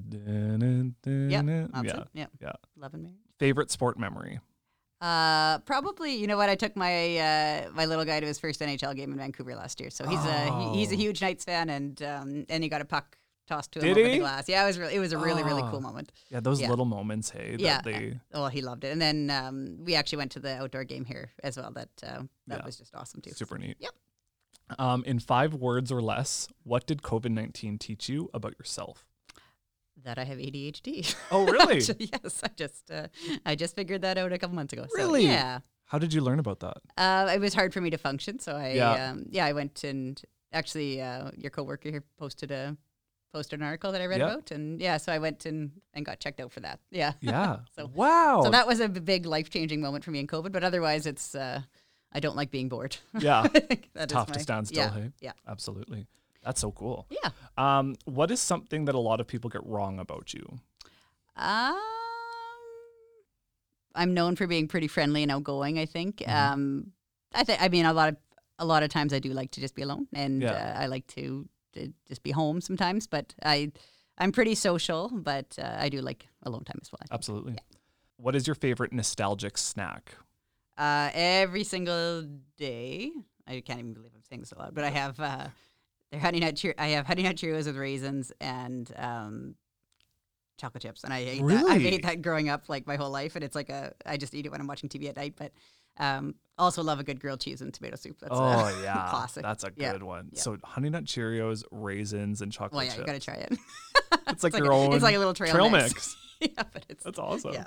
Yep. 1.05 1.45
yeah. 1.47 2.01
It. 2.01 2.09
Yep. 2.15 2.31
yeah. 2.41 2.53
Love 2.77 2.95
and 2.95 3.03
married. 3.05 3.17
Favorite 3.39 3.71
sport 3.71 3.99
memory. 3.99 4.41
Uh, 5.03 5.59
probably. 5.61 6.15
You 6.15 6.27
know 6.29 6.37
what? 6.37 6.49
I 6.49 6.55
took 6.55 6.77
my 6.77 7.19
uh, 7.19 7.71
my 7.75 7.87
little 7.87 8.05
guy 8.05 8.21
to 8.21 8.27
his 8.27 8.39
first 8.39 8.61
NHL 8.61 8.95
game 8.95 9.11
in 9.13 9.19
Vancouver 9.19 9.55
last 9.57 9.81
year, 9.81 9.91
so 9.91 10.07
he's 10.07 10.25
a 10.25 10.71
he, 10.73 10.79
he's 10.79 10.93
a 10.93 10.95
Oh. 10.95 10.99
huge 10.99 11.21
Knights 11.21 11.45
fan, 11.45 11.69
and 11.71 12.01
um, 12.03 12.47
and 12.49 12.63
he 12.63 12.69
got 12.69 12.81
a 12.81 12.85
puck 12.85 13.17
tossed 13.49 13.73
to 13.73 13.81
him 13.81 13.87
Did 13.87 13.99
over 13.99 14.07
he? 14.09 14.13
the 14.15 14.19
glass. 14.21 14.49
Yeah, 14.49 14.63
it 14.63 14.67
was 14.67 14.79
really 14.79 14.95
it 14.95 15.01
was 15.01 15.13
a 15.13 15.19
really 15.19 15.43
really 15.43 15.63
Oh. 15.65 15.71
cool 15.73 15.81
moment. 15.81 16.13
Yeah, 16.31 16.39
those 16.39 16.61
Yeah. 16.61 16.71
little 16.71 16.85
moments. 16.85 17.31
Hey, 17.31 17.57
that 17.57 17.61
Yeah. 17.61 17.81
they 17.83 18.21
Oh, 18.33 18.47
he 18.47 18.61
loved 18.63 18.85
it. 18.85 18.93
And 18.93 19.03
then 19.03 19.29
um, 19.31 19.79
we 19.85 19.97
actually 19.97 20.19
went 20.19 20.31
to 20.33 20.41
the 20.41 20.57
outdoor 20.59 20.85
game 20.85 21.05
here 21.05 21.33
as 21.43 21.57
well. 21.57 21.73
That 21.73 21.89
uh, 22.05 22.23
that 22.47 22.61
Yeah. 22.61 22.65
was 22.65 22.77
just 22.77 22.95
awesome 22.95 23.21
too. 23.23 23.33
super 23.33 23.59
neat. 23.59 23.77
Yep. 23.81 23.93
Um, 24.79 25.03
in 25.05 25.19
five 25.19 25.53
words 25.53 25.91
or 25.91 26.01
less, 26.01 26.47
what 26.63 26.87
did 26.87 27.03
COVID 27.03 27.33
nineteen 27.33 27.77
teach 27.77 28.09
you 28.09 28.31
about 28.33 28.57
yourself? 28.57 29.05
That 30.05 30.19
I 30.19 30.25
have 30.25 30.39
ADHD. 30.39 31.15
Oh, 31.31 31.45
really? 31.53 31.77
Actually, 31.79 32.11
yes, 32.13 32.41
I 32.43 32.49
just 32.57 32.91
uh, 32.91 33.07
I 33.47 33.55
just 33.55 33.75
figured 33.77 34.03
that 34.03 34.19
out 34.19 34.33
a 34.33 34.39
couple 34.39 34.55
months 34.57 34.73
ago. 34.73 34.87
So, 34.89 34.97
Really? 34.97 35.25
yeah. 35.27 35.61
How 35.87 35.99
did 35.99 36.13
you 36.15 36.23
learn 36.23 36.39
about 36.39 36.61
that? 36.61 36.79
Uh, 36.97 37.31
it 37.35 37.41
was 37.41 37.53
hard 37.55 37.73
for 37.75 37.81
me 37.81 37.91
to 37.91 37.99
function, 37.99 38.39
so 38.39 38.57
I 38.57 38.73
Yeah. 38.73 39.11
um, 39.11 39.27
yeah 39.31 39.45
I 39.45 39.53
went 39.53 39.85
and 39.85 40.21
actually 40.53 41.01
uh, 41.03 41.31
your 41.37 41.51
coworker 41.51 41.91
here 41.91 42.05
posted 42.19 42.51
a 42.51 42.77
posted 43.33 43.61
an 43.61 43.67
article 43.67 43.93
that 43.93 44.01
I 44.01 44.07
read 44.07 44.21
Yeah. 44.21 44.27
about, 44.33 44.51
and 44.51 44.81
yeah, 44.81 44.97
so 44.99 45.13
I 45.13 45.19
went 45.19 45.47
and, 45.47 45.71
and 45.95 46.05
got 46.05 46.21
checked 46.21 46.41
out 46.41 46.53
for 46.53 46.61
that. 46.61 46.81
Yeah, 46.91 47.13
Yeah. 47.21 47.61
So- 47.77 47.91
wow. 47.95 48.41
so 48.45 48.51
that 48.51 48.67
was 48.67 48.81
a 48.81 48.89
big 48.89 49.25
life 49.27 49.49
changing 49.51 49.81
moment 49.81 50.05
for 50.05 50.11
me 50.11 50.19
in 50.21 50.27
COVID. 50.27 50.53
But 50.53 50.65
otherwise, 50.65 51.07
it's 51.07 51.35
uh, 51.35 51.63
I 52.13 52.21
don't 52.21 52.37
like 52.37 52.51
being 52.51 52.69
bored. 52.69 52.97
yeah. 53.19 53.41
I 53.45 53.49
think 53.49 53.89
that 53.95 54.11
is 54.11 54.15
Tough 54.15 54.33
to 54.33 54.41
stand 54.41 54.69
still. 54.69 54.83
Yeah, 54.85 54.91
Hey. 54.91 55.11
yeah, 55.21 55.33
Absolutely. 55.49 56.07
That's 56.43 56.61
so 56.61 56.73
cool. 56.73 57.07
yeah. 57.11 57.31
Um, 57.57 57.95
what 58.05 58.31
is 58.31 58.41
something 58.41 58.87
that 58.87 58.95
a 58.95 58.99
lot 58.99 59.21
of 59.21 59.27
people 59.27 59.49
get 59.51 59.65
wrong 59.65 59.99
about 60.01 60.35
you? 60.35 60.59
Um, 61.37 61.77
I'm 63.95 64.15
known 64.15 64.37
for 64.37 64.47
being 64.47 64.69
pretty 64.69 64.89
friendly 64.89 65.23
and 65.23 65.31
outgoing. 65.31 65.79
I 65.79 65.87
think. 65.87 66.17
Mhm. 66.19 66.29
Um, 66.35 66.93
I 67.35 67.45
think. 67.45 67.61
I 67.63 67.69
mean, 67.69 67.85
a 67.87 67.93
lot 67.93 68.09
of 68.11 68.17
a 68.59 68.65
lot 68.65 68.83
of 68.83 68.91
times 68.91 69.13
I 69.13 69.19
do 69.19 69.31
like 69.33 69.51
to 69.53 69.61
just 69.61 69.75
be 69.75 69.83
alone, 69.83 70.07
and 70.13 70.43
Yeah. 70.43 70.53
uh, 70.77 70.81
I 70.83 70.87
like 70.87 71.07
to, 71.09 71.49
to 71.73 71.93
just 72.07 72.23
be 72.23 72.31
home 72.31 72.61
sometimes. 72.61 73.07
But 73.07 73.35
I, 73.45 73.73
I'm 74.19 74.31
pretty 74.33 74.55
social, 74.55 75.11
but 75.13 75.59
uh, 75.61 75.77
I 75.79 75.89
do 75.89 76.01
like 76.01 76.29
alone 76.43 76.65
time 76.65 76.79
as 76.81 76.91
well. 76.93 77.01
Absolutely. 77.11 77.57
What 78.19 78.37
is 78.37 78.47
your 78.47 78.55
favorite 78.55 78.93
nostalgic 78.93 79.59
snack? 79.59 80.15
Uh, 80.79 81.11
every 81.13 81.65
single 81.65 82.23
day, 82.57 83.11
I 83.49 83.61
can't 83.61 83.81
even 83.81 83.95
believe 83.95 84.13
I'm 84.15 84.23
saying 84.29 84.41
this 84.43 84.53
aloud, 84.53 84.75
but 84.75 84.85
I 84.85 84.91
have 84.91 85.19
uh, 85.19 85.49
they're 86.13 86.21
honey 86.21 86.39
nut 86.39 86.55
Cheer- 86.57 86.75
I 86.79 86.89
have 86.89 87.07
honey 87.07 87.25
nut 87.25 87.35
Cheerios 87.37 87.67
with 87.67 87.77
raisins 87.77 88.31
and 88.41 88.89
um, 88.97 89.55
chocolate 90.59 90.83
chips, 90.83 91.03
and 91.03 91.13
I 91.13 91.19
ate 91.19 91.47
that. 91.47 91.65
I've 91.65 91.85
ate 91.85 92.03
that 92.05 92.23
growing 92.23 92.49
up 92.49 92.69
like 92.69 92.87
my 92.87 92.97
whole 92.97 93.11
life, 93.11 93.35
and 93.35 93.43
it's 93.45 93.57
like 93.57 93.71
a 93.71 93.93
I 94.07 94.17
just 94.17 94.35
eat 94.35 94.47
it 94.47 94.53
when 94.53 94.61
I'm 94.61 94.67
watching 94.69 94.89
TV 94.89 95.09
at 95.09 95.17
night. 95.17 95.35
But 95.37 95.53
um, 95.99 96.35
also 96.59 96.83
love 96.83 97.01
a 97.01 97.05
good 97.05 97.19
grilled 97.21 97.41
cheese 97.41 97.61
and 97.63 97.73
tomato 97.75 97.97
soup. 97.97 98.19
That's 98.21 98.31
oh 98.33 98.41
a 98.41 98.81
yeah, 98.85 99.09
classic. 99.11 99.43
That's 99.43 99.65
a 99.65 99.73
Yeah. 99.77 99.93
good 99.93 100.03
one. 100.05 100.29
Yeah. 100.33 100.41
So 100.41 100.59
honey 100.63 100.91
nut 100.91 101.05
Cheerios, 101.05 101.65
raisins, 101.73 102.43
and 102.43 102.53
chocolate 102.53 102.73
well, 102.75 102.85
yeah, 102.85 102.91
chips. 102.91 103.01
you 103.01 103.07
gotta 103.07 103.21
try 103.21 103.35
it. 103.35 103.59
It's 104.29 104.45
like 104.45 104.53
like 104.55 104.63
your 104.63 104.73
a- 104.73 104.77
own 104.77 104.93
it's 104.93 105.03
like 105.03 105.15
a 105.15 105.19
little 105.19 105.35
trail, 105.35 105.53
trail 105.53 105.69
mix. 105.69 105.93
mix. 105.95 106.17
yeah, 106.41 106.63
but 106.73 106.87
it's 106.89 107.05
That's 107.05 107.19
awesome. 107.19 107.53
Yeah. 107.55 107.67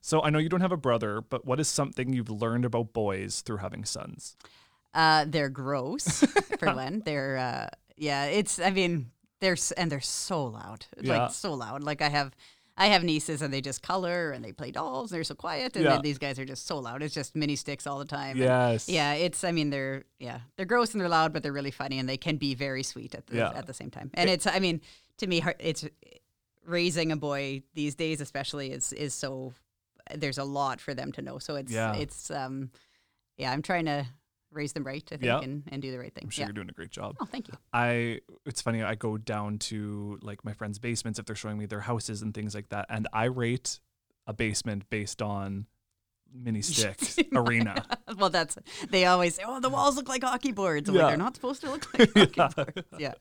So 0.00 0.22
I 0.22 0.30
know 0.30 0.38
you 0.38 0.48
don't 0.48 0.60
have 0.60 0.72
a 0.72 0.76
brother, 0.76 1.20
but 1.20 1.44
what 1.44 1.60
is 1.60 1.68
something 1.68 2.12
you've 2.12 2.30
learned 2.30 2.64
about 2.64 2.92
boys 2.92 3.40
through 3.42 3.58
having 3.58 3.84
sons? 3.84 4.36
Uh, 4.94 5.24
they're 5.28 5.48
gross 5.50 6.20
for 6.58 6.72
one. 6.74 7.02
They're 7.04 7.38
uh, 7.38 7.68
yeah. 7.96 8.24
It's 8.26 8.58
I 8.58 8.70
mean 8.70 9.10
they're 9.40 9.52
s- 9.54 9.72
and 9.72 9.90
they're 9.90 10.00
so 10.00 10.44
loud. 10.44 10.86
Yeah. 11.00 11.22
Like 11.24 11.32
so 11.32 11.54
loud. 11.54 11.82
Like 11.82 12.02
I 12.02 12.08
have 12.08 12.34
I 12.76 12.86
have 12.86 13.02
nieces 13.04 13.42
and 13.42 13.52
they 13.52 13.60
just 13.60 13.82
color 13.82 14.30
and 14.32 14.44
they 14.44 14.52
play 14.52 14.70
dolls 14.70 15.10
and 15.10 15.16
they're 15.16 15.24
so 15.24 15.34
quiet. 15.34 15.76
And 15.76 15.84
Yeah. 15.84 15.92
then 15.92 16.02
these 16.02 16.18
guys 16.18 16.38
are 16.38 16.44
just 16.44 16.66
so 16.66 16.78
loud. 16.78 17.02
It's 17.02 17.14
just 17.14 17.34
mini 17.36 17.54
sticks 17.56 17.86
all 17.86 17.98
the 17.98 18.04
time. 18.06 18.30
and- 18.32 18.38
Yes. 18.40 18.88
yeah. 18.88 19.12
It's 19.14 19.44
I 19.44 19.52
mean 19.52 19.70
they're 19.70 20.04
yeah 20.18 20.40
they're 20.56 20.66
gross 20.66 20.92
and 20.92 21.00
they're 21.00 21.08
loud, 21.08 21.32
but 21.32 21.42
they're 21.42 21.52
really 21.52 21.70
funny 21.70 21.98
and 21.98 22.08
they 22.08 22.16
can 22.18 22.36
be 22.36 22.54
very 22.54 22.82
sweet 22.82 23.14
at 23.14 23.26
the 23.26 23.36
Yeah. 23.36 23.52
at 23.54 23.66
the 23.66 23.74
same 23.74 23.90
time. 23.90 24.10
And 24.14 24.28
it's 24.30 24.46
I 24.46 24.58
mean 24.58 24.80
to 25.18 25.26
me 25.26 25.40
har- 25.40 25.56
it's 25.58 25.84
raising 26.66 27.10
a 27.12 27.16
boy 27.16 27.62
these 27.74 27.94
days 27.94 28.20
especially 28.20 28.70
is 28.72 28.92
is 28.92 29.14
so 29.14 29.52
there's 30.14 30.38
a 30.38 30.44
lot 30.44 30.80
for 30.80 30.94
them 30.94 31.12
to 31.12 31.22
know. 31.22 31.38
So 31.38 31.56
it's 31.56 31.72
Yeah. 31.72 31.94
it's 31.94 32.30
um 32.30 32.70
yeah 33.38 33.50
I'm 33.52 33.62
trying 33.62 33.86
to 33.86 34.06
raise 34.52 34.72
them 34.74 34.84
right 34.84 35.02
I 35.06 35.16
think 35.16 35.22
Yeah. 35.24 35.40
and, 35.40 35.62
and 35.72 35.80
do 35.82 35.90
the 35.90 35.98
right 35.98 36.14
thing. 36.14 36.24
I'm 36.24 36.30
sure 36.30 36.42
yeah. 36.42 36.46
you're 36.48 36.52
doing 36.54 36.68
a 36.68 36.72
great 36.72 36.90
job. 36.90 37.16
Oh, 37.20 37.24
thank 37.24 37.48
you. 37.48 37.54
I 37.72 38.20
it's 38.46 38.60
funny 38.62 38.82
I 38.82 38.94
go 38.94 39.16
down 39.18 39.58
to 39.70 40.18
like 40.22 40.44
my 40.44 40.52
friends' 40.52 40.78
basements 40.78 41.18
if 41.18 41.24
they're 41.26 41.36
showing 41.36 41.58
me 41.58 41.66
their 41.66 41.80
houses 41.80 42.22
and 42.22 42.32
things 42.34 42.54
like 42.54 42.68
that 42.68 42.86
and 42.88 43.08
I 43.12 43.24
rate 43.24 43.80
a 44.26 44.32
basement 44.32 44.88
based 44.90 45.20
on 45.22 45.66
mini 46.34 46.62
stick 46.62 46.98
arena. 47.34 47.84
well, 48.16 48.30
that's 48.30 48.56
they 48.90 49.04
always 49.04 49.34
say, 49.34 49.42
"Oh, 49.46 49.60
the 49.60 49.68
walls 49.68 49.96
look 49.96 50.08
like 50.08 50.22
hockey 50.24 50.52
boards." 50.52 50.88
I'm 50.88 50.94
Yeah. 50.94 51.02
like, 51.02 51.10
they're 51.10 51.18
not 51.18 51.34
supposed 51.34 51.60
to 51.62 51.70
look 51.70 51.98
like 51.98 52.10
hockey 52.16 52.32
Yeah. 52.36 52.48
boards. 52.54 52.82
Yeah, 52.98 53.12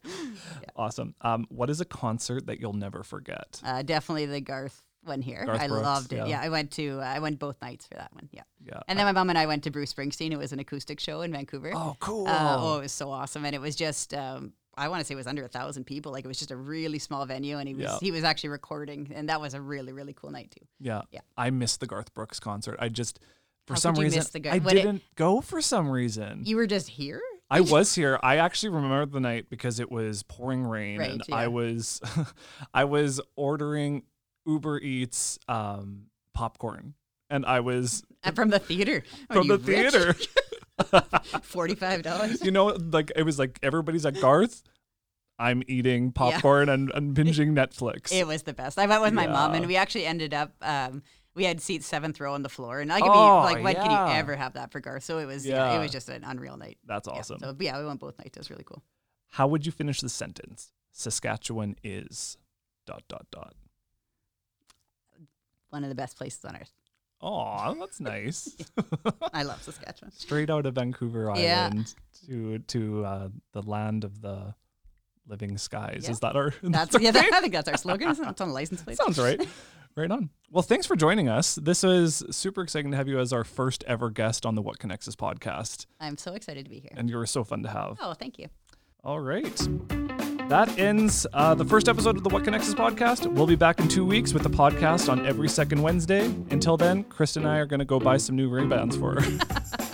Awesome. 0.76 1.16
Um, 1.22 1.46
what 1.50 1.70
is 1.70 1.82
a 1.82 1.86
concert 1.86 2.46
that 2.48 2.60
you'll 2.62 2.72
never 2.74 3.04
forget? 3.04 3.62
uh, 3.66 3.82
definitely 3.82 4.28
the 4.28 4.40
Garth 4.42 4.82
one 5.04 5.22
here. 5.22 5.46
Garth 5.46 5.62
I 5.62 5.68
Brooks, 5.68 5.84
loved 5.84 6.14
it. 6.14 6.18
yeah. 6.18 6.26
Yeah. 6.28 6.42
I 6.42 6.50
went 6.50 6.72
to 6.72 7.00
uh, 7.00 7.04
I 7.04 7.20
went 7.20 7.40
both 7.40 7.62
nights 7.62 7.86
for 7.88 7.96
that 7.96 8.14
one. 8.14 8.30
Yeah, 8.32 8.44
Yeah. 8.66 8.82
and 8.88 8.98
then 9.00 9.06
my 9.06 9.12
mom 9.12 9.30
and 9.30 9.38
I 9.38 9.46
went 9.46 9.64
to 9.66 9.72
Bruce 9.72 9.94
Springsteen. 9.94 10.32
It 10.32 10.38
was 10.38 10.52
an 10.54 10.60
acoustic 10.60 11.00
show 11.00 11.22
in 11.22 11.32
Vancouver. 11.32 11.72
oh, 11.76 11.96
cool. 12.00 12.28
Uh, 12.28 12.58
oh, 12.60 12.78
it 12.78 12.82
was 12.82 12.92
so 12.92 13.10
awesome, 13.12 13.46
and 13.46 13.56
it 13.56 13.62
was 13.62 13.76
just. 13.76 14.14
Um, 14.14 14.54
I 14.78 14.88
want 14.88 15.02
to 15.02 15.06
say 15.06 15.14
it 15.14 15.18
was 15.18 15.28
under 15.28 15.44
a 15.44 15.50
thousand 15.50 15.84
people. 15.84 16.12
Like 16.14 16.24
it 16.24 16.28
was 16.30 16.40
just 16.40 16.50
a 16.52 16.56
really 16.56 16.98
small 16.98 17.26
venue, 17.26 17.58
and 17.58 17.68
he 17.68 17.74
was 17.76 17.84
Yeah. 17.84 17.98
he 18.00 18.12
was 18.12 18.24
actually 18.24 18.50
recording, 18.52 19.12
and 19.14 19.28
that 19.30 19.42
was 19.42 19.54
a 19.54 19.60
really 19.62 19.92
really 19.92 20.14
cool 20.14 20.32
night 20.32 20.52
too. 20.58 20.66
yeah. 20.80 21.02
yeah. 21.12 21.20
I 21.38 21.50
missed 21.50 21.82
the 21.82 21.88
Garth 21.88 22.14
Brooks 22.14 22.40
concert. 22.40 22.78
I 22.80 22.88
just 22.88 23.20
for 23.68 23.74
How 23.74 23.80
some 23.80 23.96
reason 23.96 24.24
I 24.50 24.60
when 24.60 24.76
didn't 24.76 25.02
go 25.16 25.42
for 25.42 25.62
some 25.62 25.90
reason. 25.90 26.44
You 26.46 26.56
were 26.56 26.68
just 26.68 26.88
here. 26.90 27.22
I 27.50 27.60
was 27.60 27.94
here. 27.96 28.18
I 28.24 28.38
actually 28.38 28.70
remember 28.70 29.06
the 29.08 29.20
night 29.20 29.50
because 29.50 29.82
it 29.82 29.92
was 29.92 30.24
pouring 30.24 30.64
rain 30.64 31.00
Right, 31.00 31.12
and 31.12 31.22
yeah. 31.28 31.36
I 31.36 31.48
was 31.48 32.00
I 32.74 32.86
was 32.86 33.20
ordering 33.36 34.04
Uber 34.46 34.80
Eats 34.80 35.38
um, 35.48 36.08
popcorn 36.34 36.94
and 37.30 37.46
I 37.46 37.60
was 37.62 38.04
from 38.36 38.50
the 38.50 38.60
theater. 38.60 39.04
Are 39.30 39.36
from 39.38 39.48
the 39.48 39.58
rich? 39.58 39.92
theater. 39.92 40.16
Forty-five 41.44 42.02
dollars. 42.04 42.44
you 42.44 42.52
know, 42.52 42.68
like 42.68 43.12
it 43.16 43.24
was 43.24 43.38
like 43.40 43.60
everybody's 43.64 44.06
at 44.06 44.20
Garth. 44.20 44.64
I'm 45.40 45.64
eating 45.68 46.12
popcorn 46.12 46.70
and, 46.70 46.92
and 46.94 47.16
binging 47.18 47.54
Netflix. 47.54 48.12
It 48.12 48.28
was 48.28 48.44
the 48.44 48.54
best. 48.54 48.78
I 48.78 48.86
went 48.86 49.02
with 49.02 49.14
my 49.14 49.28
mom, 49.28 49.54
and 49.54 49.66
we 49.68 49.76
actually 49.76 50.06
ended 50.06 50.34
up. 50.34 50.54
Um, 50.62 51.04
we 51.34 51.46
had 51.46 51.62
seats 51.62 51.86
seventh 51.88 52.20
row 52.20 52.34
on 52.34 52.42
the 52.44 52.50
floor, 52.50 52.80
and 52.82 52.92
I 52.92 53.00
could 53.00 53.10
Oh, 53.10 53.14
be 53.48 53.54
like, 53.54 53.64
"When 53.64 53.76
can 53.76 53.90
you 53.92 54.14
ever 54.16 54.36
have 54.36 54.54
that 54.54 54.72
for 54.72 54.80
Garth?" 54.82 55.04
So 55.04 55.18
it 55.20 55.26
was, 55.26 55.46
yeah, 55.46 55.72
Yeah. 55.72 55.78
it 55.78 55.80
was 55.80 55.92
just 55.92 56.10
an 56.10 56.24
unreal 56.26 56.58
night. 56.58 56.78
That's 56.86 57.08
Yeah, 57.08 57.14
awesome. 57.14 57.40
So 57.40 57.56
yeah, 57.60 57.80
we 57.80 57.86
went 57.86 58.00
both 58.00 58.18
nights. 58.20 58.36
It 58.36 58.40
was 58.40 58.50
really 58.50 58.66
cool. 58.66 58.84
How 59.30 59.48
would 59.48 59.66
you 59.66 59.72
finish 59.72 60.02
the 60.02 60.10
sentence? 60.10 60.74
Saskatchewan 60.92 61.76
is 61.84 62.38
dot 62.86 63.04
dot 63.08 63.28
dot. 63.32 63.54
One 65.72 65.84
of 65.84 65.90
the 65.90 65.96
best 65.96 66.16
places 66.18 66.46
on 66.46 66.56
earth. 66.56 66.72
Oh, 67.22 67.76
that's 67.80 68.00
nice. 68.00 68.56
I 69.34 69.44
love 69.44 69.62
Saskatchewan. 69.62 70.12
Straight 70.12 70.50
out 70.50 70.66
of 70.66 70.76
Vancouver 70.76 71.32
Yeah. 71.36 71.66
Island 71.72 71.94
to 72.28 72.60
to 72.60 73.06
uh, 73.06 73.30
the 73.54 73.62
land 73.64 74.04
of 74.04 74.22
the 74.22 74.56
living 75.28 75.58
skies. 75.58 76.02
Yeah. 76.06 76.12
Is 76.12 76.20
that 76.22 76.36
our? 76.36 76.54
That's 76.64 76.96
yeah. 77.00 77.12
That, 77.12 77.32
I 77.34 77.42
think 77.42 77.54
that's 77.58 77.68
our 77.70 77.78
slogan. 77.78 78.10
Isn't 78.10 78.26
it? 78.26 78.32
It's 78.32 78.42
on 78.42 78.48
the 78.50 78.54
license 78.54 78.82
plate. 78.82 78.98
Sounds 78.98 79.20
right. 79.20 79.40
Right 79.96 80.10
on. 80.10 80.30
Well, 80.50 80.62
thanks 80.64 80.88
for 80.88 80.96
joining 80.96 81.28
us. 81.30 81.56
This 81.56 81.84
was 81.84 82.24
super 82.32 82.62
exciting 82.64 82.92
to 82.92 82.98
have 82.98 83.08
you 83.10 83.20
as 83.20 83.32
our 83.34 83.44
first 83.44 83.84
ever 83.88 84.10
guest 84.10 84.46
on 84.46 84.56
the 84.56 84.62
What 84.62 84.80
Connects 84.80 85.08
Us 85.08 85.16
podcast, 85.18 85.86
I'm 86.00 86.18
so 86.18 86.34
excited 86.34 86.64
to 86.66 86.70
be 86.72 86.80
here. 86.80 86.94
and 86.96 87.10
you 87.10 87.18
were 87.18 87.26
so 87.28 87.44
fun 87.44 87.62
to 87.64 87.70
have. 87.70 87.98
Oh, 88.02 88.14
thank 88.14 88.40
you. 88.40 88.48
All 89.04 89.20
right. 89.20 90.31
That 90.52 90.78
ends 90.78 91.26
uh, 91.32 91.56
the 91.56 91.64
first 91.64 91.88
episode 91.88 92.18
of 92.18 92.24
the 92.26 92.30
What 92.30 92.44
Connects 92.44 92.68
Us 92.68 92.76
podcast. 92.76 93.26
We'll 93.26 93.48
be 93.48 93.56
back 93.56 93.80
in 93.80 93.88
two 93.88 94.04
weeks 94.04 94.34
with 94.34 94.44
the 94.44 94.50
podcast 94.50 95.08
on 95.10 95.26
every 95.26 95.48
second 95.48 95.82
Wednesday. 95.82 96.26
Until 96.50 96.76
then, 96.76 97.06
Krista 97.06 97.38
and 97.38 97.48
I 97.48 97.60
are 97.60 97.66
going 97.66 97.80
to 97.80 97.86
go 97.86 98.02
buy 98.02 98.18
some 98.18 98.36
new 98.36 98.50
Ray 98.50 98.66
Bans 98.66 98.98
for 98.98 99.22
her. 99.22 99.88